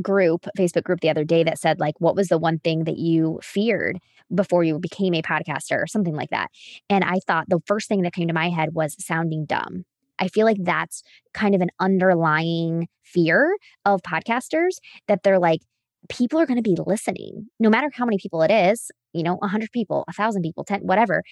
group, 0.00 0.46
Facebook 0.58 0.84
group 0.84 1.00
the 1.00 1.10
other 1.10 1.24
day 1.24 1.42
that 1.44 1.58
said, 1.58 1.78
like, 1.78 1.94
what 1.98 2.16
was 2.16 2.28
the 2.28 2.38
one 2.38 2.58
thing 2.58 2.84
that 2.84 2.98
you 2.98 3.40
feared 3.42 3.98
before 4.34 4.64
you 4.64 4.78
became 4.78 5.14
a 5.14 5.22
podcaster 5.22 5.82
or 5.82 5.86
something 5.86 6.14
like 6.14 6.30
that? 6.30 6.50
And 6.88 7.04
I 7.04 7.18
thought 7.26 7.46
the 7.48 7.60
first 7.66 7.88
thing 7.88 8.02
that 8.02 8.12
came 8.12 8.28
to 8.28 8.34
my 8.34 8.48
head 8.48 8.70
was 8.72 8.96
sounding 8.98 9.46
dumb. 9.46 9.84
I 10.18 10.28
feel 10.28 10.46
like 10.46 10.58
that's 10.60 11.02
kind 11.34 11.54
of 11.54 11.60
an 11.60 11.70
underlying 11.80 12.88
fear 13.02 13.56
of 13.84 14.02
podcasters 14.02 14.76
that 15.08 15.22
they're 15.22 15.38
like, 15.38 15.60
people 16.08 16.38
are 16.38 16.46
going 16.46 16.62
to 16.62 16.62
be 16.62 16.76
listening, 16.86 17.48
no 17.58 17.70
matter 17.70 17.90
how 17.92 18.04
many 18.04 18.18
people 18.18 18.42
it 18.42 18.50
is, 18.50 18.90
you 19.12 19.22
know, 19.22 19.36
100 19.36 19.70
people, 19.72 20.04
1,000 20.08 20.42
people, 20.42 20.64
10, 20.64 20.80
whatever. 20.80 21.22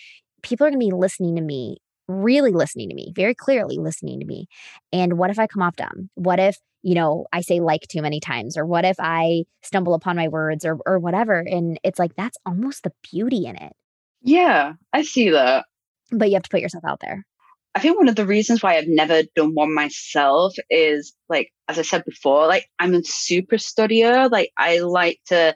People 0.43 0.67
are 0.67 0.71
going 0.71 0.81
to 0.81 0.87
be 0.87 0.95
listening 0.95 1.37
to 1.37 1.43
me 1.43 1.77
really 2.11 2.53
listening 2.53 2.89
to 2.89 2.95
me, 2.95 3.13
very 3.15 3.35
clearly 3.35 3.79
listening 3.79 4.21
to 4.21 4.27
me. 4.27 4.47
And 4.93 5.19
what 5.19 5.31
if 5.31 5.39
I 5.39 5.47
come 5.47 5.63
off 5.63 5.77
dumb? 5.77 6.11
What 6.15 6.41
if 6.41 6.59
you 6.83 6.95
know, 6.95 7.27
I 7.33 7.43
say 7.43 7.61
like 7.61 7.83
too 7.89 8.03
many 8.03 8.21
times, 8.21 8.57
or 8.57 8.65
what 8.65 8.85
if 8.85 8.97
I 8.99 9.45
stumble 9.63 9.95
upon 9.95 10.17
my 10.17 10.29
words 10.29 10.65
or 10.65 10.79
or 10.87 10.99
whatever. 10.99 11.39
And 11.39 11.79
it's 11.85 11.99
like 11.99 12.15
that's 12.17 12.39
almost 12.47 12.83
the 12.83 12.93
beauty 13.11 13.47
in 13.47 13.57
it. 13.57 13.73
Yeah, 14.23 14.75
I 14.93 15.03
see 15.03 15.31
that. 15.31 15.67
But 16.11 16.29
you 16.29 16.35
have 16.35 16.43
to 16.43 16.51
put 16.51 16.61
yourself 16.61 16.85
out 16.85 17.01
there. 17.01 17.27
I 17.75 17.81
think 17.81 17.97
one 17.97 18.09
of 18.09 18.17
the 18.17 18.27
reasons 18.27 18.63
why 18.63 18.77
I've 18.77 18.89
never 18.89 19.23
done 19.37 19.55
one 19.55 19.73
myself 19.73 20.55
is 20.69 21.15
like, 21.29 21.53
as 21.69 21.79
I 21.79 21.83
said 21.83 22.05
before, 22.05 22.47
like 22.47 22.69
I'm 22.79 22.95
a 22.95 23.05
super 23.05 23.57
studier. 23.57 24.31
Like 24.31 24.51
I 24.57 24.81
like 24.81 25.21
to 25.27 25.55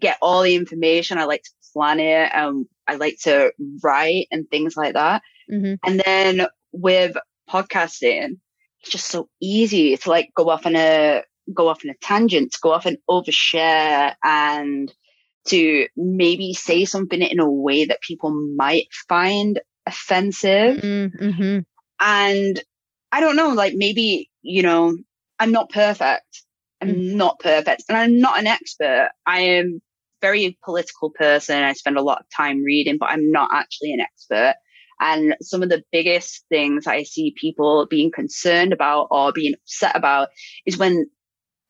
get 0.00 0.18
all 0.20 0.42
the 0.42 0.54
information. 0.54 1.18
I 1.18 1.24
like 1.24 1.44
to 1.44 1.50
plan 1.72 2.00
it. 2.00 2.34
Um, 2.34 2.66
I 2.86 2.96
like 2.96 3.18
to 3.22 3.52
write 3.82 4.26
and 4.30 4.48
things 4.50 4.76
like 4.76 4.94
that. 4.94 5.22
Mm-hmm. 5.50 5.74
And 5.84 6.02
then 6.04 6.46
with 6.72 7.16
podcasting, 7.48 8.38
it's 8.80 8.90
just 8.90 9.06
so 9.06 9.28
easy 9.40 9.96
to 9.96 10.08
like 10.08 10.30
go 10.34 10.48
off 10.48 10.66
on 10.66 10.76
a 10.76 11.22
go 11.52 11.68
off 11.68 11.80
on 11.84 11.90
a 11.90 11.96
tangent, 12.00 12.52
to 12.52 12.58
go 12.60 12.72
off 12.72 12.86
and 12.86 12.98
overshare 13.08 14.14
and 14.22 14.92
to 15.46 15.86
maybe 15.96 16.52
say 16.54 16.84
something 16.84 17.22
in 17.22 17.38
a 17.38 17.50
way 17.50 17.84
that 17.84 18.00
people 18.00 18.30
might 18.56 18.88
find 19.08 19.60
offensive. 19.86 20.78
Mm-hmm. 20.78 21.60
And 22.00 22.62
I 23.12 23.20
don't 23.20 23.36
know, 23.36 23.50
like 23.50 23.74
maybe, 23.74 24.30
you 24.42 24.62
know, 24.62 24.96
I'm 25.38 25.52
not 25.52 25.70
perfect. 25.70 26.42
I'm 26.80 26.88
mm-hmm. 26.88 27.16
not 27.16 27.38
perfect. 27.38 27.84
And 27.88 27.96
I'm 27.96 28.20
not 28.20 28.38
an 28.38 28.46
expert. 28.46 29.10
I 29.24 29.40
am 29.40 29.80
very 30.20 30.58
political 30.64 31.10
person. 31.10 31.62
I 31.62 31.72
spend 31.74 31.96
a 31.96 32.02
lot 32.02 32.20
of 32.20 32.26
time 32.36 32.62
reading, 32.62 32.96
but 32.98 33.10
I'm 33.10 33.30
not 33.30 33.50
actually 33.52 33.92
an 33.92 34.00
expert. 34.00 34.54
And 35.00 35.36
some 35.42 35.62
of 35.62 35.68
the 35.68 35.84
biggest 35.92 36.44
things 36.48 36.86
I 36.86 37.02
see 37.02 37.34
people 37.36 37.86
being 37.88 38.10
concerned 38.10 38.72
about 38.72 39.08
or 39.10 39.32
being 39.32 39.54
upset 39.54 39.96
about 39.96 40.28
is 40.64 40.78
when, 40.78 41.10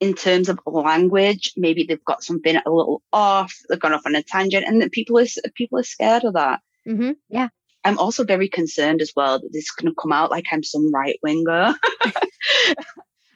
in 0.01 0.15
terms 0.15 0.49
of 0.49 0.61
language, 0.67 1.53
maybe 1.57 1.85
they've 1.85 2.05
got 2.05 2.23
something 2.23 2.57
a 2.57 2.71
little 2.71 3.03
off, 3.13 3.55
they've 3.69 3.81
gone 3.81 3.93
off 3.93 4.07
on 4.07 4.15
a 4.15 4.23
tangent, 4.23 4.67
and 4.67 4.81
that 4.81 4.93
people 4.93 5.19
are 5.19 5.27
people 5.55 5.79
are 5.79 5.85
scared 5.85 6.25
of 6.25 6.35
that. 6.35 6.61
Mm-hmm. 6.87 7.13
Yeah. 7.29 7.49
I'm 7.85 7.99
also 7.99 8.25
very 8.25 8.49
concerned 8.49 9.01
as 9.01 9.13
well 9.15 9.39
that 9.39 9.53
this 9.53 9.65
is 9.65 9.71
going 9.71 9.93
to 9.93 10.01
come 10.01 10.13
out 10.13 10.31
like 10.31 10.47
I'm 10.51 10.65
some 10.65 10.93
right 10.93 11.19
winger. 11.23 11.75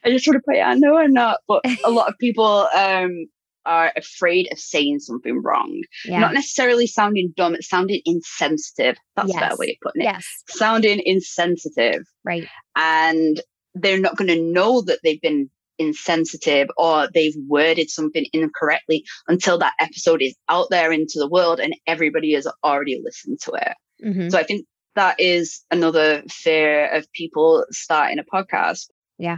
I 0.03 0.09
just 0.09 0.27
want 0.27 0.37
to 0.37 0.43
put 0.45 0.55
it, 0.55 0.61
I 0.61 0.73
know 0.73 0.97
I'm 0.97 1.13
not, 1.13 1.39
but 1.47 1.63
a 1.85 1.91
lot 1.91 2.09
of 2.09 2.17
people 2.17 2.67
um, 2.75 3.27
are 3.65 3.91
afraid 3.95 4.49
of 4.51 4.59
saying 4.59 4.99
something 4.99 5.41
wrong. 5.41 5.81
Yeah. 6.05 6.19
Not 6.19 6.33
necessarily 6.33 6.87
sounding 6.87 7.33
dumb, 7.35 7.55
it's 7.55 7.69
sounding 7.69 8.01
insensitive. 8.05 8.97
That's 9.15 9.29
yes. 9.29 9.37
a 9.37 9.39
better 9.39 9.57
way 9.57 9.67
of 9.71 9.75
putting 9.81 10.01
it. 10.01 10.05
Yes. 10.05 10.25
Sounding 10.49 11.01
insensitive. 11.03 12.03
Right. 12.23 12.47
And 12.75 13.41
they're 13.73 13.99
not 13.99 14.17
going 14.17 14.29
to 14.29 14.41
know 14.41 14.81
that 14.81 14.99
they've 15.03 15.21
been 15.21 15.49
insensitive 15.77 16.69
or 16.77 17.09
they've 17.13 17.35
worded 17.47 17.89
something 17.89 18.25
incorrectly 18.33 19.03
until 19.27 19.57
that 19.59 19.73
episode 19.79 20.21
is 20.21 20.35
out 20.47 20.67
there 20.69 20.91
into 20.91 21.17
the 21.17 21.27
world 21.27 21.59
and 21.59 21.75
everybody 21.87 22.33
has 22.33 22.47
already 22.63 23.01
listened 23.03 23.39
to 23.41 23.51
it. 23.53 23.73
Mm-hmm. 24.05 24.29
So 24.29 24.37
I 24.37 24.43
think 24.43 24.65
that 24.95 25.19
is 25.19 25.63
another 25.71 26.23
fear 26.29 26.87
of 26.93 27.11
people 27.13 27.65
starting 27.71 28.19
a 28.19 28.23
podcast. 28.23 28.89
Yeah. 29.17 29.37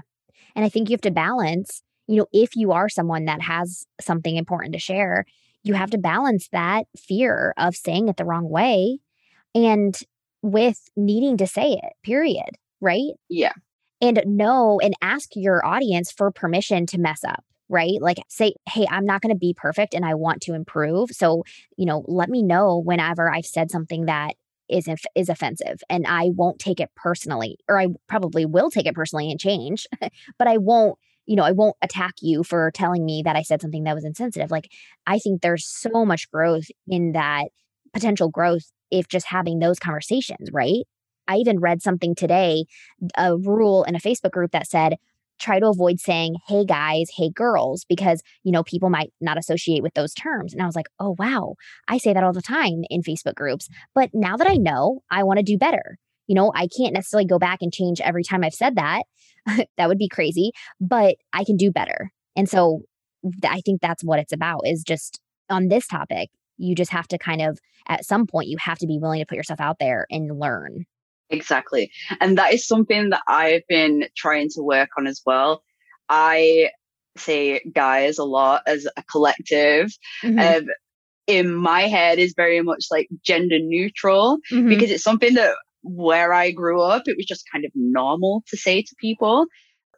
And 0.56 0.66
I 0.66 0.70
think 0.70 0.90
you 0.90 0.94
have 0.94 1.02
to 1.02 1.12
balance 1.12 1.82
you 2.08 2.18
know, 2.18 2.28
if 2.32 2.56
you 2.56 2.72
are 2.72 2.90
someone 2.90 3.26
that 3.26 3.42
has 3.42 3.86
something 4.02 4.36
important 4.36 4.74
to 4.74 4.80
share, 4.80 5.26
you 5.64 5.74
have 5.74 5.92
to 5.92 5.98
balance 5.98 6.50
that 6.52 6.86
fear 6.98 7.54
of 7.58 7.76
saying 7.76 8.10
it 8.10 8.18
the 8.18 8.26
wrong 8.26 8.50
way 8.50 9.00
and 9.56 9.98
with 10.42 10.90
needing 10.96 11.38
to 11.38 11.48
say 11.48 11.74
it, 11.74 11.94
period. 12.04 12.58
Right? 12.82 13.14
Yeah. 13.30 13.54
And 14.02 14.22
know 14.26 14.82
and 14.84 14.94
ask 15.02 15.30
your 15.36 15.66
audience 15.66 16.12
for 16.12 16.32
permission 16.32 16.86
to 16.88 17.00
mess 17.00 17.24
up 17.24 17.46
right? 17.70 18.02
Like 18.02 18.18
say, 18.28 18.54
hey, 18.70 18.86
I'm 18.90 19.06
not 19.06 19.22
going 19.22 19.34
to 19.34 19.40
be 19.40 19.56
perfect 19.58 19.94
and 19.94 20.06
I 20.06 20.14
want 20.14 20.42
to 20.44 20.54
improve. 20.54 21.10
So, 21.12 21.44
you 21.76 21.86
know, 21.86 22.04
let 22.08 22.30
me 22.30 22.44
know 22.44 22.78
whenever 22.78 23.34
I've 23.34 23.46
said 23.46 23.72
something 23.72 24.06
that 24.06 24.34
is 24.70 24.88
is 25.16 25.30
offensive 25.30 25.82
and 25.90 26.06
I 26.08 26.30
won't 26.34 26.60
take 26.60 26.80
it 26.80 26.90
personally 26.96 27.58
or 27.68 27.80
I 27.80 27.88
probably 28.08 28.46
will 28.46 28.70
take 28.70 28.86
it 28.86 28.96
personally 28.96 29.30
and 29.32 29.40
change, 29.40 29.88
but 30.38 30.48
I 30.48 30.58
won't 30.58 30.98
you 31.26 31.36
know, 31.36 31.44
I 31.44 31.52
won't 31.52 31.76
attack 31.82 32.16
you 32.22 32.44
for 32.44 32.72
telling 32.72 33.06
me 33.06 33.22
that 33.24 33.36
I 33.36 33.42
said 33.42 33.62
something 33.62 33.84
that 33.84 33.96
was 33.96 34.06
insensitive. 34.06 34.52
Like, 34.52 34.70
I 35.08 35.20
think 35.20 35.42
there's 35.42 35.66
so 35.66 36.06
much 36.06 36.30
growth 36.32 36.66
in 36.88 37.14
that 37.14 37.46
potential 37.94 38.30
growth 38.30 38.72
if 38.92 39.08
just 39.08 39.28
having 39.28 39.60
those 39.60 39.80
conversations, 39.80 40.50
right? 40.52 40.86
I 41.28 41.38
even 41.38 41.60
read 41.60 41.82
something 41.82 42.16
today, 42.16 42.66
a 43.18 43.38
rule 43.38 43.84
in 43.84 43.96
a 43.96 44.00
Facebook 44.00 44.32
group 44.32 44.52
that 44.52 44.68
said, 44.68 44.98
try 45.40 45.60
to 45.60 45.68
avoid 45.68 46.00
saying, 46.00 46.36
hey 46.48 46.64
guys, 46.64 47.10
hey 47.18 47.30
girls, 47.30 47.86
because, 47.90 48.22
you 48.44 48.52
know, 48.52 48.64
people 48.64 48.90
might 48.90 49.12
not 49.20 49.38
associate 49.38 49.82
with 49.82 49.94
those 49.94 50.14
terms. 50.14 50.54
And 50.54 50.62
I 50.62 50.66
was 50.66 50.76
like, 50.76 50.86
oh, 51.00 51.16
wow, 51.18 51.56
I 51.88 51.98
say 51.98 52.14
that 52.14 52.24
all 52.24 52.34
the 52.34 52.42
time 52.42 52.84
in 52.90 53.02
Facebook 53.02 53.36
groups. 53.36 53.68
But 53.96 54.10
now 54.14 54.38
that 54.38 54.48
I 54.48 54.56
know, 54.56 55.02
I 55.10 55.24
want 55.24 55.38
to 55.38 55.44
do 55.44 55.58
better. 55.58 55.98
You 56.28 56.36
know, 56.36 56.52
I 56.56 56.68
can't 56.68 56.94
necessarily 56.94 57.28
go 57.28 57.40
back 57.40 57.60
and 57.62 57.74
change 57.74 58.00
every 58.00 58.24
time 58.24 58.44
I've 58.44 58.54
said 58.54 58.76
that. 58.76 59.04
that 59.78 59.88
would 59.88 59.98
be 59.98 60.10
crazy, 60.10 60.52
but 60.80 61.16
I 61.34 61.44
can 61.44 61.58
do 61.58 61.72
better. 61.72 62.12
And 62.36 62.50
so 62.50 62.82
I 63.48 63.62
think 63.62 63.82
that's 63.82 64.04
what 64.04 64.20
it's 64.20 64.34
about 64.34 64.62
is 64.66 64.84
just 64.84 65.20
on 65.50 65.68
this 65.68 65.88
topic, 65.88 66.30
you 66.58 66.76
just 66.76 66.92
have 66.92 67.08
to 67.10 67.18
kind 67.18 67.42
of, 67.42 67.60
at 67.88 68.06
some 68.06 68.28
point, 68.28 68.48
you 68.48 68.58
have 68.60 68.80
to 68.80 68.88
be 68.88 68.98
willing 69.00 69.20
to 69.20 69.26
put 69.26 69.36
yourself 69.36 69.60
out 69.60 69.78
there 69.80 70.06
and 70.10 70.40
learn. 70.40 70.86
Exactly. 71.30 71.92
And 72.20 72.38
that 72.38 72.54
is 72.54 72.68
something 72.68 73.10
that 73.10 73.22
I've 73.28 73.64
been 73.68 74.06
trying 74.16 74.50
to 74.50 74.62
work 74.62 74.90
on 74.98 75.08
as 75.08 75.22
well. 75.26 75.64
I 76.10 76.70
say 77.18 77.62
guys 77.74 78.18
a 78.18 78.24
lot 78.24 78.64
as 78.68 78.88
a 78.98 79.04
collective. 79.04 79.92
Mm-hmm. 80.24 80.40
Um, 80.40 80.68
in 81.26 81.54
my 81.54 81.84
head 81.84 82.20
is 82.20 82.34
very 82.36 82.62
much 82.62 82.86
like 82.92 83.08
gender 83.26 83.58
neutral 83.60 84.40
mm-hmm. 84.52 84.68
because 84.68 84.92
it's 84.92 85.04
something 85.04 85.34
that 85.36 85.56
where 85.84 86.34
I 86.34 86.52
grew 86.52 86.82
up, 86.82 87.04
it 87.06 87.18
was 87.18 87.26
just 87.26 87.46
kind 87.52 87.66
of 87.66 87.72
normal 87.76 88.44
to 88.48 88.58
say 88.58 88.82
to 88.82 88.96
people. 89.00 89.46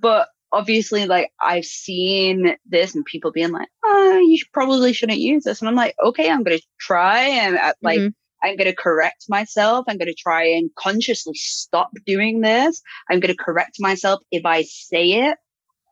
But 0.02 0.28
obviously, 0.52 1.06
like 1.06 1.32
I've 1.40 1.66
seen 1.66 2.56
this 2.66 2.96
and 2.96 3.06
people 3.06 3.32
being 3.32 3.52
like, 3.52 3.70
oh, 3.84 4.20
you 4.20 4.40
probably 4.54 4.94
shouldn't 4.94 5.20
use 5.20 5.44
this. 5.44 5.62
And 5.62 5.70
I'm 5.70 5.76
like, 5.76 5.96
okay, 6.04 6.30
I'm 6.30 6.44
going 6.44 6.58
to 6.58 6.66
try 6.80 7.22
and 7.22 7.58
uh, 7.58 7.74
like, 7.82 8.00
mm-hmm. 8.00 8.10
I'm 8.44 8.58
going 8.58 8.70
to 8.70 8.76
correct 8.76 9.26
myself. 9.30 9.86
I'm 9.88 9.98
going 9.98 10.08
to 10.08 10.16
try 10.16 10.46
and 10.46 10.70
consciously 10.76 11.34
stop 11.36 11.90
doing 12.06 12.42
this. 12.42 12.82
I'm 13.10 13.20
going 13.20 13.36
to 13.36 13.44
correct 13.44 13.78
myself 13.80 14.22
if 14.32 14.46
I 14.46 14.64
say 14.64 15.28
it 15.28 15.38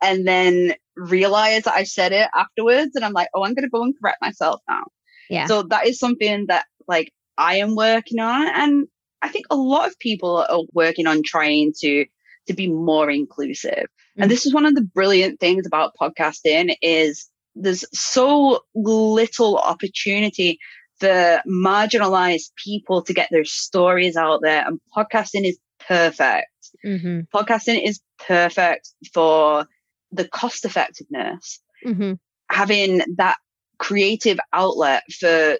and 0.02 0.28
then 0.28 0.76
realize 0.96 1.66
I 1.66 1.84
said 1.84 2.12
it 2.12 2.30
afterwards. 2.36 2.96
And 2.96 3.04
I'm 3.04 3.14
like, 3.14 3.30
oh, 3.34 3.44
I'm 3.44 3.54
going 3.54 3.64
to 3.64 3.70
go 3.70 3.84
and 3.84 3.96
correct 4.00 4.22
myself 4.22 4.62
now. 4.70 4.84
Yeah. 5.30 5.48
So 5.48 5.64
that 5.64 5.88
is 5.88 5.98
something 6.00 6.46
that 6.48 6.66
like 6.88 7.12
I 7.38 7.56
am 7.56 7.76
working 7.76 8.20
on. 8.20 8.48
And 8.48 8.88
I 9.24 9.30
think 9.30 9.46
a 9.50 9.56
lot 9.56 9.88
of 9.88 9.98
people 9.98 10.46
are 10.48 10.60
working 10.74 11.08
on 11.08 11.24
trying 11.24 11.74
to 11.80 12.06
to 12.48 12.54
be 12.54 12.68
more 12.68 13.10
inclusive. 13.10 13.72
Mm-hmm. 13.74 14.24
And 14.24 14.32
this 14.32 14.46
is 14.46 14.54
one 14.54 14.66
of 14.66 14.76
the 14.76 14.84
brilliant 14.84 15.40
things 15.40 15.66
about 15.66 15.94
podcasting 16.00 16.76
is 16.82 17.30
there's 17.56 17.86
so 17.98 18.60
little 18.76 19.58
opportunity 19.58 20.60
for 21.00 21.42
marginalized 21.48 22.52
people 22.62 23.02
to 23.04 23.14
get 23.14 23.30
their 23.32 23.46
stories 23.46 24.18
out 24.18 24.42
there 24.42 24.66
and 24.68 24.80
podcasting 24.96 25.48
is 25.48 25.58
perfect. 25.88 26.48
Mm-hmm. 26.86 27.22
Podcasting 27.34 27.82
is 27.82 28.02
perfect 28.28 28.90
for 29.14 29.66
the 30.12 30.28
cost 30.28 30.66
effectiveness. 30.66 31.62
Mm-hmm. 31.86 32.14
Having 32.50 33.02
that 33.18 33.38
creative 33.80 34.40
outlet 34.52 35.04
for 35.20 35.58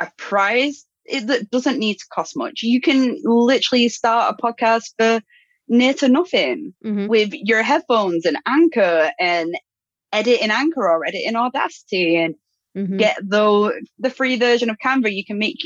a 0.00 0.10
prize 0.16 0.86
it 1.12 1.50
doesn't 1.50 1.78
need 1.78 1.94
to 1.94 2.06
cost 2.12 2.36
much. 2.36 2.62
You 2.62 2.80
can 2.80 3.16
literally 3.24 3.88
start 3.88 4.34
a 4.38 4.42
podcast 4.42 4.94
for 4.98 5.20
near 5.68 5.94
to 5.94 6.08
nothing 6.08 6.74
mm-hmm. 6.84 7.06
with 7.06 7.32
your 7.32 7.62
headphones 7.62 8.26
and 8.26 8.36
Anchor 8.46 9.12
and 9.18 9.54
edit 10.12 10.40
in 10.40 10.50
Anchor 10.50 10.88
or 10.88 11.04
edit 11.04 11.22
in 11.24 11.36
Audacity 11.36 12.16
and 12.16 12.34
mm-hmm. 12.76 12.96
get 12.96 13.16
the 13.22 13.80
the 13.98 14.10
free 14.10 14.36
version 14.36 14.70
of 14.70 14.76
Canva. 14.84 15.12
You 15.12 15.24
can 15.24 15.38
make 15.38 15.56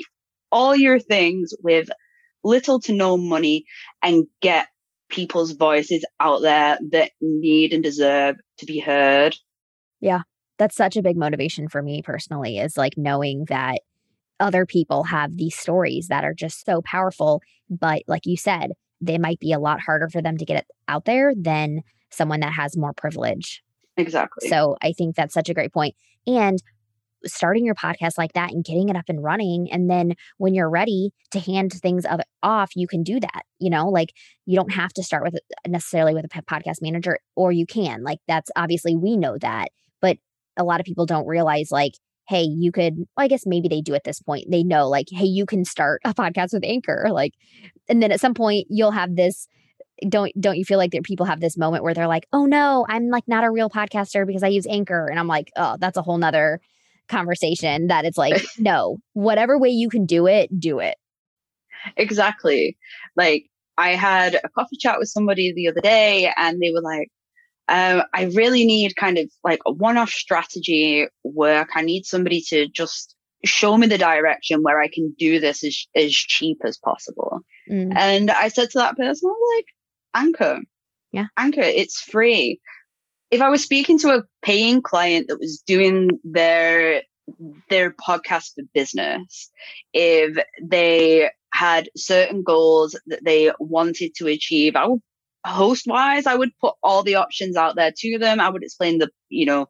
all 0.53 0.77
your 0.77 0.99
things 0.99 1.53
with 1.63 1.89
little 2.45 2.81
to 2.81 2.93
no 2.93 3.17
money 3.17 3.65
and 4.03 4.27
get 4.41 4.69
people's 5.09 5.53
voices 5.53 6.05
out 6.21 6.43
there 6.43 6.79
that 6.91 7.13
need 7.21 7.73
and 7.73 7.83
deserve 7.83 8.37
to 8.59 8.67
be 8.67 8.79
heard. 8.79 9.37
Yeah. 10.01 10.23
That's 10.59 10.77
such 10.77 10.97
a 10.97 11.03
big 11.03 11.17
motivation 11.17 11.69
for 11.69 11.83
me 11.83 12.03
personally 12.03 12.59
is 12.59 12.77
like 12.77 12.97
knowing 12.97 13.47
that 13.49 13.81
other 14.41 14.67
people 14.67 15.05
have 15.05 15.37
these 15.37 15.57
stories 15.57 16.09
that 16.09 16.25
are 16.25 16.35
just 16.35 16.65
so 16.65 16.83
powerful. 16.83 17.43
But 17.71 18.03
like 18.07 18.27
you 18.27 18.37
said, 18.37 18.73
they 19.01 19.19
might 19.19 19.41
be 19.41 19.53
a 19.53 19.59
lot 19.59 19.81
harder 19.81 20.09
for 20.09 20.23
them 20.23 20.37
to 20.39 20.45
get 20.45 20.59
it 20.59 20.67
out 20.89 21.05
there 21.05 21.33
than 21.37 21.83
someone 22.11 22.41
that 22.41 22.53
has 22.53 22.77
more 22.77 22.93
privilege. 22.93 23.63
Exactly. 23.97 24.49
So 24.49 24.77
I 24.83 24.93
think 24.93 25.15
that's 25.15 25.35
such 25.35 25.49
a 25.49 25.55
great 25.55 25.73
point. 25.73 25.95
And 26.27 26.59
starting 27.27 27.65
your 27.65 27.75
podcast 27.75 28.19
like 28.19 28.33
that 28.35 28.51
and 28.51 28.65
getting 28.65 28.89
it 28.89 28.97
up 28.97 29.07
and 29.09 29.23
running. 29.23 29.71
And 29.73 29.89
then 29.91 30.15
when 30.39 30.55
you're 30.55 30.71
ready 30.71 31.13
to 31.31 31.41
hand 31.41 31.73
things 31.73 32.05
other, 32.05 32.25
off, 32.43 32.77
you 32.77 32.87
can 32.87 33.03
do 33.03 33.19
that. 33.21 33.43
You 33.59 33.71
know, 33.71 33.89
like 33.89 34.13
you 34.47 34.57
don't 34.57 34.73
have 34.73 34.93
to 34.95 35.03
start 35.03 35.25
with 35.25 35.39
necessarily 35.67 36.15
with 36.15 36.25
a 36.25 36.29
podcast 36.29 36.83
manager, 36.83 37.19
or 37.35 37.53
you 37.53 37.67
can. 37.67 38.03
Like 38.03 38.19
that's 38.29 38.51
obviously 38.57 38.97
we 38.97 39.17
know 39.17 39.39
that. 39.39 39.69
But 40.01 40.19
a 40.57 40.65
lot 40.65 40.81
of 40.81 40.87
people 40.87 41.07
don't 41.07 41.27
realize 41.27 41.71
like 41.71 41.95
hey, 42.27 42.43
you 42.43 42.73
could, 42.73 42.97
well, 42.97 43.25
I 43.25 43.29
guess 43.29 43.47
maybe 43.47 43.69
they 43.69 43.81
do 43.81 43.95
at 43.95 44.05
this 44.05 44.21
point. 44.21 44.47
They 44.51 44.63
know, 44.63 44.89
like, 44.89 45.09
hey, 45.11 45.27
you 45.27 45.47
can 45.47 45.65
start 45.65 46.01
a 46.05 46.15
podcast 46.15 46.53
with 46.53 46.65
Anchor. 46.65 47.09
Like, 47.11 47.35
and 47.89 48.03
then 48.03 48.13
at 48.13 48.21
some 48.21 48.35
point 48.35 48.67
you'll 48.71 48.91
have 48.93 49.17
this. 49.17 49.49
Don't 50.09 50.33
don't 50.41 50.59
you 50.59 50.65
feel 50.65 50.79
like 50.79 50.91
that 50.91 51.05
people 51.05 51.25
have 51.27 51.41
this 51.41 51.57
moment 51.57 51.85
where 51.85 51.95
they're 51.95 52.09
like, 52.09 52.27
oh 52.33 52.47
no, 52.47 52.85
I'm 52.89 53.11
like 53.11 53.25
not 53.29 53.45
a 53.45 53.51
real 53.51 53.71
podcaster 53.71 54.27
because 54.27 54.43
I 54.43 54.49
use 54.49 54.67
Anchor, 54.67 55.07
and 55.07 55.21
I'm 55.21 55.29
like, 55.29 55.53
oh, 55.57 55.77
that's 55.79 55.97
a 55.97 56.03
whole 56.03 56.19
nother 56.19 56.61
conversation. 57.09 57.87
That 57.87 58.05
it's 58.05 58.19
like, 58.19 58.45
no, 58.59 58.99
whatever 59.13 59.59
way 59.59 59.69
you 59.69 59.89
can 59.89 60.05
do 60.05 60.27
it, 60.27 60.51
do 60.59 60.81
it. 60.81 60.97
Exactly. 61.97 62.77
Like 63.17 63.49
I 63.79 63.91
had 63.91 64.35
a 64.43 64.49
coffee 64.49 64.77
chat 64.77 64.99
with 64.99 65.09
somebody 65.09 65.53
the 65.55 65.69
other 65.69 65.81
day, 65.81 66.33
and 66.37 66.61
they 66.61 66.73
were 66.73 66.83
like, 66.83 67.09
um, 67.69 68.03
I 68.13 68.31
really 68.35 68.65
need 68.65 68.97
kind 68.97 69.19
of 69.19 69.31
like 69.43 69.61
a 69.67 69.73
one 69.73 69.97
off 69.97 70.11
strategy 70.11 71.07
work. 71.23 71.71
I 71.75 71.83
need 71.83 72.05
somebody 72.05 72.43
to 72.49 72.69
just 72.69 73.15
show 73.45 73.77
me 73.77 73.87
the 73.87 73.99
direction 73.99 74.63
where 74.63 74.81
I 74.81 74.89
can 74.89 75.15
do 75.19 75.41
this 75.41 75.65
as, 75.65 75.87
as 75.95 76.13
cheap 76.13 76.59
as 76.65 76.79
possible. 76.79 77.41
Mm. 77.71 77.93
And 77.97 78.31
I 78.31 78.49
said 78.49 78.71
to 78.71 78.79
that 78.79 78.97
person, 78.97 79.31
like, 79.57 79.67
Anchor. 80.15 80.61
Yeah. 81.13 81.27
Anchor, 81.37 81.61
it's 81.61 82.01
free. 82.01 82.61
If 83.31 83.41
I 83.41 83.49
was 83.49 83.63
speaking 83.63 83.99
to 84.01 84.11
a 84.11 84.23
paying 84.43 84.83
client 84.83 85.29
that 85.29 85.39
was 85.39 85.63
doing 85.67 86.11
their 86.25 87.03
their 87.71 87.91
podcast 87.91 88.55
for 88.55 88.65
business, 88.75 89.51
if 89.95 90.37
they 90.63 91.31
had 91.53 91.89
certain 91.97 92.43
goals 92.43 92.99
that 93.07 93.25
they 93.25 93.51
wanted 93.59 94.15
to 94.17 94.27
achieve, 94.27 94.77
I 94.77 94.87
would 94.87 95.01
host 95.45 95.87
wise, 95.87 96.27
I 96.27 96.35
would 96.35 96.51
put 96.61 96.75
all 96.83 97.03
the 97.03 97.17
options 97.17 97.57
out 97.57 97.77
there 97.77 97.93
to 97.97 98.19
them. 98.19 98.41
I 98.41 98.49
would 98.49 98.63
explain 98.63 98.99
the, 98.99 99.11
you 99.29 99.47
know, 99.47 99.69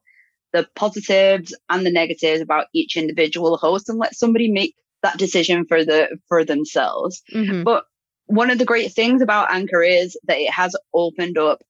the 0.53 0.69
positives 0.77 1.55
and 1.69 1.85
the 1.85 1.91
negatives 1.91 2.41
about 2.41 2.67
each 2.73 2.97
individual 2.97 3.57
host 3.57 3.89
and 3.89 3.99
let 3.99 4.15
somebody 4.15 4.51
make 4.51 4.75
that 5.03 5.19
decision 5.19 5.67
for 5.67 5.85
the 5.85 6.17
for 6.29 6.45
themselves. 6.45 7.23
Mm-hmm. 7.35 7.65
But 7.65 7.85
one 8.27 8.51
of 8.51 8.59
the 8.59 8.65
great 8.65 8.93
things 8.93 9.21
about 9.21 9.51
Anchor 9.51 9.83
is 9.83 10.19
that 10.25 10.39
it 10.39 10.51
has 10.51 10.75
opened 10.95 11.39
up 11.39 11.63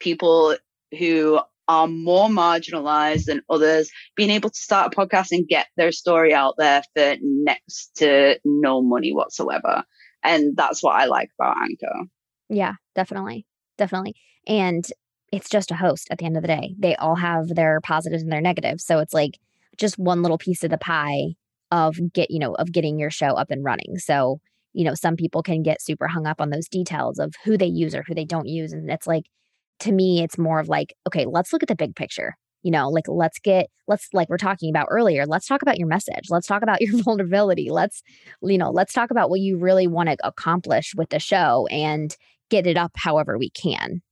people 0.00 0.56
who 0.98 1.40
are 1.66 1.86
more 1.86 2.28
marginalized 2.28 3.26
than 3.26 3.42
others 3.50 3.90
being 4.16 4.30
able 4.30 4.48
to 4.48 4.58
start 4.58 4.92
a 4.92 4.96
podcast 4.96 5.32
and 5.32 5.46
get 5.46 5.66
their 5.76 5.92
story 5.92 6.32
out 6.32 6.54
there 6.56 6.82
for 6.96 7.16
next 7.20 7.90
to 7.96 8.38
no 8.44 8.80
money 8.80 9.12
whatsoever. 9.12 9.84
And 10.22 10.56
that's 10.56 10.82
what 10.82 10.96
I 10.96 11.04
like 11.04 11.28
about 11.38 11.56
Anchor. 11.58 12.08
Yeah, 12.48 12.74
definitely. 12.94 13.46
Definitely. 13.78 14.16
And 14.46 14.84
it's 15.32 15.48
just 15.48 15.70
a 15.70 15.76
host 15.76 16.08
at 16.10 16.18
the 16.18 16.24
end 16.24 16.36
of 16.36 16.42
the 16.42 16.48
day. 16.48 16.74
They 16.78 16.96
all 16.96 17.16
have 17.16 17.48
their 17.48 17.80
positives 17.80 18.22
and 18.22 18.32
their 18.32 18.40
negatives. 18.40 18.84
So 18.84 18.98
it's 18.98 19.14
like 19.14 19.38
just 19.78 19.98
one 19.98 20.22
little 20.22 20.38
piece 20.38 20.64
of 20.64 20.70
the 20.70 20.78
pie 20.78 21.34
of 21.70 21.96
get, 22.12 22.30
you 22.30 22.38
know, 22.38 22.54
of 22.54 22.72
getting 22.72 22.98
your 22.98 23.10
show 23.10 23.28
up 23.28 23.50
and 23.50 23.64
running. 23.64 23.98
So, 23.98 24.40
you 24.72 24.84
know, 24.84 24.94
some 24.94 25.16
people 25.16 25.42
can 25.42 25.62
get 25.62 25.82
super 25.82 26.08
hung 26.08 26.26
up 26.26 26.40
on 26.40 26.50
those 26.50 26.68
details 26.68 27.18
of 27.18 27.34
who 27.44 27.56
they 27.56 27.66
use 27.66 27.94
or 27.94 28.02
who 28.06 28.14
they 28.14 28.24
don't 28.24 28.48
use. 28.48 28.72
And 28.72 28.90
it's 28.90 29.06
like, 29.06 29.24
to 29.80 29.92
me, 29.92 30.22
it's 30.22 30.38
more 30.38 30.60
of 30.60 30.68
like, 30.68 30.94
okay, 31.06 31.26
let's 31.26 31.52
look 31.52 31.62
at 31.62 31.68
the 31.68 31.76
big 31.76 31.94
picture. 31.94 32.34
You 32.62 32.72
know, 32.72 32.88
like 32.88 33.04
let's 33.06 33.38
get, 33.38 33.68
let's, 33.86 34.08
like 34.12 34.28
we're 34.28 34.36
talking 34.36 34.70
about 34.70 34.88
earlier, 34.90 35.26
let's 35.26 35.46
talk 35.46 35.62
about 35.62 35.78
your 35.78 35.86
message. 35.86 36.24
Let's 36.30 36.46
talk 36.46 36.62
about 36.62 36.80
your 36.82 37.00
vulnerability. 37.02 37.70
Let's, 37.70 38.02
you 38.42 38.58
know, 38.58 38.70
let's 38.70 38.92
talk 38.92 39.10
about 39.10 39.30
what 39.30 39.40
you 39.40 39.58
really 39.58 39.86
want 39.86 40.08
to 40.08 40.16
accomplish 40.24 40.94
with 40.96 41.10
the 41.10 41.20
show 41.20 41.66
and 41.70 42.16
get 42.50 42.66
it 42.66 42.76
up 42.76 42.92
however 42.96 43.38
we 43.38 43.50
can. 43.50 44.02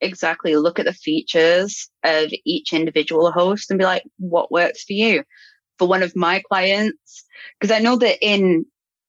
Exactly. 0.00 0.56
Look 0.56 0.78
at 0.78 0.86
the 0.86 0.92
features 0.92 1.88
of 2.04 2.32
each 2.44 2.72
individual 2.72 3.32
host 3.32 3.70
and 3.70 3.78
be 3.78 3.84
like, 3.84 4.04
what 4.18 4.52
works 4.52 4.84
for 4.84 4.92
you? 4.92 5.24
For 5.78 5.88
one 5.88 6.02
of 6.02 6.16
my 6.16 6.42
clients, 6.48 7.24
because 7.58 7.74
I 7.74 7.80
know 7.80 7.96
that 7.96 8.18
in 8.20 8.64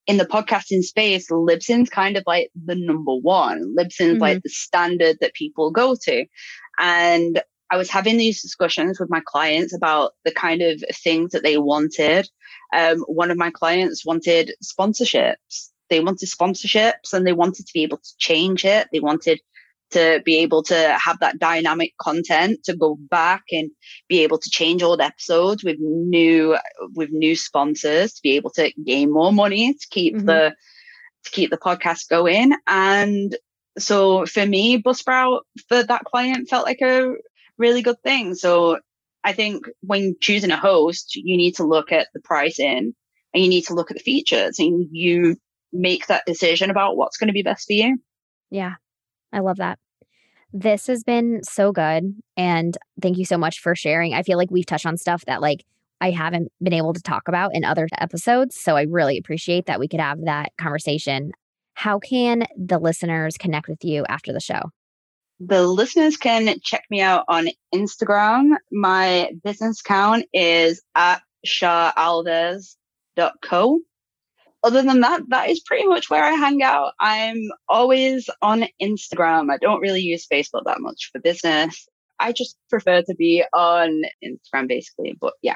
in 0.07 0.17
the 0.17 0.25
podcasting 0.25 0.81
space, 0.81 1.29
Libsyn's 1.29 1.89
kind 1.89 2.17
of 2.17 2.23
like 2.25 2.49
the 2.65 2.75
number 2.75 3.13
one. 3.13 3.75
Libsyn's 3.77 4.13
mm-hmm. 4.13 4.21
like 4.21 4.41
the 4.41 4.49
standard 4.49 5.17
that 5.21 5.35
people 5.35 5.69
go 5.69 5.95
to. 6.01 6.25
And 6.79 7.41
I 7.69 7.77
was 7.77 7.91
having 7.91 8.17
these 8.17 8.41
discussions 8.41 8.99
with 8.99 9.11
my 9.11 9.21
clients 9.27 9.75
about 9.75 10.13
the 10.25 10.31
kind 10.31 10.63
of 10.63 10.83
things 11.03 11.31
that 11.31 11.43
they 11.43 11.59
wanted. 11.59 12.27
Um, 12.75 12.99
one 13.01 13.29
of 13.29 13.37
my 13.37 13.51
clients 13.51 14.03
wanted 14.03 14.53
sponsorships 14.63 15.69
they 15.89 15.99
wanted 15.99 16.29
sponsorships 16.29 17.13
and 17.13 17.25
they 17.25 17.33
wanted 17.33 17.65
to 17.65 17.73
be 17.73 17.83
able 17.83 17.97
to 17.97 18.17
change 18.17 18.65
it. 18.65 18.87
They 18.91 18.99
wanted 18.99 19.39
to 19.91 20.21
be 20.23 20.37
able 20.37 20.63
to 20.63 20.97
have 21.03 21.19
that 21.19 21.39
dynamic 21.39 21.93
content 21.99 22.63
to 22.63 22.75
go 22.75 22.97
back 23.09 23.43
and 23.51 23.71
be 24.07 24.19
able 24.19 24.37
to 24.37 24.49
change 24.49 24.83
old 24.83 25.01
episodes 25.01 25.63
with 25.63 25.77
new 25.79 26.57
with 26.93 27.09
new 27.11 27.35
sponsors 27.35 28.13
to 28.13 28.21
be 28.21 28.35
able 28.35 28.51
to 28.51 28.71
gain 28.85 29.11
more 29.11 29.31
money 29.31 29.73
to 29.73 29.87
keep 29.89 30.15
mm-hmm. 30.15 30.25
the 30.25 30.55
to 31.23 31.31
keep 31.31 31.49
the 31.49 31.57
podcast 31.57 32.09
going 32.09 32.53
and 32.67 33.35
so 33.77 34.25
for 34.25 34.45
me 34.45 34.81
buzzsprout 34.81 35.41
for 35.67 35.83
that 35.83 36.03
client 36.03 36.49
felt 36.49 36.65
like 36.65 36.81
a 36.81 37.13
really 37.57 37.81
good 37.81 38.01
thing 38.03 38.35
so 38.35 38.79
i 39.23 39.33
think 39.33 39.65
when 39.81 40.15
choosing 40.21 40.51
a 40.51 40.57
host 40.57 41.15
you 41.15 41.35
need 41.35 41.55
to 41.55 41.65
look 41.65 41.91
at 41.91 42.07
the 42.13 42.19
pricing 42.19 42.93
and 43.33 43.43
you 43.43 43.49
need 43.49 43.65
to 43.65 43.73
look 43.73 43.91
at 43.91 43.97
the 43.97 44.03
features 44.03 44.59
and 44.59 44.87
you 44.91 45.35
make 45.71 46.07
that 46.07 46.25
decision 46.25 46.69
about 46.69 46.97
what's 46.97 47.17
going 47.17 47.27
to 47.27 47.33
be 47.33 47.43
best 47.43 47.67
for 47.67 47.73
you 47.73 47.97
yeah 48.49 48.75
I 49.31 49.39
love 49.39 49.57
that. 49.57 49.79
This 50.51 50.87
has 50.87 51.03
been 51.03 51.41
so 51.43 51.71
good. 51.71 52.15
And 52.35 52.75
thank 53.01 53.17
you 53.17 53.25
so 53.25 53.37
much 53.37 53.59
for 53.59 53.75
sharing. 53.75 54.13
I 54.13 54.23
feel 54.23 54.37
like 54.37 54.49
we've 54.51 54.65
touched 54.65 54.85
on 54.85 54.97
stuff 54.97 55.23
that 55.25 55.41
like 55.41 55.63
I 56.01 56.11
haven't 56.11 56.51
been 56.61 56.73
able 56.73 56.93
to 56.93 57.01
talk 57.01 57.27
about 57.27 57.51
in 57.53 57.63
other 57.63 57.87
episodes. 57.97 58.59
So 58.59 58.75
I 58.75 58.83
really 58.83 59.17
appreciate 59.17 59.65
that 59.67 59.79
we 59.79 59.87
could 59.87 59.99
have 59.99 60.25
that 60.25 60.51
conversation. 60.57 61.31
How 61.73 61.99
can 61.99 62.45
the 62.57 62.79
listeners 62.79 63.37
connect 63.37 63.67
with 63.67 63.83
you 63.83 64.05
after 64.09 64.33
the 64.33 64.39
show? 64.39 64.71
The 65.39 65.65
listeners 65.67 66.17
can 66.17 66.59
check 66.61 66.83
me 66.89 66.99
out 67.01 67.25
on 67.29 67.49
Instagram. 67.73 68.55
My 68.71 69.31
business 69.43 69.79
account 69.81 70.25
is 70.33 70.81
at 70.95 71.21
charalves.co 71.45 72.75
other 74.63 74.81
than 74.81 75.01
that, 75.01 75.21
that 75.29 75.49
is 75.49 75.61
pretty 75.61 75.87
much 75.87 76.09
where 76.09 76.23
I 76.23 76.31
hang 76.31 76.61
out. 76.61 76.93
I'm 76.99 77.49
always 77.67 78.29
on 78.41 78.65
Instagram. 78.81 79.51
I 79.51 79.57
don't 79.57 79.81
really 79.81 80.01
use 80.01 80.27
Facebook 80.27 80.63
that 80.65 80.81
much 80.81 81.09
for 81.11 81.19
business. 81.19 81.87
I 82.19 82.33
just 82.33 82.57
prefer 82.69 83.01
to 83.01 83.15
be 83.15 83.43
on 83.53 84.03
Instagram 84.23 84.67
basically. 84.67 85.17
But 85.19 85.33
yeah. 85.41 85.55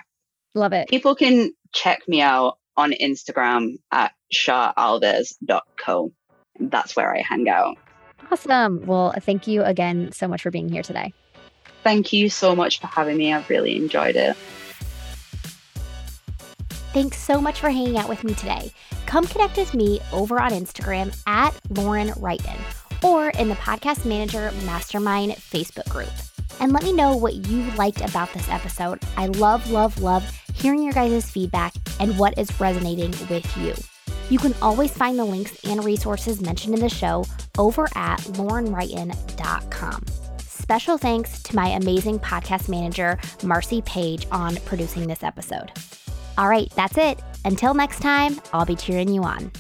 Love 0.56 0.74
it. 0.74 0.88
People 0.88 1.16
can 1.16 1.52
check 1.74 2.08
me 2.08 2.22
out 2.22 2.58
on 2.78 2.92
Instagram 2.92 3.78
at 3.92 4.14
charalves.co. 4.34 6.12
That's 6.60 6.96
where 6.96 7.16
I 7.16 7.22
hang 7.22 7.50
out. 7.50 7.78
Awesome. 8.32 8.86
Well, 8.86 9.14
thank 9.22 9.48
you 9.48 9.64
again 9.64 10.12
so 10.12 10.28
much 10.28 10.42
for 10.42 10.52
being 10.52 10.70
here 10.70 10.84
today. 10.84 11.14
Thank 11.84 12.14
you 12.14 12.30
so 12.30 12.56
much 12.56 12.80
for 12.80 12.88
having 12.88 13.18
me. 13.18 13.34
I've 13.34 13.50
really 13.50 13.76
enjoyed 13.76 14.16
it. 14.16 14.38
Thanks 16.94 17.18
so 17.18 17.42
much 17.42 17.60
for 17.60 17.72
hanging 17.72 17.98
out 17.98 18.08
with 18.08 18.24
me 18.24 18.36
today. 18.36 18.72
Come 19.08 19.26
connect 19.26 19.58
with 19.58 19.74
me 19.74 20.00
over 20.12 20.40
on 20.40 20.52
Instagram 20.52 21.20
at 21.26 21.60
Lauren 21.72 22.10
Wrighton 22.10 22.60
or 23.04 23.30
in 23.32 23.50
the 23.50 23.56
Podcast 23.56 24.06
Manager 24.06 24.52
Mastermind 24.64 25.32
Facebook 25.32 25.90
group. 25.90 26.12
And 26.60 26.72
let 26.72 26.84
me 26.84 26.94
know 26.94 27.18
what 27.18 27.34
you 27.34 27.64
liked 27.72 28.02
about 28.02 28.32
this 28.34 28.48
episode. 28.48 29.02
I 29.18 29.26
love, 29.26 29.72
love, 29.72 30.00
love 30.02 30.24
hearing 30.54 30.84
your 30.84 30.94
guys' 30.94 31.32
feedback 31.32 31.74
and 32.00 32.18
what 32.20 32.38
is 32.38 32.60
resonating 32.60 33.10
with 33.28 33.58
you. 33.58 33.74
You 34.30 34.38
can 34.38 34.54
always 34.62 34.92
find 34.92 35.18
the 35.18 35.26
links 35.26 35.58
and 35.66 35.84
resources 35.84 36.42
mentioned 36.42 36.76
in 36.76 36.80
the 36.80 36.90
show 36.90 37.26
over 37.58 37.90
at 37.96 38.20
laurenwrighton.com. 38.20 40.06
Special 40.38 41.00
thanks 41.00 41.42
to 41.42 41.56
my 41.56 41.70
amazing 41.70 42.20
podcast 42.20 42.70
manager, 42.70 43.18
Marcy 43.44 43.82
Page, 43.82 44.28
on 44.32 44.58
producing 44.58 45.08
this 45.08 45.24
episode. 45.24 45.72
All 46.38 46.50
right, 46.50 46.72
that's 46.76 46.98
it. 46.98 47.20
Until 47.46 47.74
next 47.74 48.00
time, 48.00 48.40
I'll 48.54 48.66
be 48.66 48.76
cheering 48.76 49.10
you 49.10 49.24
on. 49.24 49.52